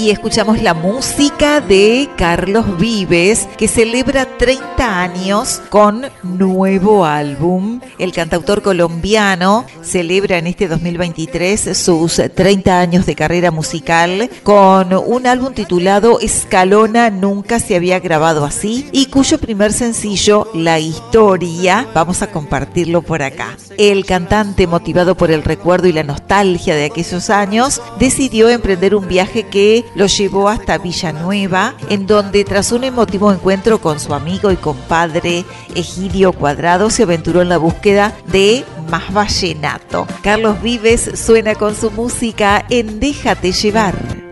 Y 0.00 0.08
escuchamos 0.08 0.62
la 0.62 0.72
música 0.72 1.60
de 1.60 2.08
Carlos 2.16 2.78
Vives, 2.78 3.46
que 3.58 3.68
celebra 3.68 4.24
30 4.38 5.02
años 5.02 5.60
con 5.68 6.06
nuevo 6.22 7.04
álbum. 7.04 7.82
El 7.98 8.10
cantautor 8.10 8.62
colombiano 8.62 9.66
celebra 9.82 10.38
en 10.38 10.46
este 10.46 10.68
2023 10.68 11.76
sus 11.76 12.22
30 12.34 12.80
años 12.80 13.04
de 13.04 13.14
carrera 13.14 13.50
musical 13.50 14.30
con 14.42 14.94
un 14.94 15.26
álbum 15.26 15.52
titulado 15.52 16.18
Escalona 16.18 17.10
Nunca 17.10 17.60
se 17.60 17.76
había 17.76 18.00
grabado 18.00 18.46
así 18.46 18.88
y 18.92 19.06
cuyo 19.06 19.36
primer 19.36 19.70
sencillo, 19.70 20.48
La 20.54 20.78
Historia, 20.78 21.86
vamos 21.92 22.22
a 22.22 22.30
compartirlo 22.30 23.02
por 23.02 23.22
acá. 23.22 23.58
El 23.76 24.06
cantante, 24.06 24.66
motivado 24.66 25.14
por 25.14 25.30
el 25.30 25.42
recuerdo 25.42 25.88
y 25.88 25.92
la 25.92 26.04
nostalgia 26.04 26.74
de 26.74 26.86
aquellos 26.86 27.28
años, 27.28 27.82
decidió 27.98 28.48
emprender 28.48 28.94
un 28.94 29.06
viaje 29.06 29.42
que 29.42 29.84
lo 29.94 30.06
llevó 30.06 30.48
hasta 30.48 30.78
Villanueva, 30.78 31.74
en 31.88 32.06
donde 32.06 32.44
tras 32.44 32.72
un 32.72 32.84
emotivo 32.84 33.32
encuentro 33.32 33.80
con 33.80 34.00
su 34.00 34.14
amigo 34.14 34.50
y 34.50 34.56
compadre 34.56 35.44
Egidio 35.74 36.32
Cuadrado, 36.32 36.90
se 36.90 37.02
aventuró 37.02 37.42
en 37.42 37.48
la 37.48 37.58
búsqueda 37.58 38.14
de 38.26 38.64
más 38.88 39.12
vallenato. 39.12 40.06
Carlos 40.22 40.60
Vives 40.62 41.10
suena 41.14 41.54
con 41.54 41.74
su 41.74 41.90
música 41.90 42.64
en 42.70 43.00
Déjate 43.00 43.52
llevar. 43.52 44.29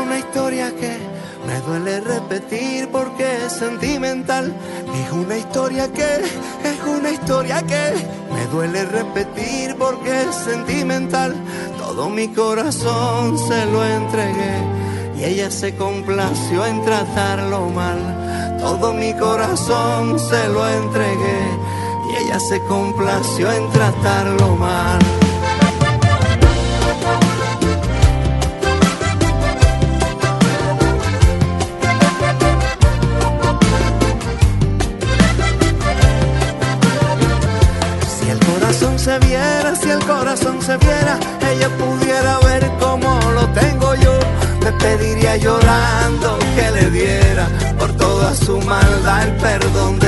Una 0.00 0.18
historia 0.18 0.74
que 0.74 0.98
me 1.46 1.60
duele 1.60 2.00
repetir 2.00 2.88
porque 2.90 3.44
es 3.44 3.52
sentimental. 3.52 4.54
Es 5.04 5.12
una 5.12 5.36
historia 5.36 5.92
que, 5.92 6.02
es 6.02 6.80
una 6.86 7.10
historia 7.10 7.62
que 7.62 7.94
me 8.32 8.46
duele 8.46 8.84
repetir 8.84 9.76
porque 9.76 10.22
es 10.22 10.34
sentimental. 10.34 11.34
Todo 11.78 12.08
mi 12.08 12.28
corazón 12.28 13.38
se 13.38 13.66
lo 13.66 13.84
entregué 13.84 14.54
y 15.18 15.24
ella 15.24 15.50
se 15.50 15.74
complació 15.76 16.66
en 16.66 16.82
tratarlo 16.84 17.68
mal. 17.70 18.58
Todo 18.58 18.92
mi 18.92 19.12
corazón 19.14 20.18
se 20.18 20.48
lo 20.48 20.68
entregué 20.68 21.40
y 22.10 22.24
ella 22.24 22.38
se 22.40 22.60
complació 22.64 23.50
en 23.52 23.70
tratarlo 23.70 24.56
mal. 24.56 24.98
Maldad 48.70 49.24
el 49.24 49.32
perdón 49.34 49.99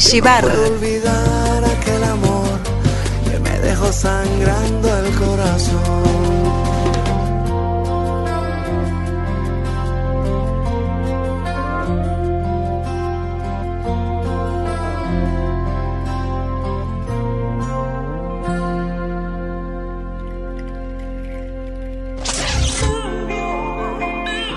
Llevar. 0.00 0.44
olvidar 0.44 1.64
aquel 1.64 2.02
amor 2.02 2.58
que 3.30 3.38
me 3.38 3.60
dejó 3.60 3.92
sangrando 3.92 4.98
el 4.98 5.14
corazón. 5.14 6.04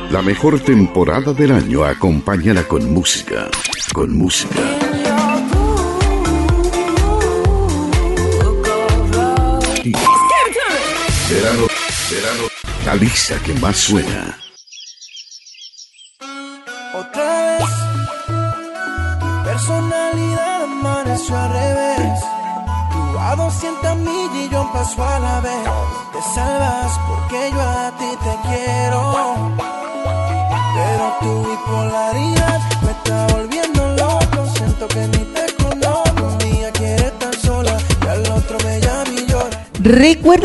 La 0.10 0.24
mejor 0.24 0.60
temporada 0.62 1.32
del 1.34 1.52
año 1.52 1.84
acompáñala 1.84 2.64
con 2.64 2.92
música. 2.92 3.50
Con 3.94 4.18
música. 4.18 4.87
La 12.98 13.04
lista 13.04 13.38
que 13.44 13.54
más 13.54 13.78
suena. 13.78 14.47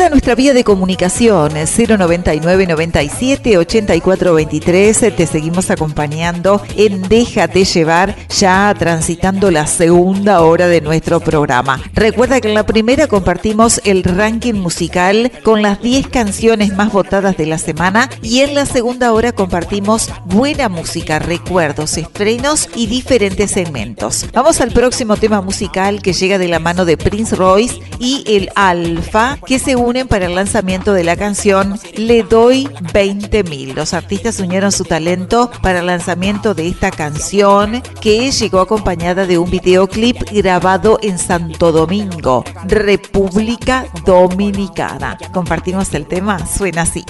Nuestra 0.09 0.35
vía 0.35 0.53
de 0.53 0.63
comunicación 0.63 1.53
099 1.53 2.67
97 2.67 3.57
84 3.57 4.33
23. 4.33 5.15
Te 5.15 5.25
seguimos 5.25 5.71
acompañando 5.71 6.61
en 6.75 7.01
Déjate 7.03 7.63
llevar, 7.63 8.15
ya 8.29 8.75
transitando 8.77 9.49
la 9.49 9.65
segunda 9.65 10.41
hora 10.41 10.67
de 10.67 10.81
nuestro 10.81 11.19
programa. 11.19 11.81
Recuerda 11.93 12.41
que 12.41 12.49
en 12.49 12.53
la 12.53 12.65
primera 12.65 13.07
compartimos 13.07 13.81
el 13.85 14.03
ranking 14.03 14.53
musical 14.55 15.31
con 15.41 15.61
las 15.61 15.81
10 15.81 16.07
canciones 16.09 16.75
más 16.75 16.91
votadas 16.91 17.37
de 17.37 17.45
la 17.45 17.57
semana 17.57 18.09
y 18.21 18.41
en 18.41 18.55
la 18.55 18.65
segunda 18.65 19.13
hora 19.13 19.31
compartimos 19.31 20.11
buena 20.25 20.69
música, 20.69 21.19
recuerdos, 21.19 21.97
estrenos 21.97 22.69
y 22.75 22.87
diferentes 22.87 23.51
segmentos. 23.51 24.27
Vamos 24.33 24.61
al 24.61 24.71
próximo 24.71 25.15
tema 25.17 25.41
musical 25.41 26.01
que 26.01 26.13
llega 26.13 26.37
de 26.37 26.49
la 26.49 26.59
mano 26.59 26.85
de 26.85 26.97
Prince 26.97 27.35
Royce 27.35 27.79
y 27.99 28.23
el 28.27 28.49
Alfa 28.55 29.37
que 29.45 29.59
se 29.59 29.75
para 29.93 30.25
el 30.25 30.33
lanzamiento 30.33 30.91
de 30.93 31.03
la 31.03 31.15
canción 31.15 31.79
Le 31.95 32.23
doy 32.23 32.67
20 32.93 33.43
mil. 33.43 33.75
Los 33.75 33.93
artistas 33.93 34.39
unieron 34.39 34.71
su 34.71 34.85
talento 34.85 35.51
para 35.61 35.79
el 35.79 35.85
lanzamiento 35.85 36.55
de 36.55 36.67
esta 36.67 36.89
canción 36.89 37.83
que 38.01 38.31
llegó 38.31 38.59
acompañada 38.59 39.27
de 39.27 39.37
un 39.37 39.51
videoclip 39.51 40.17
grabado 40.31 40.97
en 41.03 41.19
Santo 41.19 41.71
Domingo, 41.71 42.43
República 42.65 43.85
Dominicana. 44.03 45.15
Compartimos 45.31 45.93
el 45.93 46.07
tema, 46.07 46.43
suena 46.47 46.81
así. 46.81 47.05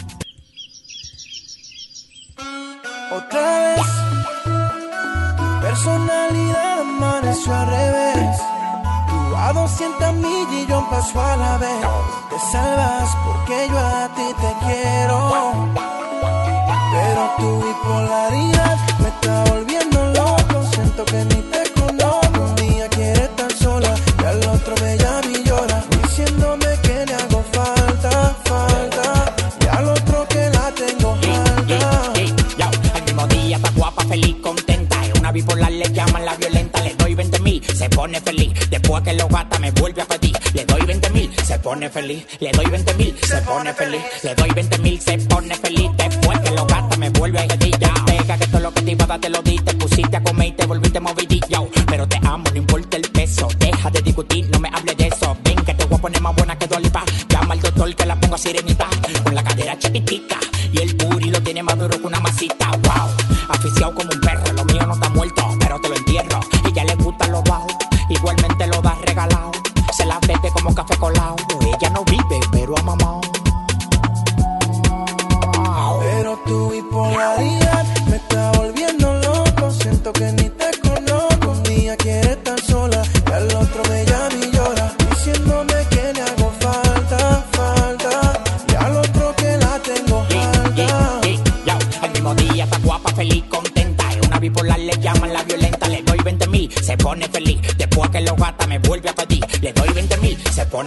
Otra 3.11 3.75
vez, 3.75 3.87
personalidad 5.61 6.81
amaneció 6.81 7.53
al 7.53 7.67
revés. 7.67 8.62
A 9.45 9.51
200 9.51 10.13
millas 10.13 10.69
y 10.69 10.89
paso 10.89 11.21
a 11.21 11.35
la 11.35 11.57
vez. 11.57 11.85
Te 12.29 12.39
salvas 12.49 13.09
porque 13.25 13.67
yo 13.69 13.77
a 13.77 14.07
ti 14.15 14.27
te 14.41 14.51
quiero. 14.65 15.19
Pero 16.93 17.21
tu 17.37 17.49
bipolaridad 17.67 18.77
me 18.99 19.09
está 19.09 19.43
volviendo 19.51 19.99
loco. 20.13 20.63
Siento 20.73 21.03
que 21.03 21.25
ni 21.25 21.41
te 21.51 21.61
conozco. 21.73 22.39
Un 22.41 22.55
día 22.55 22.87
quieres 22.87 23.23
estar 23.23 23.51
sola 23.51 23.93
y 24.21 24.23
al 24.23 24.47
otro 24.47 24.75
me 24.81 24.97
llama 24.97 25.27
y 25.27 25.43
llora. 25.43 25.83
Diciéndome 25.89 26.67
que 26.81 27.05
le 27.05 27.13
hago 27.13 27.43
falta, 27.51 28.35
falta. 28.45 29.35
Y 29.59 29.67
al 29.75 29.89
otro 29.89 30.25
que 30.29 30.49
la 30.51 30.71
tengo 30.71 31.17
falta. 31.17 32.13
Yo, 32.57 32.67
el 32.95 33.03
mismo 33.03 33.27
día 33.27 33.57
está 33.57 33.71
guapa, 33.71 34.05
feliz, 34.05 34.37
contenta. 34.41 35.01
Una 35.19 35.33
bipolar, 35.33 35.69
le 35.69 35.91
llaman 35.91 36.23
la 36.23 36.33
violenta. 36.35 36.52
Se 37.83 37.89
pone 37.89 38.21
feliz. 38.21 38.53
Después 38.69 39.03
que 39.03 39.13
lo 39.13 39.27
gata, 39.27 39.59
me 39.59 39.71
vuelve 39.71 40.01
a 40.01 40.05
pedir. 40.05 40.33
Le 40.53 40.63
doy 40.63 40.81
20 40.85 41.09
mil, 41.09 41.29
se 41.43 41.59
pone 41.59 41.89
feliz. 41.89 42.25
Le 42.39 42.51
doy 42.51 42.65
20 42.65 42.93
mil, 42.93 43.13
se 43.21 43.41
pone 43.41 43.73
feliz. 43.73 44.01
Le 44.23 44.35
doy 44.35 44.49
20 44.55 44.77
mil, 44.77 45.01
se 45.01 45.17
pone 45.17 45.55
feliz. 45.55 45.89
Después 45.97 46.39
que 46.39 46.51
lo 46.51 46.65
gata, 46.65 46.95
me 46.97 47.09
vuelve 47.09 47.39
a 47.39 47.47
pedir. 47.47 47.77
Ya, 47.77 47.93
deja 48.05 48.37
que 48.37 48.47
todo 48.47 48.61
lo 48.61 48.73
que 48.73 48.81
te 48.83 48.91
iba 48.91 49.03
a 49.03 49.07
dar 49.07 49.19
te 49.19 49.29
lo 49.29 49.41
di. 49.41 49.57
Te 49.57 49.73
pusiste 49.73 50.15
a 50.15 50.23
comer 50.23 50.47
y 50.47 50.51
te 50.53 50.65
volviste 50.65 50.99
movidillo. 51.01 51.45
Yo, 51.49 51.67
pero 51.87 52.07
te 52.07 52.17
amo, 52.23 52.45
no 52.51 52.57
importa 52.57 52.95
el 52.95 53.09
peso. 53.11 53.49
Deja 53.59 53.89
de 53.89 54.01
discutir, 54.01 54.49
no 54.49 54.59
me 54.59 54.69
hables 54.69 54.95
de 54.95 55.07
eso. 55.07 55.35
Ven 55.43 55.57
que 55.65 55.73
te 55.73 55.83
voy 55.83 55.97
a 55.97 56.01
poner 56.01 56.21
más 56.21 56.35
buena 56.35 56.57
que 56.57 56.67
Dolipa. 56.67 57.03
Llama 57.27 57.53
al 57.53 57.59
doctor 57.59 57.93
que 57.95 58.05
la 58.05 58.15
pongo 58.17 58.35
a 58.35 58.37
sirenita. 58.37 58.87
Con 59.25 59.35
la 59.35 59.43
cadera 59.43 59.77
chiquitica. 59.77 60.39
Como 70.63 70.73
café 70.75 70.97
colado. 70.97 71.42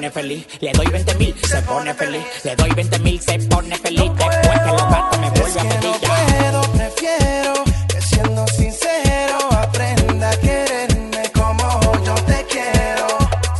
Pone 0.06 0.10
feliz. 0.10 0.46
Le 0.60 0.72
doy 0.72 0.86
20 0.86 1.14
mil, 1.14 1.34
se 1.42 1.62
pone 1.62 1.94
feliz. 1.94 2.24
Le 2.44 2.56
doy 2.56 2.70
20 2.70 2.98
mil, 3.00 3.20
se 3.20 3.38
pone 3.38 3.76
feliz. 3.76 4.10
Después 4.16 4.60
que 4.60 4.66
lo 4.66 4.76
gata, 4.76 5.18
me 5.18 5.30
vuelve 5.30 5.60
a 5.60 5.64
pedir. 5.64 5.82
No 5.82 5.98
puedo, 6.00 6.60
prefiero 6.72 7.64
que 7.88 8.00
siendo 8.00 8.46
sincero 8.48 9.52
aprenda 9.52 10.30
a 10.30 10.36
quererme 10.38 11.22
como 11.32 12.04
yo 12.04 12.14
te 12.26 12.46
quiero. 12.48 13.06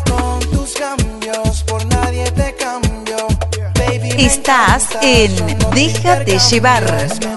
Con 0.08 0.40
tus 0.50 0.72
cambios 0.74 1.62
por 1.64 1.84
nadie 1.86 2.30
te 2.32 2.54
cambio. 2.54 3.26
Baby, 3.74 4.24
Estás 4.24 4.88
en 5.02 5.34
Déjate 5.74 6.38
llevar. 6.50 7.35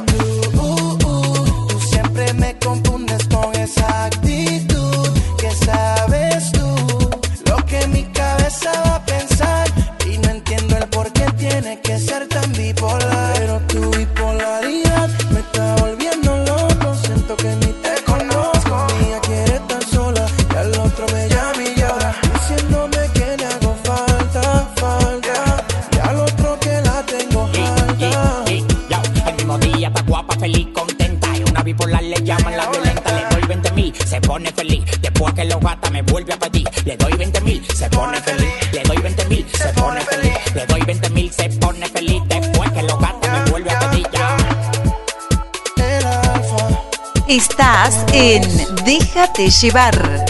En 48.20 48.42
Déjate 48.84 49.50
llevar. 49.50 50.26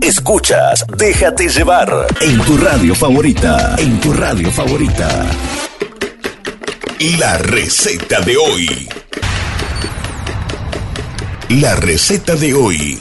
Escuchas 0.00 0.86
Déjate 0.96 1.48
llevar 1.48 2.06
en 2.22 2.40
tu 2.40 2.56
radio 2.56 2.94
favorita. 2.94 3.74
En 3.76 4.00
tu 4.00 4.12
radio 4.14 4.50
favorita. 4.50 5.26
La 7.18 7.36
receta 7.38 8.20
de 8.20 8.36
hoy. 8.38 8.88
La 11.50 11.76
receta 11.76 12.36
de 12.36 12.54
hoy. 12.54 12.98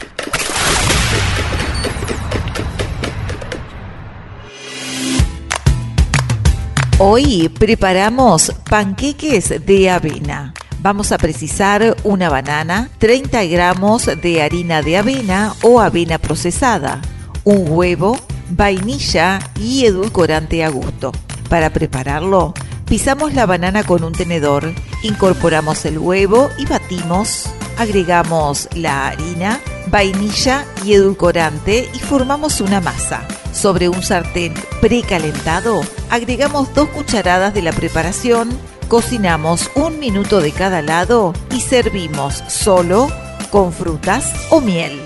Hoy 7.00 7.48
preparamos 7.50 8.52
panqueques 8.68 9.64
de 9.64 9.92
avena. 9.92 10.56
Vamos 10.80 11.12
a 11.12 11.20
precisar 11.20 11.96
una 12.04 12.28
banana, 12.28 12.90
30 12.98 13.44
gramos 13.46 14.08
de 14.08 14.42
harina 14.42 14.82
de 14.82 14.98
avena 14.98 15.54
o 15.62 15.80
avena 15.80 16.18
procesada, 16.18 17.00
un 17.44 17.66
huevo, 17.70 18.18
vainilla 18.50 19.38
y 19.60 19.86
edulcorante 19.86 20.64
a 20.64 20.70
gusto. 20.70 21.12
Para 21.50 21.70
prepararlo, 21.70 22.56
pisamos 22.88 23.36
la 23.36 23.46
banana 23.46 23.84
con 23.84 24.04
un 24.04 24.14
tenedor, 24.14 24.74
incorporamos 25.04 25.86
el 25.86 26.00
huevo 26.00 26.50
y 26.58 26.66
batimos. 26.66 27.48
Agregamos 27.78 28.70
la 28.74 29.10
harina, 29.10 29.60
vainilla 29.86 30.66
y 30.84 30.94
edulcorante 30.94 31.92
y 31.94 32.00
formamos 32.00 32.60
una 32.60 32.82
masa. 32.82 33.28
Sobre 33.58 33.90
un 33.90 34.04
sartén 34.04 34.54
precalentado, 34.82 35.82
agregamos 36.12 36.72
dos 36.76 36.90
cucharadas 36.90 37.56
de 37.56 37.64
la 37.64 37.72
preparación, 37.72 38.50
cocinamos 38.88 39.72
un 39.74 39.98
minuto 39.98 40.42
de 40.42 40.52
cada 40.52 40.84
lado 40.84 41.34
y 41.50 41.60
servimos 41.62 42.44
solo 42.48 43.10
con 43.50 43.74
frutas 43.74 44.32
o 44.52 44.62
miel. 44.62 45.00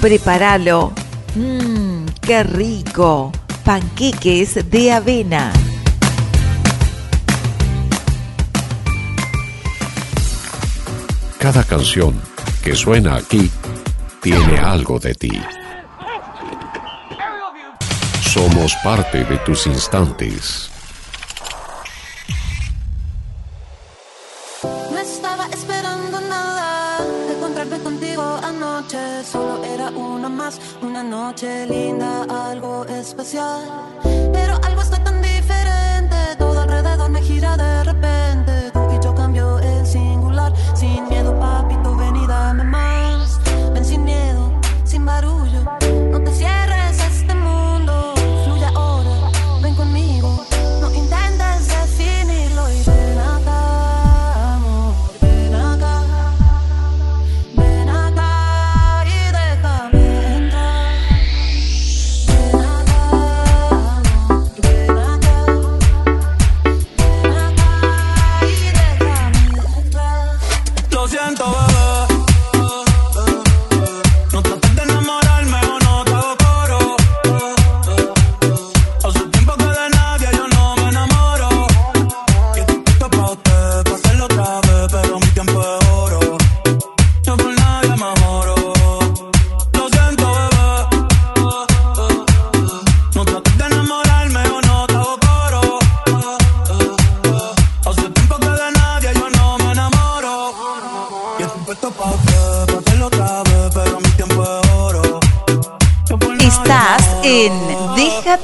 Prepáralo. 0.00 0.92
Mmm, 1.34 2.06
qué 2.20 2.44
rico. 2.44 3.32
Panqueques 3.64 4.70
de 4.70 4.92
avena. 4.92 5.52
Cada 11.38 11.64
canción 11.64 12.14
que 12.62 12.76
suena 12.76 13.16
aquí 13.16 13.50
tiene 14.22 14.56
algo 14.58 15.00
de 15.00 15.16
ti. 15.16 15.40
Somos 18.38 18.72
parte 18.84 19.24
de 19.24 19.36
tus 19.38 19.66
instantes. 19.66 20.70
No 24.92 24.96
estaba 24.96 25.48
esperando 25.48 26.20
nada 26.20 27.00
de 27.26 27.34
encontrarme 27.34 27.80
contigo 27.80 28.22
anoche. 28.40 29.24
Solo 29.24 29.64
era 29.64 29.90
una 29.90 30.28
más, 30.28 30.60
una 30.82 31.02
noche 31.02 31.66
linda, 31.66 32.26
algo 32.50 32.84
especial. 32.84 33.60
Pero 34.32 34.54
algo 34.62 34.82
está 34.82 35.02
tan 35.02 35.20
diferente, 35.20 36.16
todo 36.38 36.60
alrededor 36.60 37.10
me 37.10 37.20
gira 37.20 37.56
de 37.56 37.82
repente. 37.90 38.37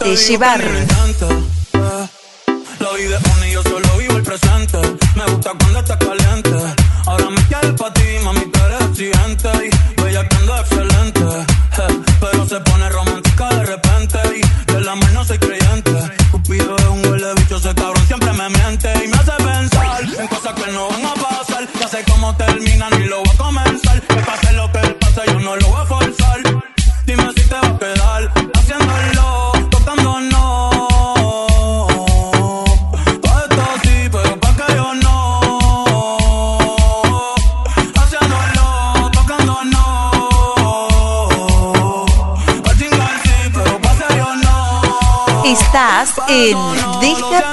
Déjate 0.01 0.17
llevar. 0.17 1.44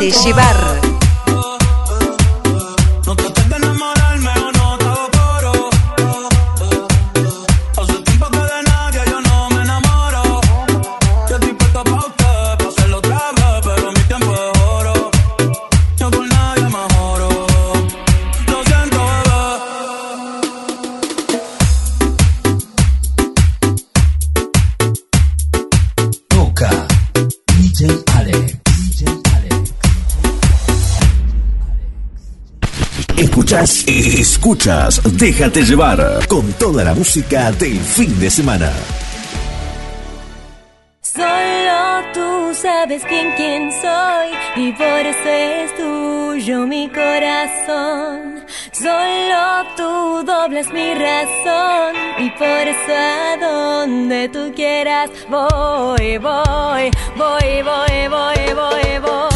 Déjate 0.02 0.26
llevar. 0.26 0.71
Escuchas, 34.52 35.02
déjate 35.18 35.64
llevar 35.64 36.28
con 36.28 36.52
toda 36.54 36.84
la 36.84 36.94
música 36.94 37.54
del 37.54 37.80
fin 37.80 38.20
de 38.20 38.30
semana. 38.30 38.70
Solo 41.02 42.04
tú 42.14 42.54
sabes 42.54 43.02
bien 43.08 43.32
quién 43.38 43.72
soy 43.72 44.30
y 44.58 44.74
por 44.74 45.06
eso 45.06 45.30
es 45.30 45.78
tuyo 45.78 46.68
mi 46.68 46.90
corazón. 46.90 48.44
Solo 48.74 49.64
tú 49.78 50.26
doblas 50.26 50.68
mi 50.74 50.96
razón 50.96 51.96
y 52.20 52.30
por 52.32 52.64
eso 52.74 52.94
a 52.94 53.38
donde 53.40 54.28
tú 54.28 54.52
quieras 54.54 55.10
voy, 55.30 56.18
voy, 56.18 56.92
voy, 57.16 57.62
voy, 57.64 58.08
voy, 58.10 58.54
voy, 58.54 59.00
voy. 59.02 59.31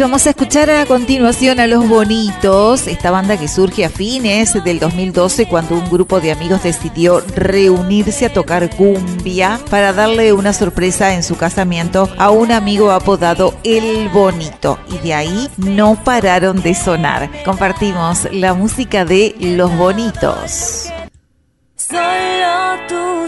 Vamos 0.00 0.26
a 0.26 0.30
escuchar 0.30 0.70
a 0.70 0.86
continuación 0.86 1.60
a 1.60 1.66
Los 1.66 1.86
Bonitos, 1.86 2.86
esta 2.86 3.10
banda 3.10 3.36
que 3.36 3.48
surge 3.48 3.84
a 3.84 3.90
fines 3.90 4.54
del 4.64 4.78
2012 4.78 5.46
cuando 5.46 5.74
un 5.74 5.90
grupo 5.90 6.20
de 6.20 6.32
amigos 6.32 6.62
decidió 6.62 7.20
reunirse 7.34 8.24
a 8.24 8.32
tocar 8.32 8.74
cumbia 8.74 9.60
para 9.68 9.92
darle 9.92 10.32
una 10.32 10.54
sorpresa 10.54 11.14
en 11.14 11.22
su 11.22 11.36
casamiento 11.36 12.08
a 12.16 12.30
un 12.30 12.50
amigo 12.50 12.90
apodado 12.90 13.54
El 13.62 14.08
Bonito. 14.08 14.78
Y 14.88 14.98
de 15.06 15.12
ahí 15.12 15.50
no 15.58 16.02
pararon 16.02 16.62
de 16.62 16.74
sonar. 16.74 17.28
Compartimos 17.44 18.26
la 18.32 18.54
música 18.54 19.04
de 19.04 19.34
Los 19.38 19.76
Bonitos. 19.76 20.90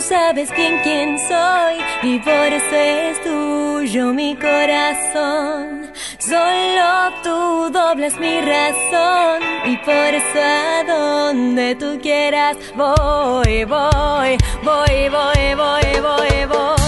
Sabes 0.03 0.51
bien 0.57 0.81
quién 0.83 1.19
soy 1.19 1.77
y 2.03 2.19
por 2.19 2.33
eso 2.33 2.74
es 2.74 3.23
tuyo 3.23 4.12
mi 4.12 4.35
corazón. 4.35 5.93
Solo 6.19 7.12
tú 7.23 7.70
doblas 7.70 8.19
mi 8.19 8.41
razón 8.41 9.43
y 9.65 9.77
por 9.79 10.15
eso 10.20 10.41
a 10.41 10.85
donde 10.85 11.74
tú 11.77 11.99
quieras 12.03 12.57
voy, 12.74 13.65
voy, 13.65 14.37
voy, 14.65 15.09
voy, 15.09 15.55
voy, 15.55 16.01
voy, 16.01 16.47
voy. 16.49 16.82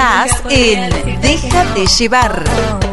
Estás 0.00 0.42
en 0.48 1.20
Déjate 1.20 1.86
llevar. 1.86 2.89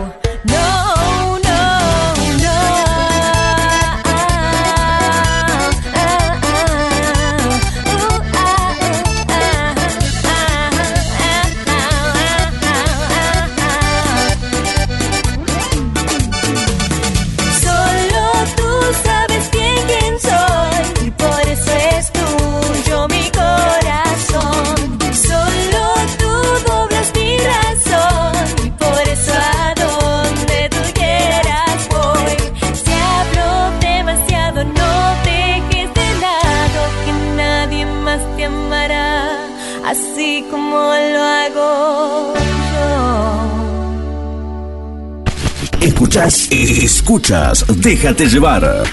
Escuchas, 46.17 46.47
escuchas, 46.51 47.65
déjate 47.75 48.25
llevar. 48.25 48.83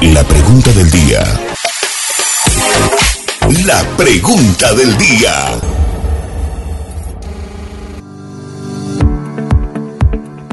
La 0.00 0.24
pregunta 0.24 0.72
del 0.72 0.90
día. 0.90 1.24
La 3.66 3.84
pregunta 3.98 4.72
del 4.72 4.96
día. 4.96 5.60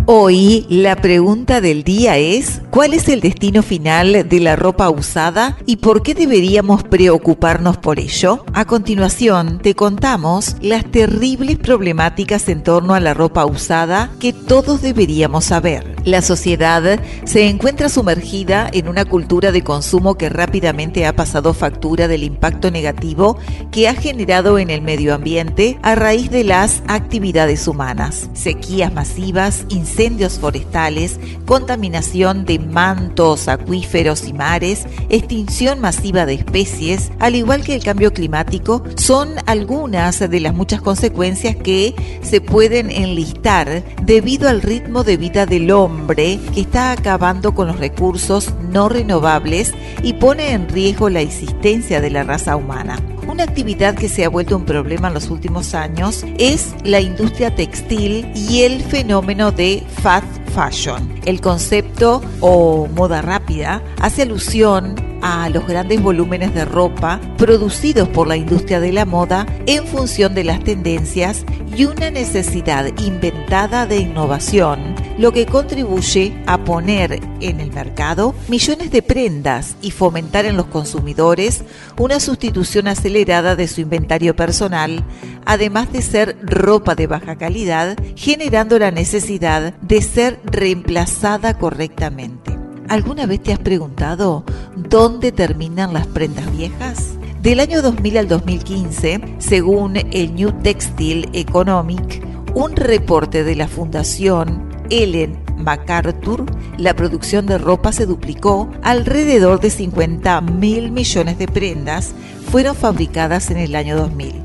Hoy 0.06 0.66
la 0.70 0.98
pregunta 0.98 1.62
del 1.62 1.86
día 1.86 2.18
es, 2.18 2.55
¿cuál 2.76 2.94
es 2.94 3.08
el 3.08 3.22
destino 3.22 3.64
final 3.64 4.28
de 4.28 4.40
la 4.42 4.58
ropa 4.58 4.90
usada 4.90 5.58
y 5.66 5.78
por 5.78 6.04
qué 6.04 6.14
deberíamos 6.14 6.84
preocuparnos 6.84 7.78
por 7.78 8.00
ello? 8.02 8.44
A 8.52 8.66
continuación, 8.66 9.60
te 9.60 9.76
contamos 9.76 10.58
las 10.60 10.84
terribles 10.84 11.58
problemáticas 11.58 12.50
en 12.50 12.64
torno 12.64 12.94
a 12.94 13.00
la 13.00 13.14
ropa 13.14 13.46
usada 13.46 14.12
que 14.20 14.34
todos 14.34 14.82
deberíamos 14.82 15.46
saber. 15.46 15.96
La 16.04 16.22
sociedad 16.22 17.00
se 17.24 17.48
encuentra 17.48 17.88
sumergida 17.88 18.70
en 18.74 18.90
una 18.90 19.06
cultura 19.06 19.54
de 19.54 19.64
consumo 19.64 20.16
que 20.16 20.28
rápidamente 20.28 21.06
ha 21.06 21.16
pasado 21.16 21.54
factura 21.54 22.10
del 22.10 22.24
impacto 22.24 22.72
negativo 22.72 23.38
que 23.72 23.88
ha 23.88 23.96
generado 23.96 24.60
en 24.60 24.70
el 24.70 24.82
medio 24.82 25.16
ambiente 25.16 25.80
a 25.82 25.96
raíz 25.96 26.30
de 26.30 26.44
las 26.44 26.84
actividades 26.88 27.70
humanas. 27.70 28.30
Sequías 28.34 28.94
masivas, 28.94 29.66
incendios 29.70 30.40
forestales, 30.40 31.22
contaminación 31.46 32.44
de 32.44 32.65
mantos, 32.66 33.48
acuíferos 33.48 34.28
y 34.28 34.34
mares, 34.34 34.86
extinción 35.10 35.80
masiva 35.80 36.26
de 36.26 36.36
especies, 36.36 37.12
al 37.20 37.36
igual 37.36 37.64
que 37.64 37.76
el 37.76 37.84
cambio 37.84 38.14
climático, 38.14 38.84
son 38.96 39.30
algunas 39.46 40.20
de 40.20 40.40
las 40.40 40.54
muchas 40.54 40.82
consecuencias 40.82 41.56
que 41.56 41.96
se 42.22 42.42
pueden 42.42 42.92
enlistar 42.92 43.84
debido 44.04 44.50
al 44.50 44.62
ritmo 44.62 45.04
de 45.04 45.18
vida 45.18 45.46
del 45.46 45.72
hombre 45.72 46.40
que 46.54 46.62
está 46.62 46.92
acabando 46.92 47.54
con 47.54 47.68
los 47.68 47.80
recursos 47.80 48.54
no 48.72 48.90
renovables 48.90 49.74
y 50.04 50.14
pone 50.14 50.52
en 50.52 50.68
riesgo 50.70 51.10
la 51.10 51.22
existencia 51.22 52.02
de 52.02 52.10
la 52.10 52.24
raza 52.24 52.56
humana. 52.56 52.98
Una 53.28 53.44
actividad 53.44 53.96
que 53.96 54.08
se 54.08 54.24
ha 54.24 54.30
vuelto 54.30 54.56
un 54.56 54.66
problema 54.66 55.08
en 55.08 55.16
los 55.16 55.30
últimos 55.30 55.74
años 55.74 56.24
es 56.38 56.76
la 56.84 57.00
industria 57.00 57.54
textil 57.54 58.32
y 58.36 58.62
el 58.62 58.82
fenómeno 58.84 59.52
de 59.52 59.84
fast 60.02 60.28
fashion. 60.54 61.14
El 61.26 61.42
concepto 61.42 62.22
o 62.40 62.88
moda 62.88 63.22
rápida 63.22 63.82
hace 64.00 64.22
alusión 64.22 64.96
a 65.22 65.50
los 65.50 65.68
grandes 65.68 66.04
volúmenes 66.04 66.54
de 66.54 66.66
ropa 66.66 67.20
producidos 67.38 68.08
por 68.10 68.28
la 68.28 68.38
industria 68.38 68.80
de 68.80 68.94
la 68.94 69.06
moda 69.06 69.48
en 69.66 69.86
función 69.88 70.36
de 70.36 70.44
las 70.44 70.64
tendencias 70.64 71.46
y 71.76 71.86
una 71.86 72.12
necesidad 72.12 72.86
inventada 73.00 73.88
de 73.88 73.98
innovación, 73.98 74.96
lo 75.18 75.32
que 75.32 75.46
contribuye 75.46 76.36
a 76.46 76.64
poner 76.64 77.22
en 77.40 77.60
el 77.60 77.72
mercado 77.72 78.36
millones 78.48 78.92
de 78.92 79.02
prendas 79.02 79.76
y 79.82 79.92
fomentar 79.92 80.46
en 80.46 80.58
los 80.58 80.66
consumidores 80.68 81.64
una 81.98 82.20
sustitución 82.20 82.88
acelerada 82.88 83.56
de 83.56 83.68
su 83.68 83.82
inventario 83.82 84.36
personal, 84.36 85.04
además 85.46 85.92
de 85.92 86.02
ser 86.02 86.38
ropa 86.44 86.96
de 86.96 87.08
baja 87.08 87.38
calidad, 87.38 87.98
generando 88.16 88.78
la 88.78 88.92
necesidad 88.92 89.74
de 89.82 90.02
ser 90.02 90.40
reemplazada 90.44 91.58
correctamente. 91.58 92.58
¿Alguna 92.88 93.26
vez 93.26 93.42
te 93.42 93.54
has 93.54 93.60
preguntado 93.60 94.44
dónde 94.76 95.32
terminan 95.32 95.94
las 95.94 96.08
prendas 96.08 96.52
viejas? 96.52 97.16
Del 97.42 97.60
año 97.60 97.82
2000 97.82 98.18
al 98.18 98.28
2015, 98.28 99.22
según 99.40 99.98
el 99.98 100.36
New 100.36 100.52
Textile 100.62 101.30
Economic, 101.34 102.24
un 102.54 102.76
reporte 102.76 103.44
de 103.44 103.56
la 103.56 103.68
Fundación 103.68 104.75
Ellen 104.90 105.38
MacArthur, 105.58 106.46
la 106.78 106.94
producción 106.94 107.46
de 107.46 107.58
ropa 107.58 107.92
se 107.92 108.06
duplicó, 108.06 108.70
alrededor 108.84 109.60
de 109.60 109.70
50 109.70 110.42
mil 110.42 110.92
millones 110.92 111.38
de 111.38 111.48
prendas 111.48 112.14
fueron 112.52 112.76
fabricadas 112.76 113.52
en 113.52 113.58
el 113.58 113.76
año 113.76 113.98
2000. 113.98 114.44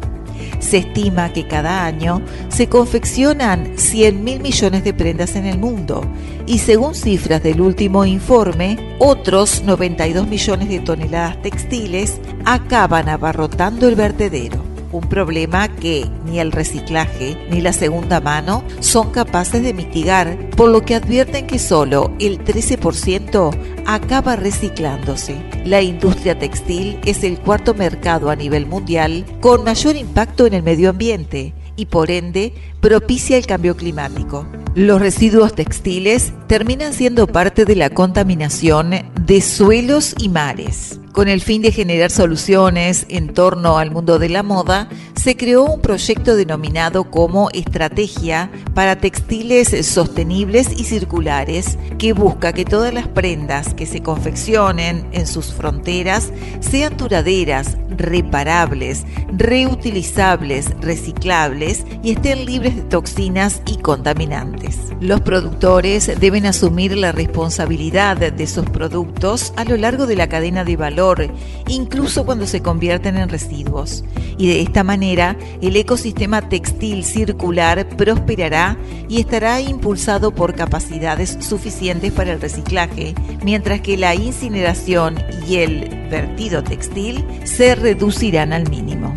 Se 0.58 0.78
estima 0.78 1.32
que 1.32 1.46
cada 1.46 1.84
año 1.84 2.22
se 2.48 2.68
confeccionan 2.68 3.78
100 3.78 4.22
mil 4.22 4.40
millones 4.40 4.84
de 4.84 4.92
prendas 4.92 5.34
en 5.36 5.46
el 5.46 5.58
mundo 5.58 6.02
y 6.46 6.58
según 6.58 6.94
cifras 6.94 7.42
del 7.42 7.60
último 7.60 8.04
informe, 8.04 8.96
otros 8.98 9.62
92 9.64 10.28
millones 10.28 10.68
de 10.68 10.80
toneladas 10.80 11.40
textiles 11.42 12.20
acaban 12.44 13.08
abarrotando 13.08 13.88
el 13.88 13.96
vertedero 13.96 14.69
un 14.92 15.08
problema 15.08 15.68
que 15.68 16.06
ni 16.24 16.40
el 16.40 16.52
reciclaje 16.52 17.36
ni 17.50 17.60
la 17.60 17.72
segunda 17.72 18.20
mano 18.20 18.64
son 18.80 19.10
capaces 19.10 19.62
de 19.62 19.74
mitigar, 19.74 20.50
por 20.50 20.70
lo 20.70 20.82
que 20.82 20.94
advierten 20.94 21.46
que 21.46 21.58
solo 21.58 22.12
el 22.18 22.44
13% 22.44 23.50
acaba 23.86 24.36
reciclándose. 24.36 25.36
La 25.64 25.82
industria 25.82 26.38
textil 26.38 26.98
es 27.04 27.24
el 27.24 27.38
cuarto 27.38 27.74
mercado 27.74 28.30
a 28.30 28.36
nivel 28.36 28.66
mundial 28.66 29.24
con 29.40 29.64
mayor 29.64 29.96
impacto 29.96 30.46
en 30.46 30.54
el 30.54 30.62
medio 30.62 30.90
ambiente 30.90 31.54
y 31.76 31.86
por 31.86 32.10
ende 32.10 32.52
propicia 32.80 33.36
el 33.36 33.46
cambio 33.46 33.76
climático. 33.76 34.46
Los 34.74 35.00
residuos 35.00 35.54
textiles 35.54 36.32
terminan 36.46 36.92
siendo 36.92 37.26
parte 37.26 37.64
de 37.64 37.76
la 37.76 37.90
contaminación 37.90 38.90
de 39.26 39.40
suelos 39.40 40.14
y 40.18 40.28
mares. 40.28 41.00
Con 41.12 41.26
el 41.26 41.40
fin 41.40 41.60
de 41.60 41.72
generar 41.72 42.12
soluciones 42.12 43.04
en 43.08 43.34
torno 43.34 43.78
al 43.78 43.90
mundo 43.90 44.20
de 44.20 44.28
la 44.28 44.44
moda, 44.44 44.88
se 45.20 45.36
creó 45.36 45.64
un 45.64 45.80
proyecto 45.80 46.36
denominado 46.36 47.10
como 47.10 47.50
Estrategia 47.50 48.48
para 48.74 48.96
Textiles 48.96 49.86
Sostenibles 49.86 50.68
y 50.70 50.84
Circulares, 50.84 51.78
que 51.98 52.12
busca 52.12 52.52
que 52.52 52.64
todas 52.64 52.94
las 52.94 53.08
prendas 53.08 53.74
que 53.74 53.86
se 53.86 54.02
confeccionen 54.02 55.04
en 55.10 55.26
sus 55.26 55.52
fronteras 55.52 56.32
sean 56.60 56.96
duraderas, 56.96 57.76
reparables, 57.90 59.04
reutilizables, 59.36 60.68
reciclables 60.80 61.84
y 62.04 62.12
estén 62.12 62.46
libres 62.46 62.69
de 62.74 62.82
toxinas 62.82 63.62
y 63.66 63.76
contaminantes. 63.76 64.78
Los 65.00 65.20
productores 65.20 66.10
deben 66.20 66.46
asumir 66.46 66.96
la 66.96 67.12
responsabilidad 67.12 68.16
de 68.16 68.46
sus 68.46 68.64
productos 68.66 69.52
a 69.56 69.64
lo 69.64 69.76
largo 69.76 70.06
de 70.06 70.16
la 70.16 70.28
cadena 70.28 70.64
de 70.64 70.76
valor, 70.76 71.32
incluso 71.68 72.24
cuando 72.24 72.46
se 72.46 72.60
convierten 72.60 73.16
en 73.16 73.28
residuos. 73.28 74.04
Y 74.38 74.48
de 74.48 74.60
esta 74.60 74.84
manera, 74.84 75.36
el 75.60 75.76
ecosistema 75.76 76.48
textil 76.48 77.04
circular 77.04 77.88
prosperará 77.88 78.76
y 79.08 79.20
estará 79.20 79.60
impulsado 79.60 80.34
por 80.34 80.54
capacidades 80.54 81.38
suficientes 81.40 82.12
para 82.12 82.32
el 82.32 82.40
reciclaje, 82.40 83.14
mientras 83.44 83.80
que 83.80 83.96
la 83.96 84.14
incineración 84.14 85.18
y 85.48 85.56
el 85.56 86.08
vertido 86.10 86.62
textil 86.62 87.24
se 87.44 87.74
reducirán 87.74 88.52
al 88.52 88.68
mínimo. 88.68 89.14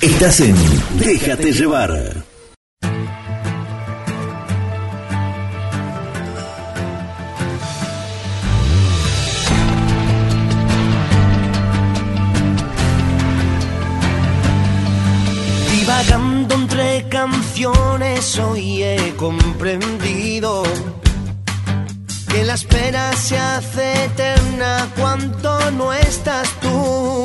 Estás 0.00 0.38
en 0.40 0.54
Déjate 0.96 1.52
llevar. 1.52 2.24
Divagando 15.72 16.54
entre 16.54 17.08
canciones 17.08 18.38
hoy 18.38 18.84
he 18.84 19.14
comprendido 19.16 20.62
que 22.30 22.44
la 22.44 22.54
espera 22.54 23.12
se 23.14 23.36
hace 23.36 24.04
eterna 24.04 24.88
cuando 24.96 25.72
no 25.72 25.92
estás 25.92 26.48
tú. 26.60 27.24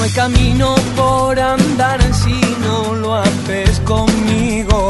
No 0.00 0.04
hay 0.04 0.12
camino 0.12 0.74
por 0.96 1.38
andar 1.38 2.00
si 2.14 2.40
no 2.62 2.94
lo 2.94 3.16
haces 3.16 3.80
conmigo. 3.80 4.88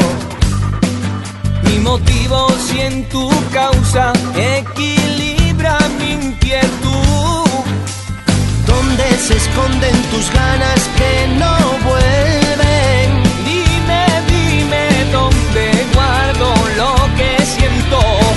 Mi 1.65 1.81
motivo 1.81 2.49
si 2.65 2.81
en 2.81 3.09
tu 3.09 3.29
causa 3.53 4.13
equilibra 4.37 5.77
mi 5.99 6.13
inquietud. 6.13 7.45
¿Dónde 8.65 9.19
se 9.19 9.37
esconden 9.37 9.97
tus 10.13 10.31
ganas 10.33 10.81
que 10.97 11.27
no 11.41 11.57
vuelven? 11.89 13.11
Dime, 13.45 14.07
dime 14.29 15.11
dónde 15.11 15.87
guardo 15.93 16.55
lo 16.77 16.95
que 17.17 17.45
siento. 17.47 18.30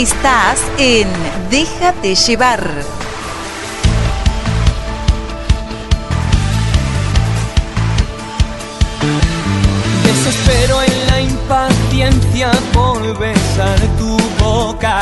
Estás 0.00 0.62
en 0.78 1.08
Déjate 1.50 2.14
llevar. 2.14 2.66
Desespero 10.02 10.80
en 10.80 11.06
la 11.06 11.20
impaciencia 11.20 12.50
por 12.72 13.18
besar 13.18 13.78
tu 13.98 14.16
boca. 14.42 14.98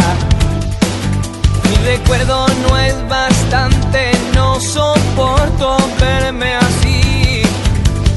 Mi 1.62 1.76
recuerdo 1.86 2.48
no 2.68 2.76
es 2.76 3.08
bastante, 3.08 4.10
no 4.34 4.58
soporto 4.58 5.76
verme 6.00 6.56
así. 6.56 7.42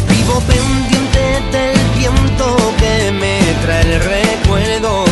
Vivo 0.09 0.41
pendiente 0.47 1.41
del 1.51 1.79
viento 1.99 2.57
que 2.79 3.11
me 3.11 3.39
trae 3.61 3.81
el 3.81 3.99
recuerdo 4.03 5.05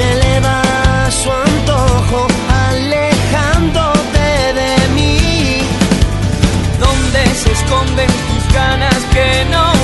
me 0.00 0.12
eleva 0.12 1.10
su 1.10 1.30
antojo, 1.30 2.26
alejándote 2.68 4.28
de 4.60 4.72
mí. 4.94 5.62
¿Dónde 6.78 7.22
se 7.34 7.52
esconden 7.52 8.10
tus 8.28 8.54
ganas 8.54 9.00
que 9.14 9.44
no 9.50 9.79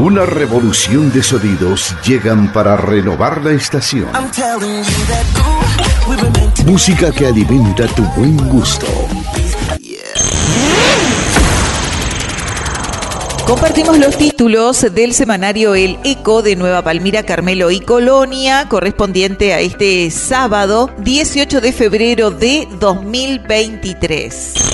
Una 0.00 0.24
revolución 0.24 1.12
de 1.12 1.22
sonidos 1.22 1.94
llegan 2.06 2.50
para 2.54 2.74
renovar 2.74 3.44
la 3.44 3.50
estación. 3.50 4.08
Música 6.64 7.12
que 7.12 7.26
alimenta 7.26 7.86
tu 7.88 8.02
buen 8.16 8.34
gusto. 8.48 8.86
Compartimos 13.46 13.98
los 13.98 14.16
títulos 14.16 14.86
del 14.94 15.12
semanario 15.12 15.74
El 15.74 15.98
Eco 16.02 16.40
de 16.40 16.56
Nueva 16.56 16.80
Palmira, 16.80 17.24
Carmelo 17.24 17.70
y 17.70 17.80
Colonia, 17.80 18.70
correspondiente 18.70 19.52
a 19.52 19.60
este 19.60 20.10
sábado 20.10 20.90
18 21.00 21.60
de 21.60 21.72
febrero 21.74 22.30
de 22.30 22.66
2023. 22.80 24.69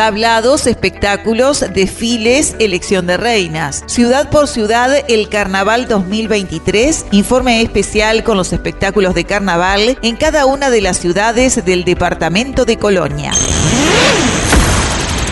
Tablados, 0.00 0.66
espectáculos, 0.66 1.62
desfiles, 1.74 2.56
elección 2.58 3.06
de 3.06 3.18
reinas. 3.18 3.84
Ciudad 3.84 4.30
por 4.30 4.48
ciudad, 4.48 4.90
el 5.08 5.28
Carnaval 5.28 5.88
2023. 5.88 7.04
Informe 7.10 7.60
especial 7.60 8.24
con 8.24 8.38
los 8.38 8.54
espectáculos 8.54 9.14
de 9.14 9.24
carnaval 9.24 9.98
en 10.00 10.16
cada 10.16 10.46
una 10.46 10.70
de 10.70 10.80
las 10.80 10.96
ciudades 10.96 11.62
del 11.66 11.84
departamento 11.84 12.64
de 12.64 12.78
Colonia. 12.78 13.32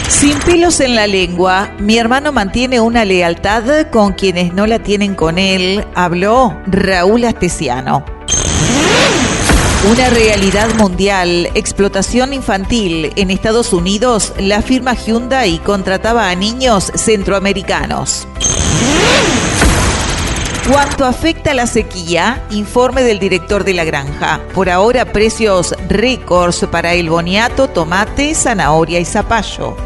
Sin 0.06 0.38
pelos 0.40 0.80
en 0.80 0.96
la 0.96 1.06
lengua, 1.06 1.72
mi 1.78 1.96
hermano 1.96 2.30
mantiene 2.32 2.78
una 2.78 3.06
lealtad 3.06 3.86
con 3.90 4.12
quienes 4.12 4.52
no 4.52 4.66
la 4.66 4.80
tienen 4.80 5.14
con 5.14 5.38
él, 5.38 5.82
habló 5.94 6.60
Raúl 6.66 7.24
Astesiano. 7.24 8.04
Una 9.84 10.10
realidad 10.10 10.74
mundial, 10.74 11.50
explotación 11.54 12.34
infantil. 12.34 13.12
En 13.14 13.30
Estados 13.30 13.72
Unidos, 13.72 14.32
la 14.36 14.60
firma 14.60 14.94
Hyundai 14.94 15.60
contrataba 15.60 16.28
a 16.28 16.34
niños 16.34 16.90
centroamericanos. 16.96 18.26
Cuanto 20.68 21.06
afecta 21.06 21.54
la 21.54 21.68
sequía, 21.68 22.44
informe 22.50 23.04
del 23.04 23.20
director 23.20 23.62
de 23.62 23.74
la 23.74 23.84
granja. 23.84 24.40
Por 24.52 24.68
ahora, 24.68 25.12
precios 25.12 25.72
récords 25.88 26.66
para 26.70 26.94
el 26.94 27.08
boniato, 27.08 27.68
tomate, 27.68 28.34
zanahoria 28.34 28.98
y 28.98 29.04
zapallo. 29.04 29.76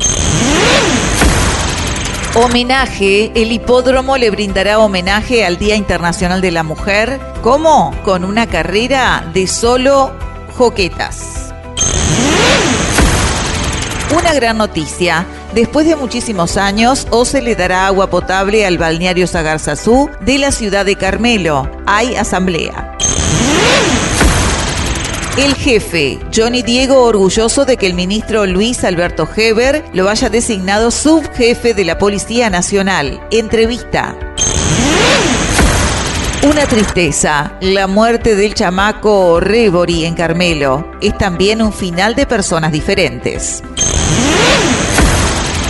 Homenaje, 2.35 3.31
el 3.35 3.53
hipódromo 3.53 4.17
le 4.17 4.31
brindará 4.31 4.79
homenaje 4.79 5.45
al 5.45 5.59
Día 5.59 5.77
Internacional 5.77 6.41
de 6.41 6.51
la 6.51 6.63
Mujer. 6.63 7.21
¿Cómo? 7.43 7.95
Con 8.07 8.25
una 8.25 8.47
carrera 8.47 9.31
de 9.35 9.47
solo 9.47 10.15
joquetas. 10.57 11.53
Una 14.19 14.33
gran 14.33 14.57
noticia. 14.57 15.27
Después 15.55 15.87
de 15.87 15.95
muchísimos 15.95 16.57
años, 16.57 17.07
o 17.11 17.27
se 17.27 17.43
le 17.43 17.55
dará 17.55 17.87
agua 17.87 18.09
potable 18.09 18.65
al 18.65 18.79
balneario 18.79 19.27
Sagarzazú 19.27 20.09
de 20.21 20.39
la 20.39 20.53
ciudad 20.53 20.87
de 20.87 20.97
Carmelo. 20.97 21.71
Hay 21.85 22.17
asamblea. 22.17 22.97
El 25.37 25.55
jefe, 25.55 26.19
Johnny 26.35 26.61
Diego, 26.61 27.05
orgulloso 27.05 27.65
de 27.65 27.79
que 27.79 27.87
el 27.87 27.95
ministro 27.95 28.45
Luis 28.45 28.85
Alberto 28.85 29.27
Heber 29.35 29.83
lo 29.95 30.11
haya 30.11 30.29
designado 30.29 30.91
subjefe 30.91 31.73
de 31.73 31.87
la 31.87 31.97
Policía 31.97 32.51
Nacional. 32.51 33.27
Entrevista. 33.31 34.15
Una 36.43 36.67
tristeza, 36.67 37.57
la 37.63 37.87
muerte 37.87 38.37
del 38.37 38.53
chamaco 38.53 39.41
Rebori 39.41 40.05
en 40.05 40.15
Carmelo 40.15 40.91
es 41.01 41.17
también 41.17 41.63
un 41.63 41.73
final 41.73 42.15
de 42.15 42.27
personas 42.27 42.71
diferentes. 42.71 43.63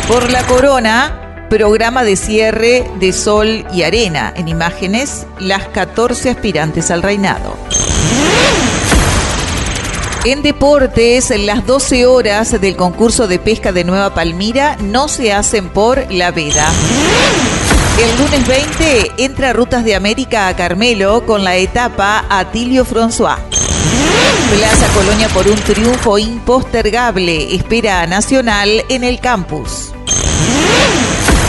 Por 0.09 0.29
la 0.33 0.45
corona, 0.49 1.47
programa 1.49 2.03
de 2.03 2.17
cierre 2.17 2.91
de 2.99 3.13
sol 3.13 3.65
y 3.73 3.85
arena. 3.85 4.33
En 4.35 4.49
imágenes, 4.49 5.25
las 5.39 5.69
14 5.69 6.31
aspirantes 6.31 6.91
al 6.91 7.03
reinado. 7.03 7.57
En 10.25 10.41
deportes, 10.41 11.33
las 11.37 11.67
12 11.67 12.07
horas 12.07 12.61
del 12.61 12.77
concurso 12.77 13.27
de 13.27 13.41
pesca 13.41 13.73
de 13.73 13.83
Nueva 13.83 14.15
Palmira 14.15 14.77
no 14.81 15.09
se 15.09 15.33
hacen 15.33 15.69
por 15.69 16.13
la 16.13 16.31
veda. 16.31 16.71
El 17.99 18.23
lunes 18.23 18.47
20 18.47 19.15
entra 19.19 19.53
Rutas 19.53 19.85
de 19.85 19.97
América 19.97 20.47
a 20.47 20.55
Carmelo 20.55 21.27
con 21.27 21.43
la 21.43 21.57
etapa 21.57 22.25
Atilio 22.31 22.85
François. 22.85 23.39
Plaza 24.57 24.87
Colonia 24.95 25.29
por 25.31 25.49
un 25.49 25.57
triunfo 25.57 26.17
impostergable. 26.19 27.57
Espera 27.57 28.03
a 28.03 28.07
Nacional 28.07 28.85
en 28.89 29.03
el 29.03 29.19
campus. 29.19 29.93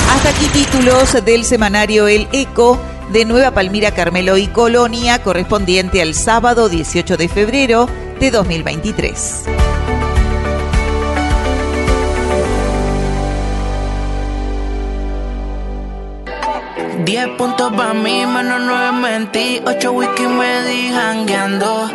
Hasta 0.09 0.29
aquí 0.29 0.47
títulos 0.47 1.23
del 1.23 1.45
semanario 1.45 2.07
El 2.07 2.27
Eco 2.31 2.79
de 3.11 3.25
Nueva 3.25 3.51
Palmira, 3.51 3.91
Carmelo 3.91 4.35
y 4.35 4.47
Colonia, 4.47 5.21
correspondiente 5.21 6.01
al 6.01 6.15
sábado 6.15 6.69
18 6.69 7.17
de 7.17 7.29
febrero 7.29 7.87
de 8.23 8.31
2023. 8.31 9.62
10 17.05 17.27
puntos 17.37 17.73
para 17.73 17.93
mí, 17.93 18.25
menos 18.25 18.61
9 18.65 18.91
mentí. 18.91 19.61
8 19.65 19.91
whisky 19.91 20.23
me 20.27 20.63
di 20.63 20.91
jangueando. 20.91 21.89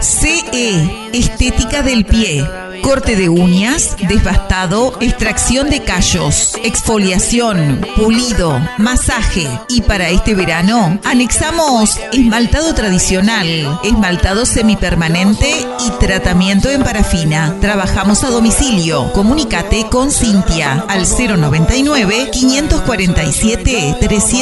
CE, 0.00 1.10
estética 1.12 1.82
del 1.82 2.04
pie. 2.04 2.44
Corte 2.82 3.14
de 3.14 3.28
uñas, 3.28 3.96
desbastado, 4.08 4.98
extracción 5.00 5.70
de 5.70 5.84
callos, 5.84 6.54
exfoliación, 6.64 7.80
pulido, 7.96 8.60
masaje. 8.78 9.48
Y 9.68 9.82
para 9.82 10.08
este 10.08 10.34
verano, 10.34 10.98
anexamos 11.04 11.96
esmaltado 12.12 12.74
tradicional, 12.74 13.46
esmaltado 13.84 14.44
semipermanente 14.46 15.48
y 15.86 15.90
tratamiento 16.00 16.70
en 16.70 16.82
parafina. 16.82 17.54
Trabajamos 17.60 18.24
a 18.24 18.30
domicilio. 18.30 19.12
Comunícate 19.12 19.86
con 19.88 20.10
Cintia 20.10 20.84
al 20.88 21.06
099 21.06 22.30
547 22.32 23.96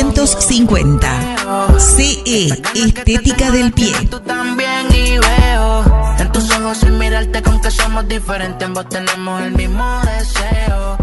350. 0.08 1.78
CE, 1.78 2.46
estética 2.74 3.50
del 3.50 3.72
pie. 3.72 3.92
También 4.26 4.86
y 4.90 5.18
veo 5.18 5.84
en 6.18 6.32
tus 6.32 6.50
ojos 6.50 6.78
sin 6.78 6.98
mirarte 6.98 7.42
con 7.42 7.60
que 7.60 7.70
somos 7.70 8.08
diferentes, 8.08 8.66
ambos 8.66 8.88
tenemos 8.88 9.42
el 9.42 9.52
mismo 9.52 10.00
deseo. 10.00 10.96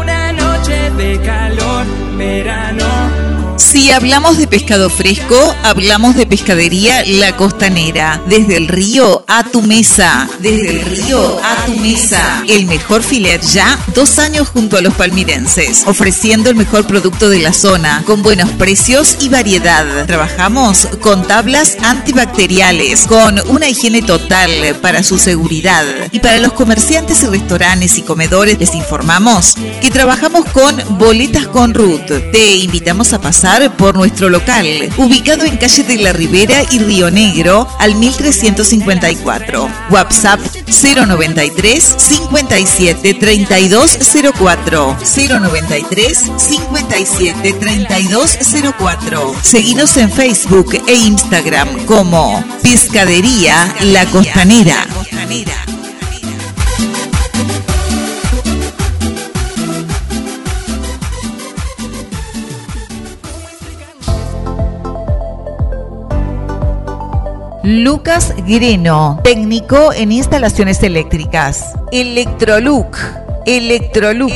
Una 0.00 0.32
noche 0.32 0.90
de 0.90 1.20
calor, 1.20 1.86
verano. 2.16 3.28
Si 3.56 3.90
hablamos 3.90 4.38
de 4.38 4.46
pescado 4.46 4.88
fresco, 4.88 5.54
hablamos 5.64 6.16
de 6.16 6.26
pescadería 6.26 7.04
La 7.04 7.36
Costanera. 7.36 8.22
Desde 8.26 8.56
el 8.56 8.68
río 8.68 9.17
a 9.28 9.44
tu 9.44 9.60
mesa. 9.60 10.26
Desde 10.40 10.70
el 10.70 10.80
río 10.86 11.38
a 11.44 11.66
tu 11.66 11.76
mesa. 11.76 12.42
El 12.48 12.64
mejor 12.64 13.02
filet 13.02 13.42
ya, 13.42 13.78
dos 13.94 14.18
años 14.18 14.48
junto 14.48 14.78
a 14.78 14.80
los 14.80 14.94
palmirenses. 14.94 15.82
Ofreciendo 15.86 16.48
el 16.48 16.56
mejor 16.56 16.86
producto 16.86 17.28
de 17.28 17.38
la 17.38 17.52
zona, 17.52 18.02
con 18.06 18.22
buenos 18.22 18.48
precios 18.52 19.18
y 19.20 19.28
variedad. 19.28 20.06
Trabajamos 20.06 20.88
con 21.02 21.26
tablas 21.26 21.76
antibacteriales, 21.82 23.06
con 23.06 23.38
una 23.50 23.68
higiene 23.68 24.00
total 24.00 24.50
para 24.80 25.02
su 25.02 25.18
seguridad. 25.18 25.84
Y 26.10 26.20
para 26.20 26.38
los 26.38 26.54
comerciantes 26.54 27.22
y 27.22 27.26
restaurantes 27.26 27.98
y 27.98 28.02
comedores 28.02 28.58
les 28.58 28.74
informamos 28.74 29.56
que 29.82 29.90
trabajamos 29.90 30.46
con 30.46 30.74
boletas 30.98 31.46
con 31.48 31.74
Ruth. 31.74 32.06
Te 32.32 32.56
invitamos 32.56 33.12
a 33.12 33.20
pasar 33.20 33.76
por 33.76 33.94
nuestro 33.94 34.30
local, 34.30 34.66
ubicado 34.96 35.44
en 35.44 35.58
calle 35.58 35.82
de 35.82 35.96
la 35.98 36.14
Ribera 36.14 36.62
y 36.70 36.78
Río 36.78 37.10
Negro 37.10 37.68
al 37.78 37.94
1354. 37.94 39.17
WhatsApp 39.24 40.40
093 40.66 41.96
57 41.98 43.14
3204 43.14 44.96
093 45.00 46.30
57 46.36 47.52
3204. 47.52 49.34
Seguinos 49.42 49.96
en 49.96 50.10
Facebook 50.10 50.82
e 50.86 50.94
Instagram 50.94 51.86
como 51.86 52.44
Pescadería 52.62 53.74
La 53.82 54.04
Costanera. 54.06 54.86
Lucas 67.68 68.32
Greno, 68.46 69.20
técnico 69.22 69.92
en 69.92 70.10
instalaciones 70.10 70.82
eléctricas. 70.82 71.74
Electroluc. 71.92 72.96
Electroluc. 73.44 74.32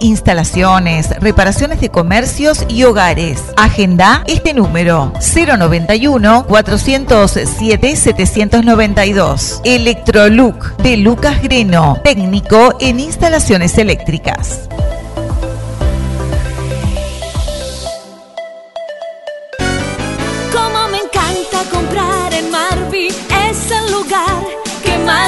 instalaciones, 0.00 1.10
reparaciones 1.20 1.82
de 1.82 1.90
comercios 1.90 2.64
y 2.66 2.84
hogares. 2.84 3.42
Agenda 3.58 4.24
este 4.26 4.54
número 4.54 5.12
091 5.20 6.46
407 6.48 7.94
792. 7.94 9.60
Electroluc 9.64 10.78
de 10.78 10.96
Lucas 10.96 11.42
Greno, 11.42 12.00
técnico 12.02 12.74
en 12.80 13.00
instalaciones 13.00 13.76
eléctricas. 13.76 14.70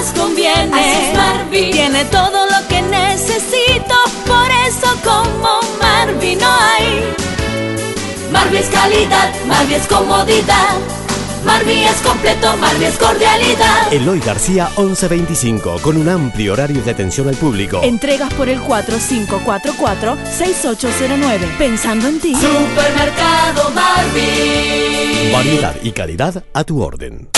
Más 0.01 0.13
conviene. 0.13 0.71
Así 0.73 1.09
es, 1.09 1.17
Marvi. 1.17 1.71
Tiene 1.71 2.05
todo 2.07 2.47
lo 2.47 2.67
que 2.69 2.83
necesito, 2.83 3.95
por 4.27 4.51
eso 4.69 4.89
como 5.05 5.61
Marvi 5.81 6.35
no 6.37 6.51
hay. 6.51 7.15
Marvi 8.33 8.57
es 8.59 8.69
calidad, 8.69 9.33
Marvi 9.47 9.75
es 9.75 9.87
comodidad. 9.87 10.77
Marvi 11.45 11.85
es 11.85 11.97
completo, 12.03 12.57
Marvi 12.59 12.85
es 12.85 12.99
cordialidad. 12.99 13.93
Eloy 13.93 14.21
García 14.21 14.69
1125, 14.77 15.79
con 15.81 15.97
un 15.97 16.09
amplio 16.09 16.53
horario 16.53 16.83
de 16.83 16.91
atención 16.91 17.29
al 17.29 17.37
público. 17.37 17.81
Entregas 17.83 18.31
por 18.35 18.51
el 18.51 18.61
4544-6809. 18.61 21.57
Pensando 21.57 22.09
en 22.09 22.21
ti. 22.21 22.35
Supermercado 22.35 23.71
Marvi. 23.71 25.31
Variedad 25.33 25.75
y 25.83 25.93
calidad 25.93 26.45
a 26.53 26.65
tu 26.65 26.83
orden. 26.83 27.31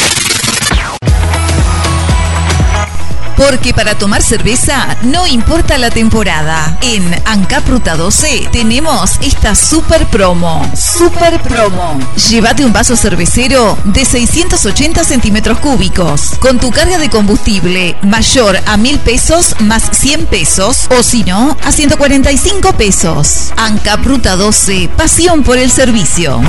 Porque 3.48 3.74
para 3.74 3.98
tomar 3.98 4.22
cerveza 4.22 4.96
no 5.02 5.26
importa 5.26 5.76
la 5.76 5.90
temporada. 5.90 6.78
En 6.80 7.02
Ancap 7.24 7.68
Ruta 7.68 7.96
12 7.96 8.48
tenemos 8.52 9.18
esta 9.20 9.56
super 9.56 10.06
promo. 10.06 10.70
Super 10.76 11.40
promo. 11.42 11.98
Llévate 12.28 12.64
un 12.64 12.72
vaso 12.72 12.94
cervecero 12.94 13.76
de 13.82 14.04
680 14.04 15.02
centímetros 15.02 15.58
cúbicos. 15.58 16.36
Con 16.38 16.60
tu 16.60 16.70
carga 16.70 16.98
de 16.98 17.10
combustible 17.10 17.96
mayor 18.02 18.60
a 18.64 18.76
mil 18.76 19.00
pesos 19.00 19.56
más 19.58 19.82
100 19.90 20.26
pesos. 20.26 20.86
O 20.96 21.02
si 21.02 21.24
no, 21.24 21.56
a 21.64 21.72
145 21.72 22.74
pesos. 22.74 23.52
Ancap 23.56 24.04
Ruta 24.06 24.36
12. 24.36 24.88
Pasión 24.96 25.42
por 25.42 25.58
el 25.58 25.72
servicio. 25.72 26.40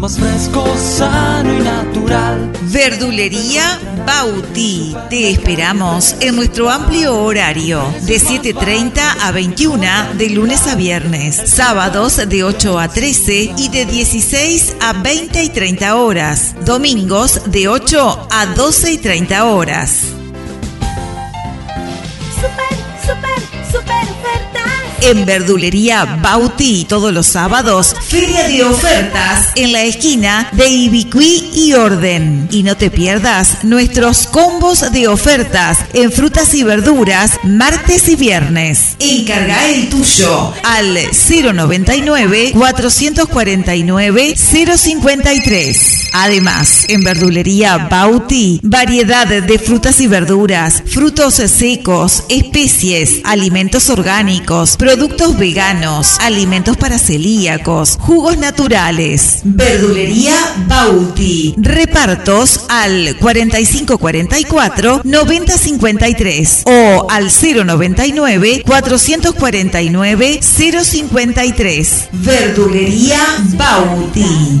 Más 0.00 0.18
fresco, 0.18 0.64
sano 0.76 1.52
y 1.52 1.62
natural. 1.62 2.50
Verdulería 2.62 3.78
Bauti. 4.06 4.96
Te 5.10 5.30
esperamos 5.30 6.16
en 6.20 6.36
nuestro 6.36 6.70
amplio 6.70 7.22
horario 7.22 7.82
de 8.06 8.18
7.30 8.18 8.98
a 9.20 9.30
21 9.30 10.14
de 10.16 10.30
lunes 10.30 10.66
a 10.66 10.74
viernes, 10.74 11.36
sábados 11.36 12.16
de 12.16 12.44
8 12.44 12.78
a 12.78 12.88
13 12.88 13.54
y 13.58 13.68
de 13.68 13.84
16 13.84 14.76
a 14.80 14.94
20 14.94 15.44
y 15.44 15.48
30 15.50 15.94
horas, 15.96 16.54
domingos 16.64 17.42
de 17.50 17.68
8 17.68 18.28
a 18.30 18.46
12 18.46 18.92
y 18.92 18.98
30 18.98 19.44
horas. 19.44 20.19
En 25.02 25.24
Verdulería 25.24 26.04
Bauti 26.20 26.84
todos 26.84 27.12
los 27.12 27.26
sábados, 27.26 27.96
feria 28.08 28.46
de 28.48 28.64
ofertas 28.64 29.48
en 29.54 29.72
la 29.72 29.82
esquina 29.82 30.48
de 30.52 30.68
Ibicuí 30.68 31.50
y 31.54 31.72
Orden. 31.72 32.48
Y 32.50 32.62
no 32.62 32.76
te 32.76 32.90
pierdas 32.90 33.64
nuestros 33.64 34.26
combos 34.26 34.92
de 34.92 35.08
ofertas 35.08 35.78
en 35.94 36.12
frutas 36.12 36.52
y 36.54 36.62
verduras 36.62 37.38
martes 37.44 38.08
y 38.08 38.16
viernes. 38.16 38.96
Encarga 38.98 39.68
el 39.68 39.88
tuyo 39.88 40.52
al 40.64 40.94
099 40.94 42.52
449 42.52 44.34
053. 44.36 46.10
Además, 46.12 46.79
en 46.90 47.04
Verdulería 47.04 47.88
Bauti, 47.88 48.60
variedad 48.64 49.26
de 49.26 49.58
frutas 49.58 50.00
y 50.00 50.08
verduras, 50.08 50.82
frutos 50.86 51.34
secos, 51.34 52.24
especies, 52.28 53.20
alimentos 53.24 53.90
orgánicos, 53.90 54.76
productos 54.76 55.38
veganos, 55.38 56.18
alimentos 56.20 56.76
para 56.76 56.98
celíacos, 56.98 57.96
jugos 58.00 58.38
naturales. 58.38 59.40
Verdulería 59.44 60.34
Bauti. 60.66 61.54
Repartos 61.58 62.64
al 62.68 63.16
4544 63.20 65.02
9053 65.04 66.62
o 66.66 67.06
al 67.08 67.30
099 67.30 68.62
449 68.66 70.40
053. 70.42 72.08
Verdulería 72.12 73.20
Bauti. 73.56 74.60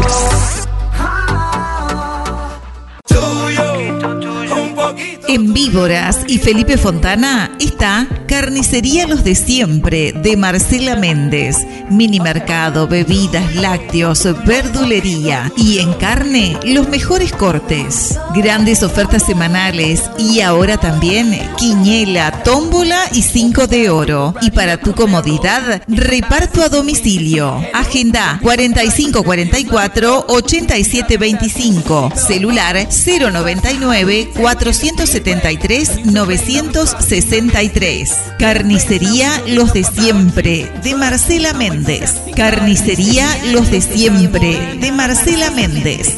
Víboras 5.71 6.25
y 6.27 6.37
Felipe 6.37 6.77
Fontana 6.77 7.49
está 7.61 8.05
Carnicería 8.27 9.07
Los 9.07 9.23
de 9.23 9.35
Siempre 9.35 10.11
de 10.11 10.35
Marcela 10.35 10.97
Méndez. 10.97 11.55
Mini 11.89 12.19
mercado, 12.19 12.89
bebidas, 12.89 13.55
lácteos, 13.55 14.27
verdulería 14.45 15.49
y 15.55 15.79
en 15.79 15.93
carne 15.93 16.57
los 16.65 16.89
mejores 16.89 17.31
cortes. 17.31 18.19
Grandes 18.35 18.83
ofertas 18.83 19.23
semanales 19.23 20.03
y 20.17 20.41
ahora 20.41 20.75
también 20.77 21.39
quiñela, 21.57 22.43
tómbola 22.43 22.99
y 23.13 23.21
cinco 23.21 23.67
de 23.67 23.89
oro. 23.89 24.35
Y 24.41 24.51
para 24.51 24.75
tu 24.75 24.93
comodidad, 24.93 25.83
reparto 25.87 26.63
a 26.63 26.69
domicilio. 26.69 27.61
Agenda 27.73 28.39
4544 28.41 30.25
8725. 30.27 32.11
Celular 32.15 32.75
099 32.89 34.31
470 34.35 35.60
73 35.61 36.05
963. 36.05 38.17
Carnicería 38.39 39.29
Los 39.47 39.73
de 39.73 39.83
Siempre 39.83 40.71
de 40.83 40.95
Marcela 40.95 41.53
Méndez. 41.53 42.19
Carnicería 42.35 43.27
Los 43.51 43.69
de 43.69 43.81
Siempre 43.81 44.77
de 44.79 44.91
Marcela 44.91 45.51
Méndez. 45.51 46.17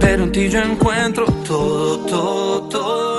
Pero 0.00 0.24
en 0.24 0.32
ti 0.32 0.48
yo 0.48 0.60
encuentro 0.60 1.26
todo, 1.26 1.98
todo, 2.00 2.62
todo. 2.68 3.13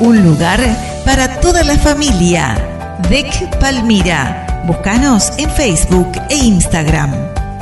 un 0.00 0.24
lugar 0.24 0.60
para 1.04 1.40
toda 1.40 1.62
la 1.64 1.76
familia. 1.76 2.56
DEC 3.10 3.58
Palmira. 3.58 4.62
Búscanos 4.66 5.32
en 5.36 5.50
Facebook 5.50 6.10
e 6.30 6.36
Instagram. 6.36 7.12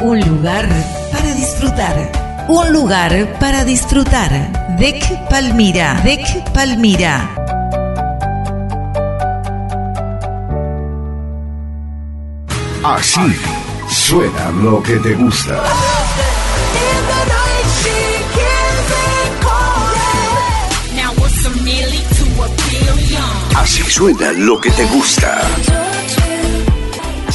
Un 0.02 0.20
lugar 0.20 0.68
para 1.10 1.34
disfrutar. 1.34 2.12
Un 2.48 2.72
lugar 2.72 3.36
para 3.40 3.64
disfrutar. 3.64 4.76
DEC 4.78 5.28
Palmira. 5.28 6.00
DEC 6.04 6.44
Palmira. 6.52 7.47
Así 12.90 13.20
suena 13.86 14.50
lo 14.62 14.82
que 14.82 14.96
te 14.96 15.14
gusta. 15.14 15.62
Así 23.56 23.82
suena 23.82 24.32
lo 24.32 24.58
que 24.58 24.70
te 24.70 24.86
gusta. 24.86 25.38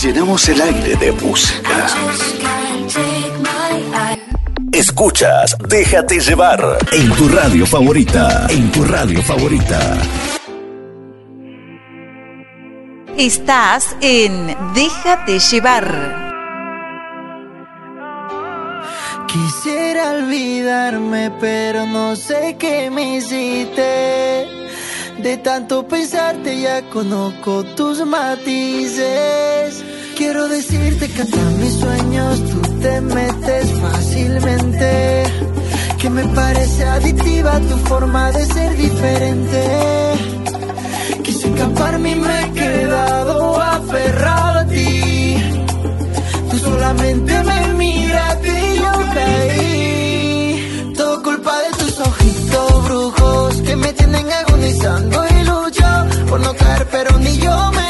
Llenamos 0.01 0.49
el 0.49 0.59
aire 0.59 0.95
de 0.95 1.11
música. 1.11 1.87
Escuchas 4.71 5.55
Déjate 5.69 6.19
llevar 6.19 6.79
en 6.91 7.11
tu 7.11 7.29
radio 7.29 7.67
favorita. 7.67 8.47
En 8.49 8.71
tu 8.71 8.83
radio 8.83 9.21
favorita. 9.21 10.32
Estás 13.17 13.95
en 14.01 14.55
Déjate 14.73 15.39
llevar. 15.39 16.23
Quisiera 19.27 20.11
olvidarme, 20.11 21.31
pero 21.39 21.85
no 21.85 22.15
sé 22.15 22.55
qué 22.59 22.89
me 22.89 23.17
hiciste. 23.17 24.47
De 25.21 25.37
tanto 25.43 25.87
pensarte 25.87 26.59
ya 26.59 26.81
conozco 26.89 27.63
tus 27.75 28.05
matices. 28.05 29.83
Quiero 30.17 30.47
decirte 30.47 31.07
que 31.09 31.21
hasta 31.21 31.41
mis 31.61 31.73
sueños 31.73 32.39
tú 32.49 32.61
te 32.81 33.01
metes 33.01 33.71
fácilmente. 33.79 35.23
Que 35.99 36.09
me 36.09 36.23
parece 36.35 36.83
adictiva 36.83 37.59
tu 37.59 37.77
forma 37.87 38.31
de 38.31 38.45
ser 38.45 38.75
diferente. 38.75 40.12
Escaparme 41.53 42.11
y 42.11 42.15
me 42.15 42.41
he 42.41 42.51
quedado 42.51 43.61
aferrado 43.61 44.59
a 44.59 44.65
ti. 44.65 45.35
Tú 46.49 46.57
solamente 46.57 47.43
me 47.43 47.67
miraste 47.75 48.49
y 48.49 48.77
yo 48.79 48.91
caí. 49.13 50.93
Todo 50.97 51.23
culpa 51.23 51.53
de 51.59 51.69
tus 51.77 51.99
ojitos 51.99 52.83
brujos 52.85 53.61
que 53.61 53.75
me 53.75 53.93
tienen 53.93 54.31
agonizando 54.31 55.25
y 55.29 55.43
lucho 55.43 55.89
por 56.29 56.39
no 56.39 56.53
caer, 56.55 56.87
pero 56.91 57.19
ni 57.19 57.37
yo 57.37 57.71
me 57.71 57.82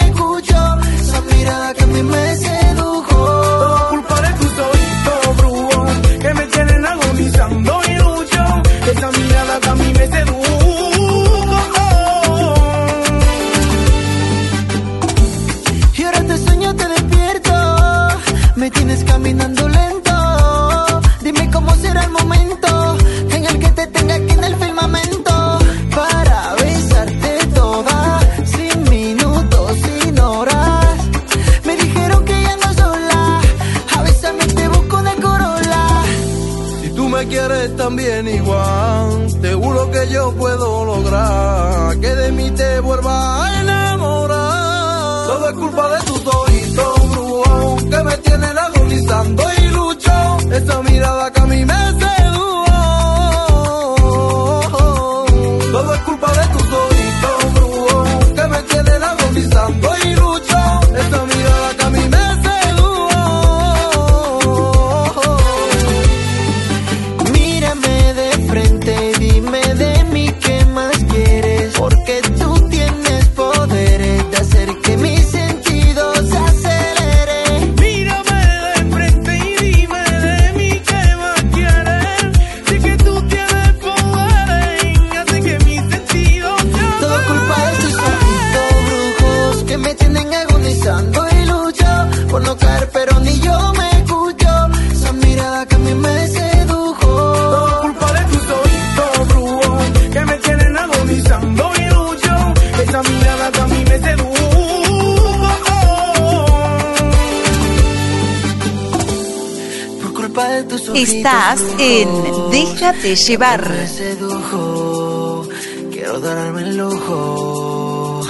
Estás 111.04 111.60
en 111.80 112.08
Déjate 112.50 113.18
llevar. 113.18 113.70
me 113.70 113.88
sedujo. 113.90 115.50
Quiero 115.92 116.22
darme 116.22 116.62
el 116.62 116.78
lujo. 116.78 118.22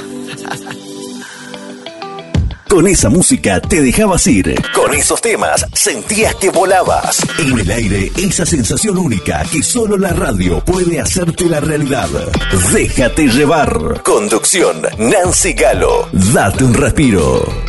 Con 2.67 2.87
esa 2.87 3.09
música 3.09 3.61
te 3.61 3.79
dejabas 3.79 4.25
ir. 4.25 4.59
Con 4.73 4.91
esos 4.95 5.21
temas 5.21 5.63
sentías 5.73 6.33
que 6.33 6.49
volabas. 6.49 7.19
En 7.37 7.59
el 7.59 7.69
aire, 7.69 8.11
esa 8.17 8.43
sensación 8.43 8.97
única 8.97 9.45
que 9.51 9.61
solo 9.61 9.95
la 9.95 10.09
radio 10.09 10.59
puede 10.65 10.99
hacerte 10.99 11.45
la 11.45 11.59
realidad. 11.59 12.09
Déjate 12.73 13.27
llevar. 13.27 14.01
Conducción, 14.01 14.81
Nancy 14.97 15.53
Galo. 15.53 16.09
Date 16.11 16.63
un 16.63 16.73
respiro. 16.73 17.62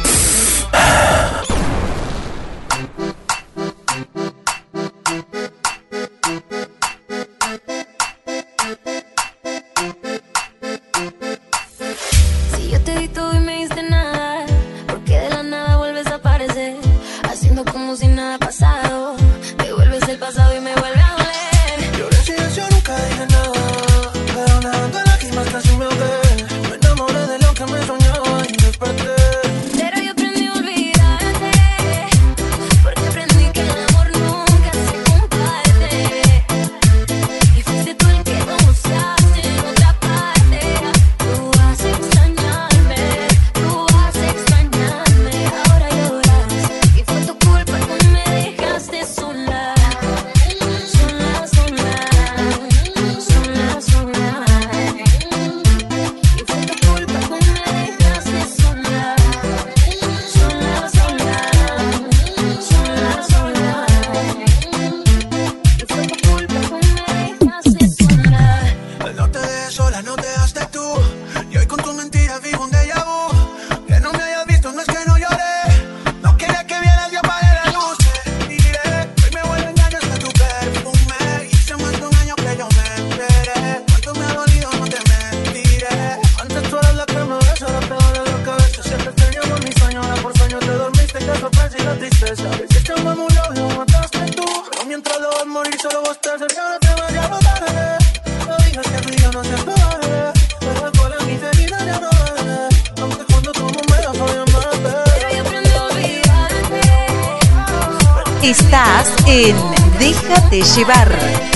en 109.34 109.56
Déjate 109.98 110.62
llevar. 110.62 111.53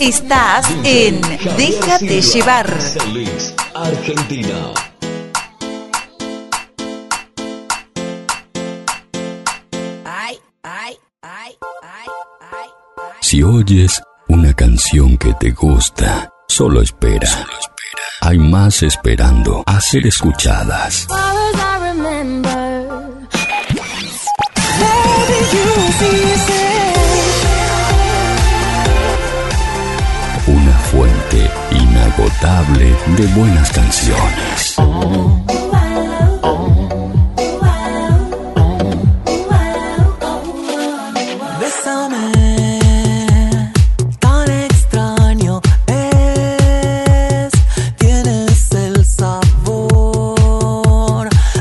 Estás 0.00 0.66
en 0.82 1.20
Déjate 1.58 2.22
llevar. 2.22 2.74
Argentina. 3.74 4.72
Si 13.20 13.42
oyes 13.42 14.02
una 14.28 14.54
canción 14.54 15.18
que 15.18 15.34
te 15.34 15.50
gusta, 15.50 16.30
solo 16.48 16.80
espera. 16.80 17.46
Hay 18.22 18.38
más 18.38 18.82
esperando 18.82 19.62
a 19.66 19.78
ser 19.82 20.06
escuchadas. 20.06 21.06
Botable 32.16 32.96
de 33.16 33.26
buenas 33.34 33.70
canciones. 33.70 34.76
Besame, 41.60 42.32
tan 44.18 44.50
extraño 44.50 45.60
es, 45.86 47.52
tienes 47.98 48.72
el 48.72 49.04
sabor 49.04 50.08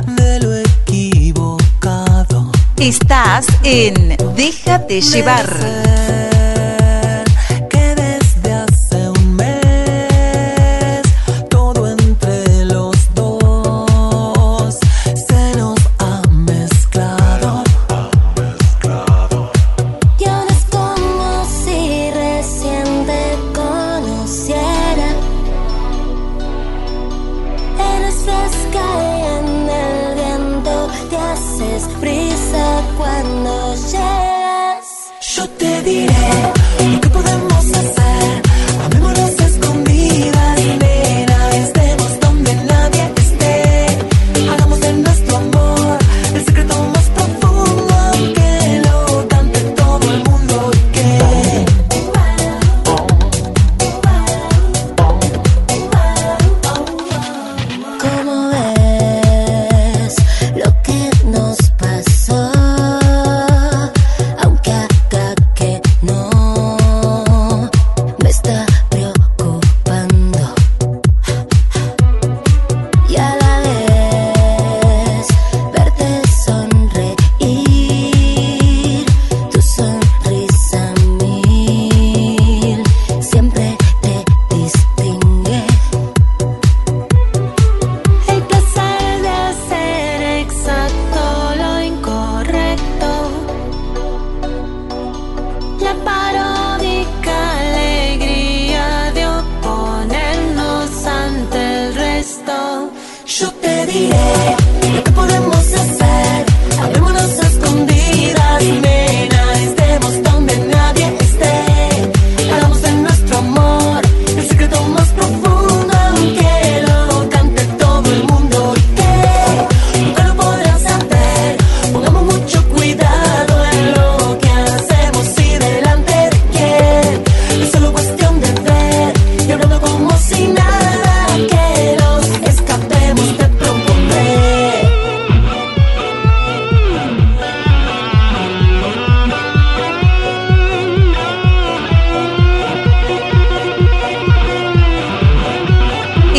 de 0.06 0.40
lo 0.40 0.56
equivocado. 0.56 2.52
Estás 2.78 3.48
en, 3.64 4.18
deja 4.36 4.80
de 4.80 5.02
llevar. 5.02 6.19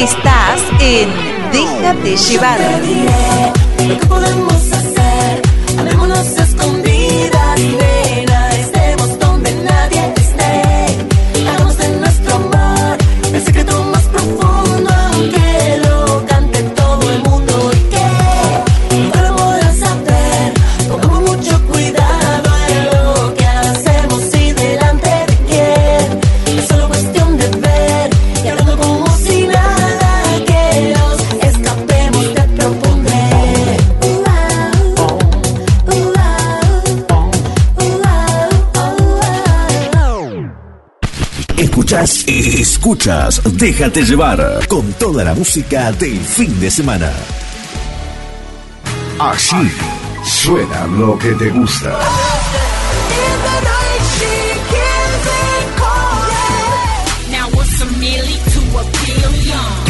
Estás 0.03 0.63
en 0.81 1.11
Déjate 1.53 2.17
llevar. 2.17 2.59
Déjate 43.01 44.05
llevar 44.05 44.67
con 44.69 44.93
toda 44.93 45.25
la 45.25 45.33
música 45.33 45.91
del 45.93 46.21
fin 46.21 46.61
de 46.61 46.71
semana. 46.71 47.11
Así 49.19 49.57
suena 50.23 50.87
lo 50.87 51.19
que 51.19 51.31
te 51.31 51.49
gusta. 51.49 51.99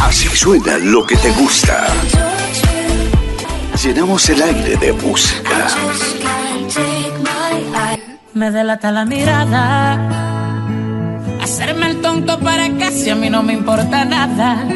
Así 0.00 0.28
suena 0.28 0.78
lo 0.78 1.04
que 1.04 1.16
te 1.16 1.32
gusta. 1.32 1.88
Llenamos 3.82 4.28
el 4.28 4.40
aire 4.40 4.76
de 4.76 4.92
música. 4.92 5.66
Me 8.34 8.52
delata 8.52 8.92
la 8.92 9.04
mirada 9.04 10.19
tonto 12.10 12.40
para 12.40 12.64
acá 12.64 12.90
si 12.90 13.08
a 13.08 13.14
mí 13.14 13.30
no 13.30 13.40
me 13.42 13.52
importa 13.52 14.04
nada. 14.04 14.66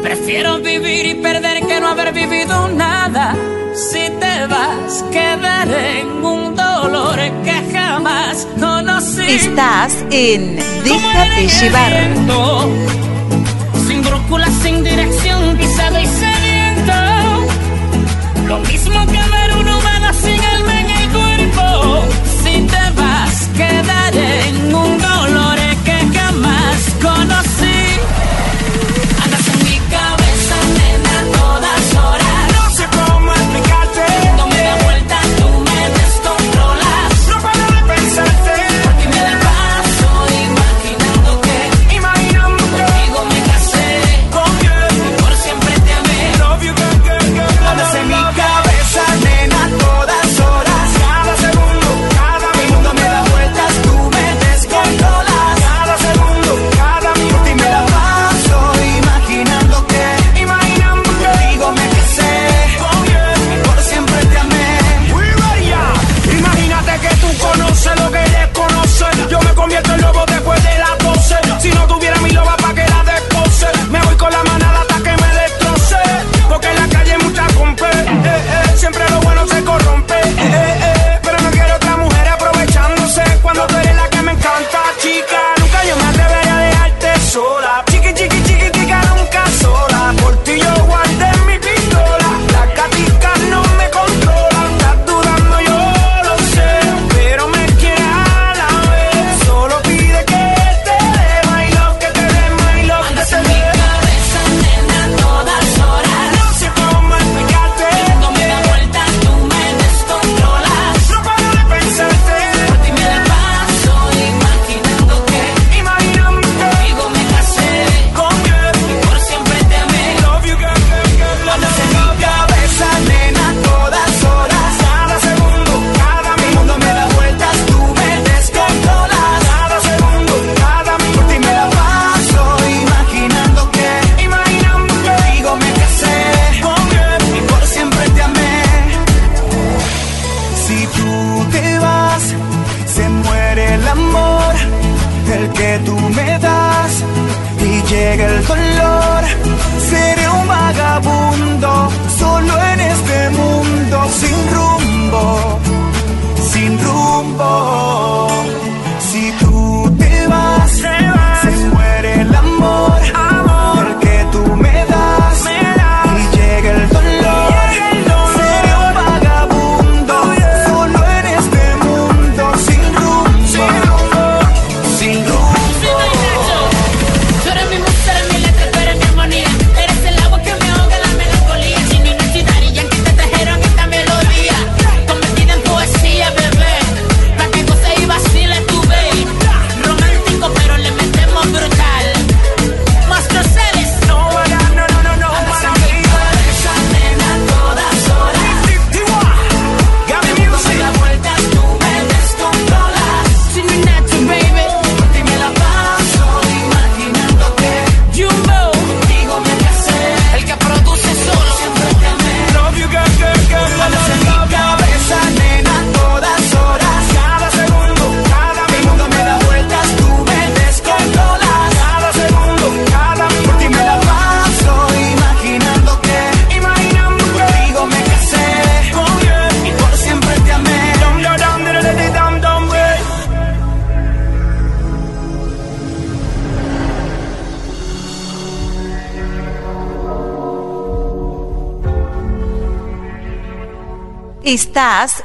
Prefiero 0.00 0.60
vivir 0.60 1.06
y 1.06 1.14
perder 1.14 1.66
que 1.66 1.80
no 1.80 1.88
haber 1.88 2.12
vivido 2.12 2.68
nada. 2.68 3.34
Si 3.74 4.04
te 4.22 4.46
vas, 4.46 5.04
quedaré 5.10 6.02
en 6.02 6.24
un 6.24 6.54
dolor 6.54 7.18
que 7.44 7.56
jamás 7.72 8.46
conocí. 8.60 9.28
Estás 9.28 10.04
en 10.12 10.56
Deja 10.84 11.24
de 11.34 11.48
llevar. 11.48 11.92
Sin 13.86 14.00
brújula, 14.02 14.48
sin 14.62 14.84
dirección, 14.84 15.56
pisado 15.56 15.98
y 16.00 16.06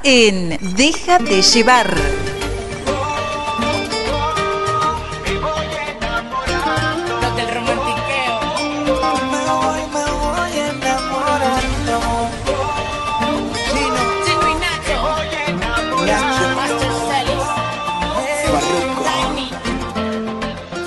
en 0.10 0.58
Déjate 0.76 1.44
llevar. 1.44 1.96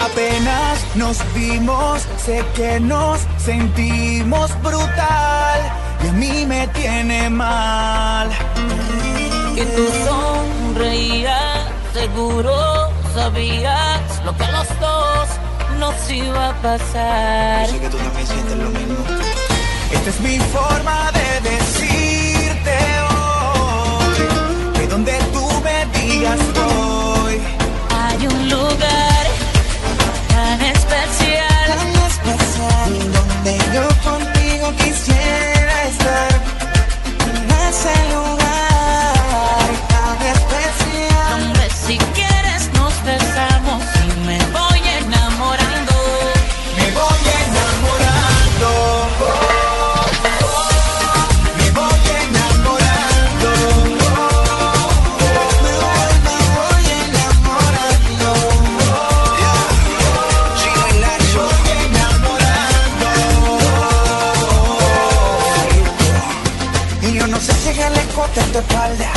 apenas 0.00 0.96
Nos 0.96 1.22
vimos, 1.32 2.02
sé 2.18 2.44
que 2.56 2.80
nos 2.80 3.20
sentimos 3.38 4.50
brutal 4.62 5.60
y 6.04 6.08
a 6.08 6.12
mí 6.12 6.44
me 6.44 6.66
tiene 6.68 7.30
mal 7.30 8.28
que 9.64 9.76
tú 9.76 9.88
sonreías, 10.04 11.68
seguro 11.92 12.90
sabías 13.14 14.00
lo 14.24 14.36
que 14.36 14.44
a 14.44 14.50
los 14.50 14.68
dos 14.80 15.28
nos 15.78 16.10
iba 16.10 16.48
a 16.48 16.54
pasar. 16.62 17.66
Yo 17.66 17.72
sé 17.72 17.80
que 17.80 17.88
tú 17.88 17.96
también 17.98 18.26
sientes 18.26 18.56
lo 18.56 18.70
mismo. 18.70 18.96
Esta 19.92 20.10
es 20.10 20.20
mi 20.20 20.38
forma 20.38 21.12
de 21.12 21.50
decirte 21.50 22.76
hoy, 23.12 24.74
que 24.74 24.86
donde 24.88 25.12
tú 25.32 25.46
me 25.62 25.86
digas 25.98 26.40
hoy. 26.66 27.40
Hay 28.02 28.26
un 28.26 28.50
lugar 28.50 29.24
tan 30.28 30.60
especial, 30.60 31.66
tan 31.68 31.88
especial, 32.10 33.12
donde 33.12 33.58
yo 33.74 33.86
contigo 34.10 34.72
quisiera. 34.78 35.61
tu 68.52 68.58
espalda. 68.58 69.10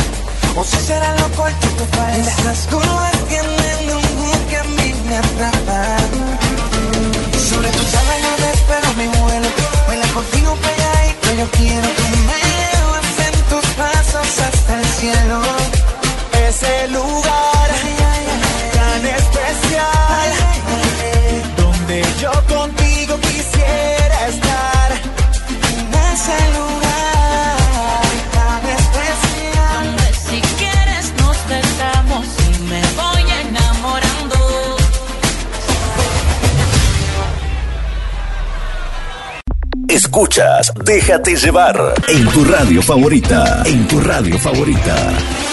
O 0.55 0.63
si 0.63 0.77
será 0.77 1.13
lo 1.19 1.27
corto 1.35 1.67
tu 1.77 1.83
espalda. 1.83 2.31
Esas 2.31 2.67
curvas 2.67 3.17
tienen 3.27 3.95
un 3.97 4.03
boom 4.17 4.39
que 4.49 4.57
a 4.57 4.63
mí 4.63 4.95
me 5.07 5.17
atrapa. 5.17 5.79
Sobre 7.49 7.69
tu 7.69 7.83
sábana 7.93 8.29
espero 8.53 8.87
mi 8.97 9.07
vuelo 9.07 9.47
Baila 9.87 10.07
contigo 10.13 10.55
pegadito 10.65 11.27
yo 11.39 11.47
quiero. 11.57 11.87
Tú 11.99 12.03
me 12.29 12.37
llevas 12.49 13.15
en 13.27 13.35
tus 13.51 13.65
pasos 13.81 14.29
hasta 14.47 14.79
el 14.79 14.85
cielo. 14.99 15.41
Ese 16.47 16.87
lugar 16.87 17.24
escuchas, 40.15 40.71
déjate 40.85 41.35
llevar 41.35 41.93
en 42.07 42.25
tu 42.29 42.45
radio 42.45 42.81
favorita, 42.81 43.63
en 43.65 43.85
tu 43.85 43.99
radio 43.99 44.39
favorita. 44.39 45.44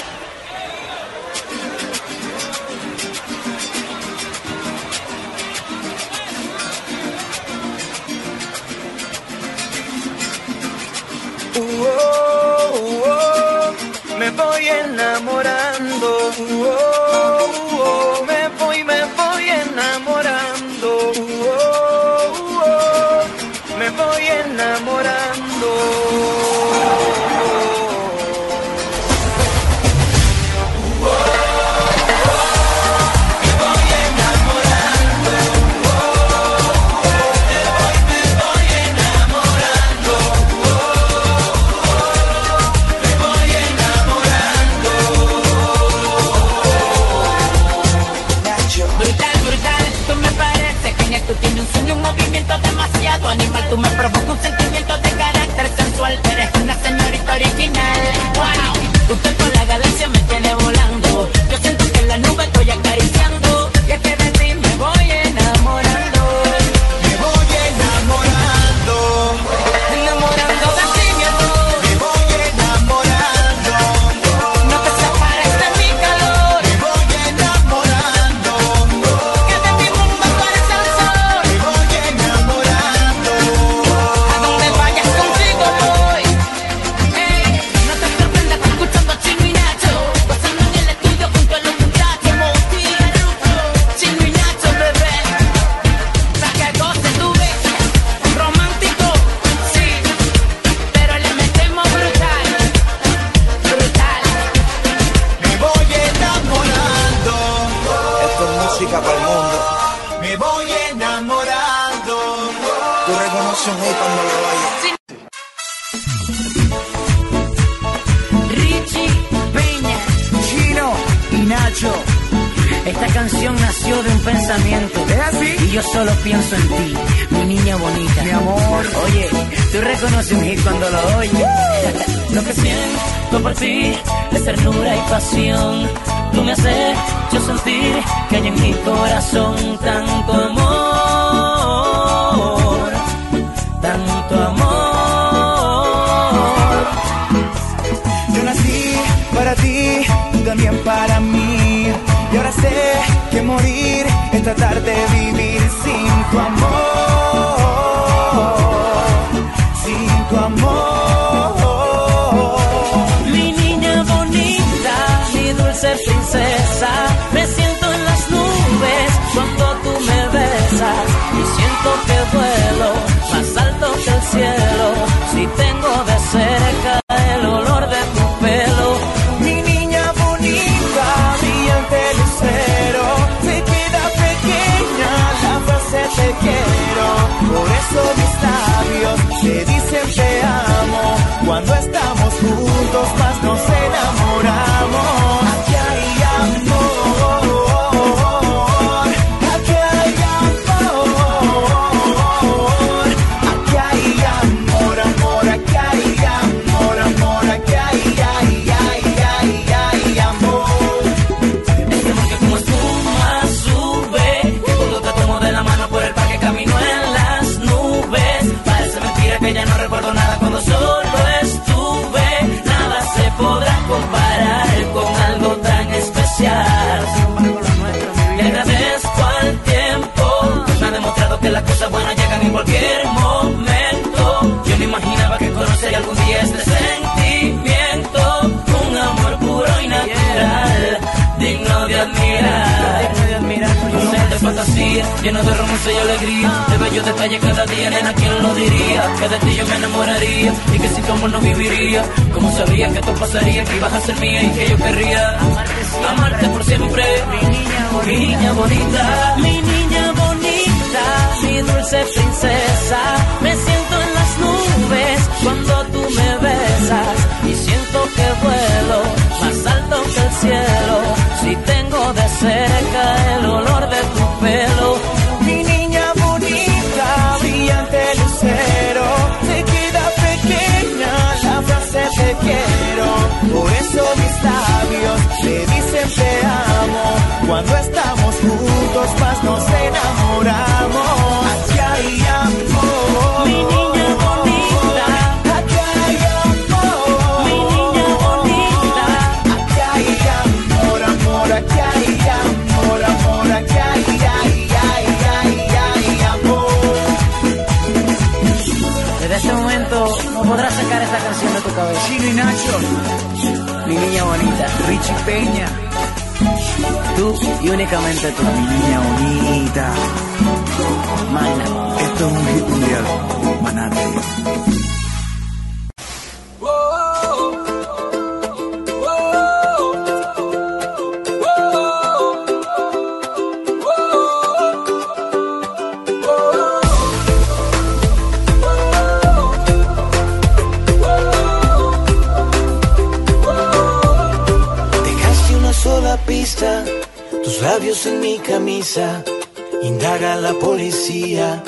indaga 349.83 350.37
la 350.37 350.53
policía, 350.53 351.63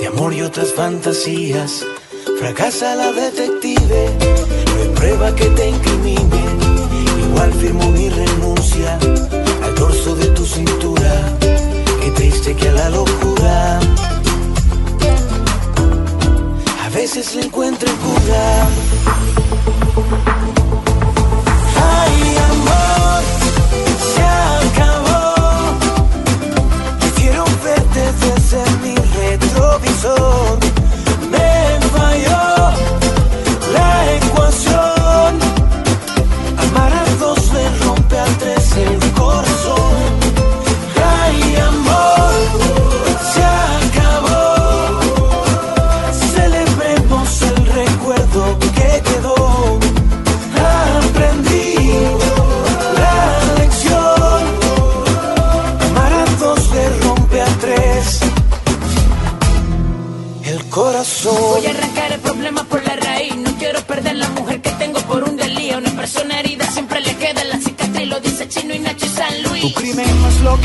de 0.00 0.06
amor 0.06 0.34
y 0.34 0.42
otras 0.42 0.72
fantasías. 0.72 1.84
Fracasa 2.40 2.96
la 2.96 3.12
detective, 3.12 4.10
no 4.74 4.82
hay 4.82 4.88
prueba 4.96 5.34
que 5.34 5.44
te 5.50 5.68
incrimine. 5.68 6.42
Igual 7.28 7.52
firmo 7.52 7.90
mi 7.92 8.08
renuncia 8.08 8.98
al 9.62 9.74
dorso 9.76 10.16
de 10.16 10.26
tu 10.28 10.44
cintura. 10.44 11.36
Qué 12.00 12.10
triste 12.10 12.56
que 12.56 12.68
a 12.68 12.72
la 12.72 12.90
locura 12.90 13.80
a 16.84 16.88
veces 16.90 17.34
le 17.36 17.42
encuentren 17.44 17.94
cura. 17.96 18.65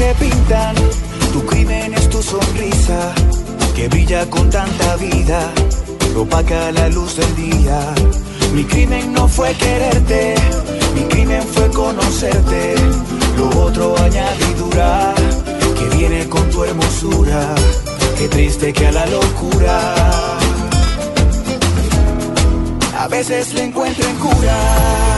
que 0.01 0.15
pintan, 0.15 0.75
tu 1.31 1.45
crimen 1.45 1.93
es 1.93 2.09
tu 2.09 2.21
sonrisa, 2.23 3.13
que 3.75 3.87
brilla 3.87 4.27
con 4.29 4.49
tanta 4.49 4.95
vida, 4.95 5.39
lo 6.13 6.23
opaca 6.23 6.71
la 6.71 6.89
luz 6.89 7.17
del 7.17 7.35
día. 7.35 7.79
Mi 8.55 8.63
crimen 8.63 9.13
no 9.13 9.27
fue 9.27 9.53
quererte, 9.53 10.35
mi 10.95 11.03
crimen 11.03 11.43
fue 11.53 11.69
conocerte, 11.69 12.75
lo 13.37 13.47
otro 13.67 13.95
añadidura, 13.99 15.13
que 15.77 15.97
viene 15.97 16.27
con 16.27 16.49
tu 16.49 16.63
hermosura, 16.63 17.53
qué 18.17 18.27
triste 18.27 18.73
que 18.73 18.87
a 18.87 18.91
la 18.91 19.05
locura. 19.05 19.77
A 22.97 23.07
veces 23.07 23.53
le 23.53 23.65
encuentro 23.65 24.07
en 24.07 24.15
cura. 24.15 25.10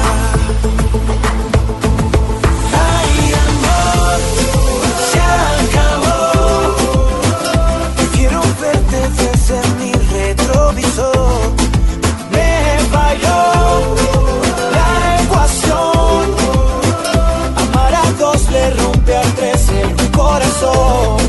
corazón. 20.33 21.22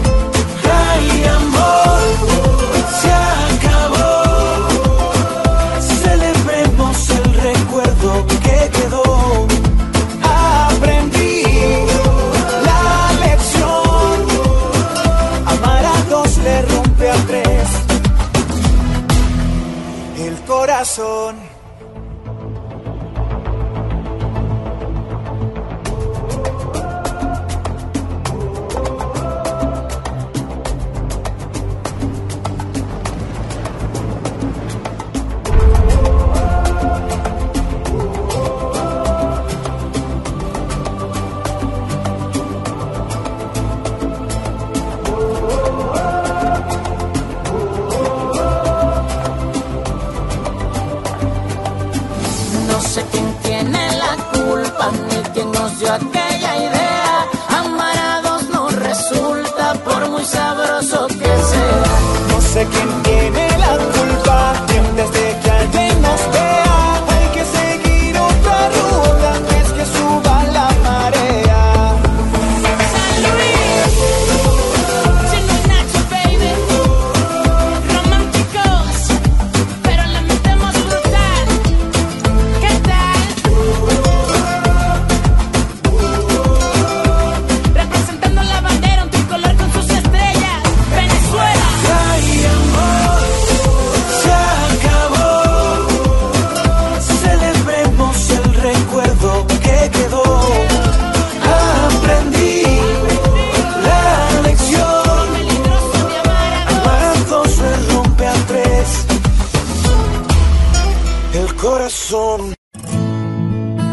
corazón. 111.54 112.54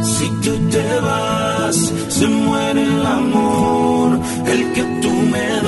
Si 0.03 0.27
tú 0.43 0.69
te 0.69 0.99
vas, 0.99 1.93
se 2.09 2.27
muere 2.27 2.83
el 2.83 3.05
amor, 3.05 4.19
el 4.45 4.73
que 4.73 4.83
tú 5.01 5.11
me 5.11 5.60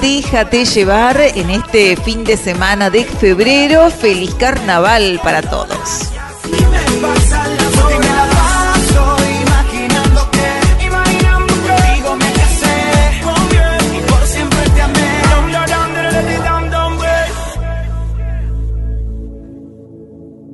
Déjate 0.00 0.66
llevar 0.66 1.18
en 1.18 1.48
este 1.48 1.96
fin 1.96 2.22
de 2.22 2.36
semana 2.36 2.90
de 2.90 3.02
febrero. 3.02 3.90
Feliz 3.90 4.34
carnaval 4.34 5.18
para 5.22 5.40
todos. 5.40 6.10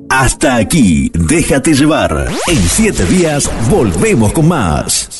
Hasta 0.09 0.55
aquí, 0.55 1.11
déjate 1.13 1.73
llevar. 1.73 2.29
En 2.47 2.63
siete 2.69 3.05
días 3.05 3.51
volvemos 3.69 4.31
con 4.31 4.47
más. 4.47 5.10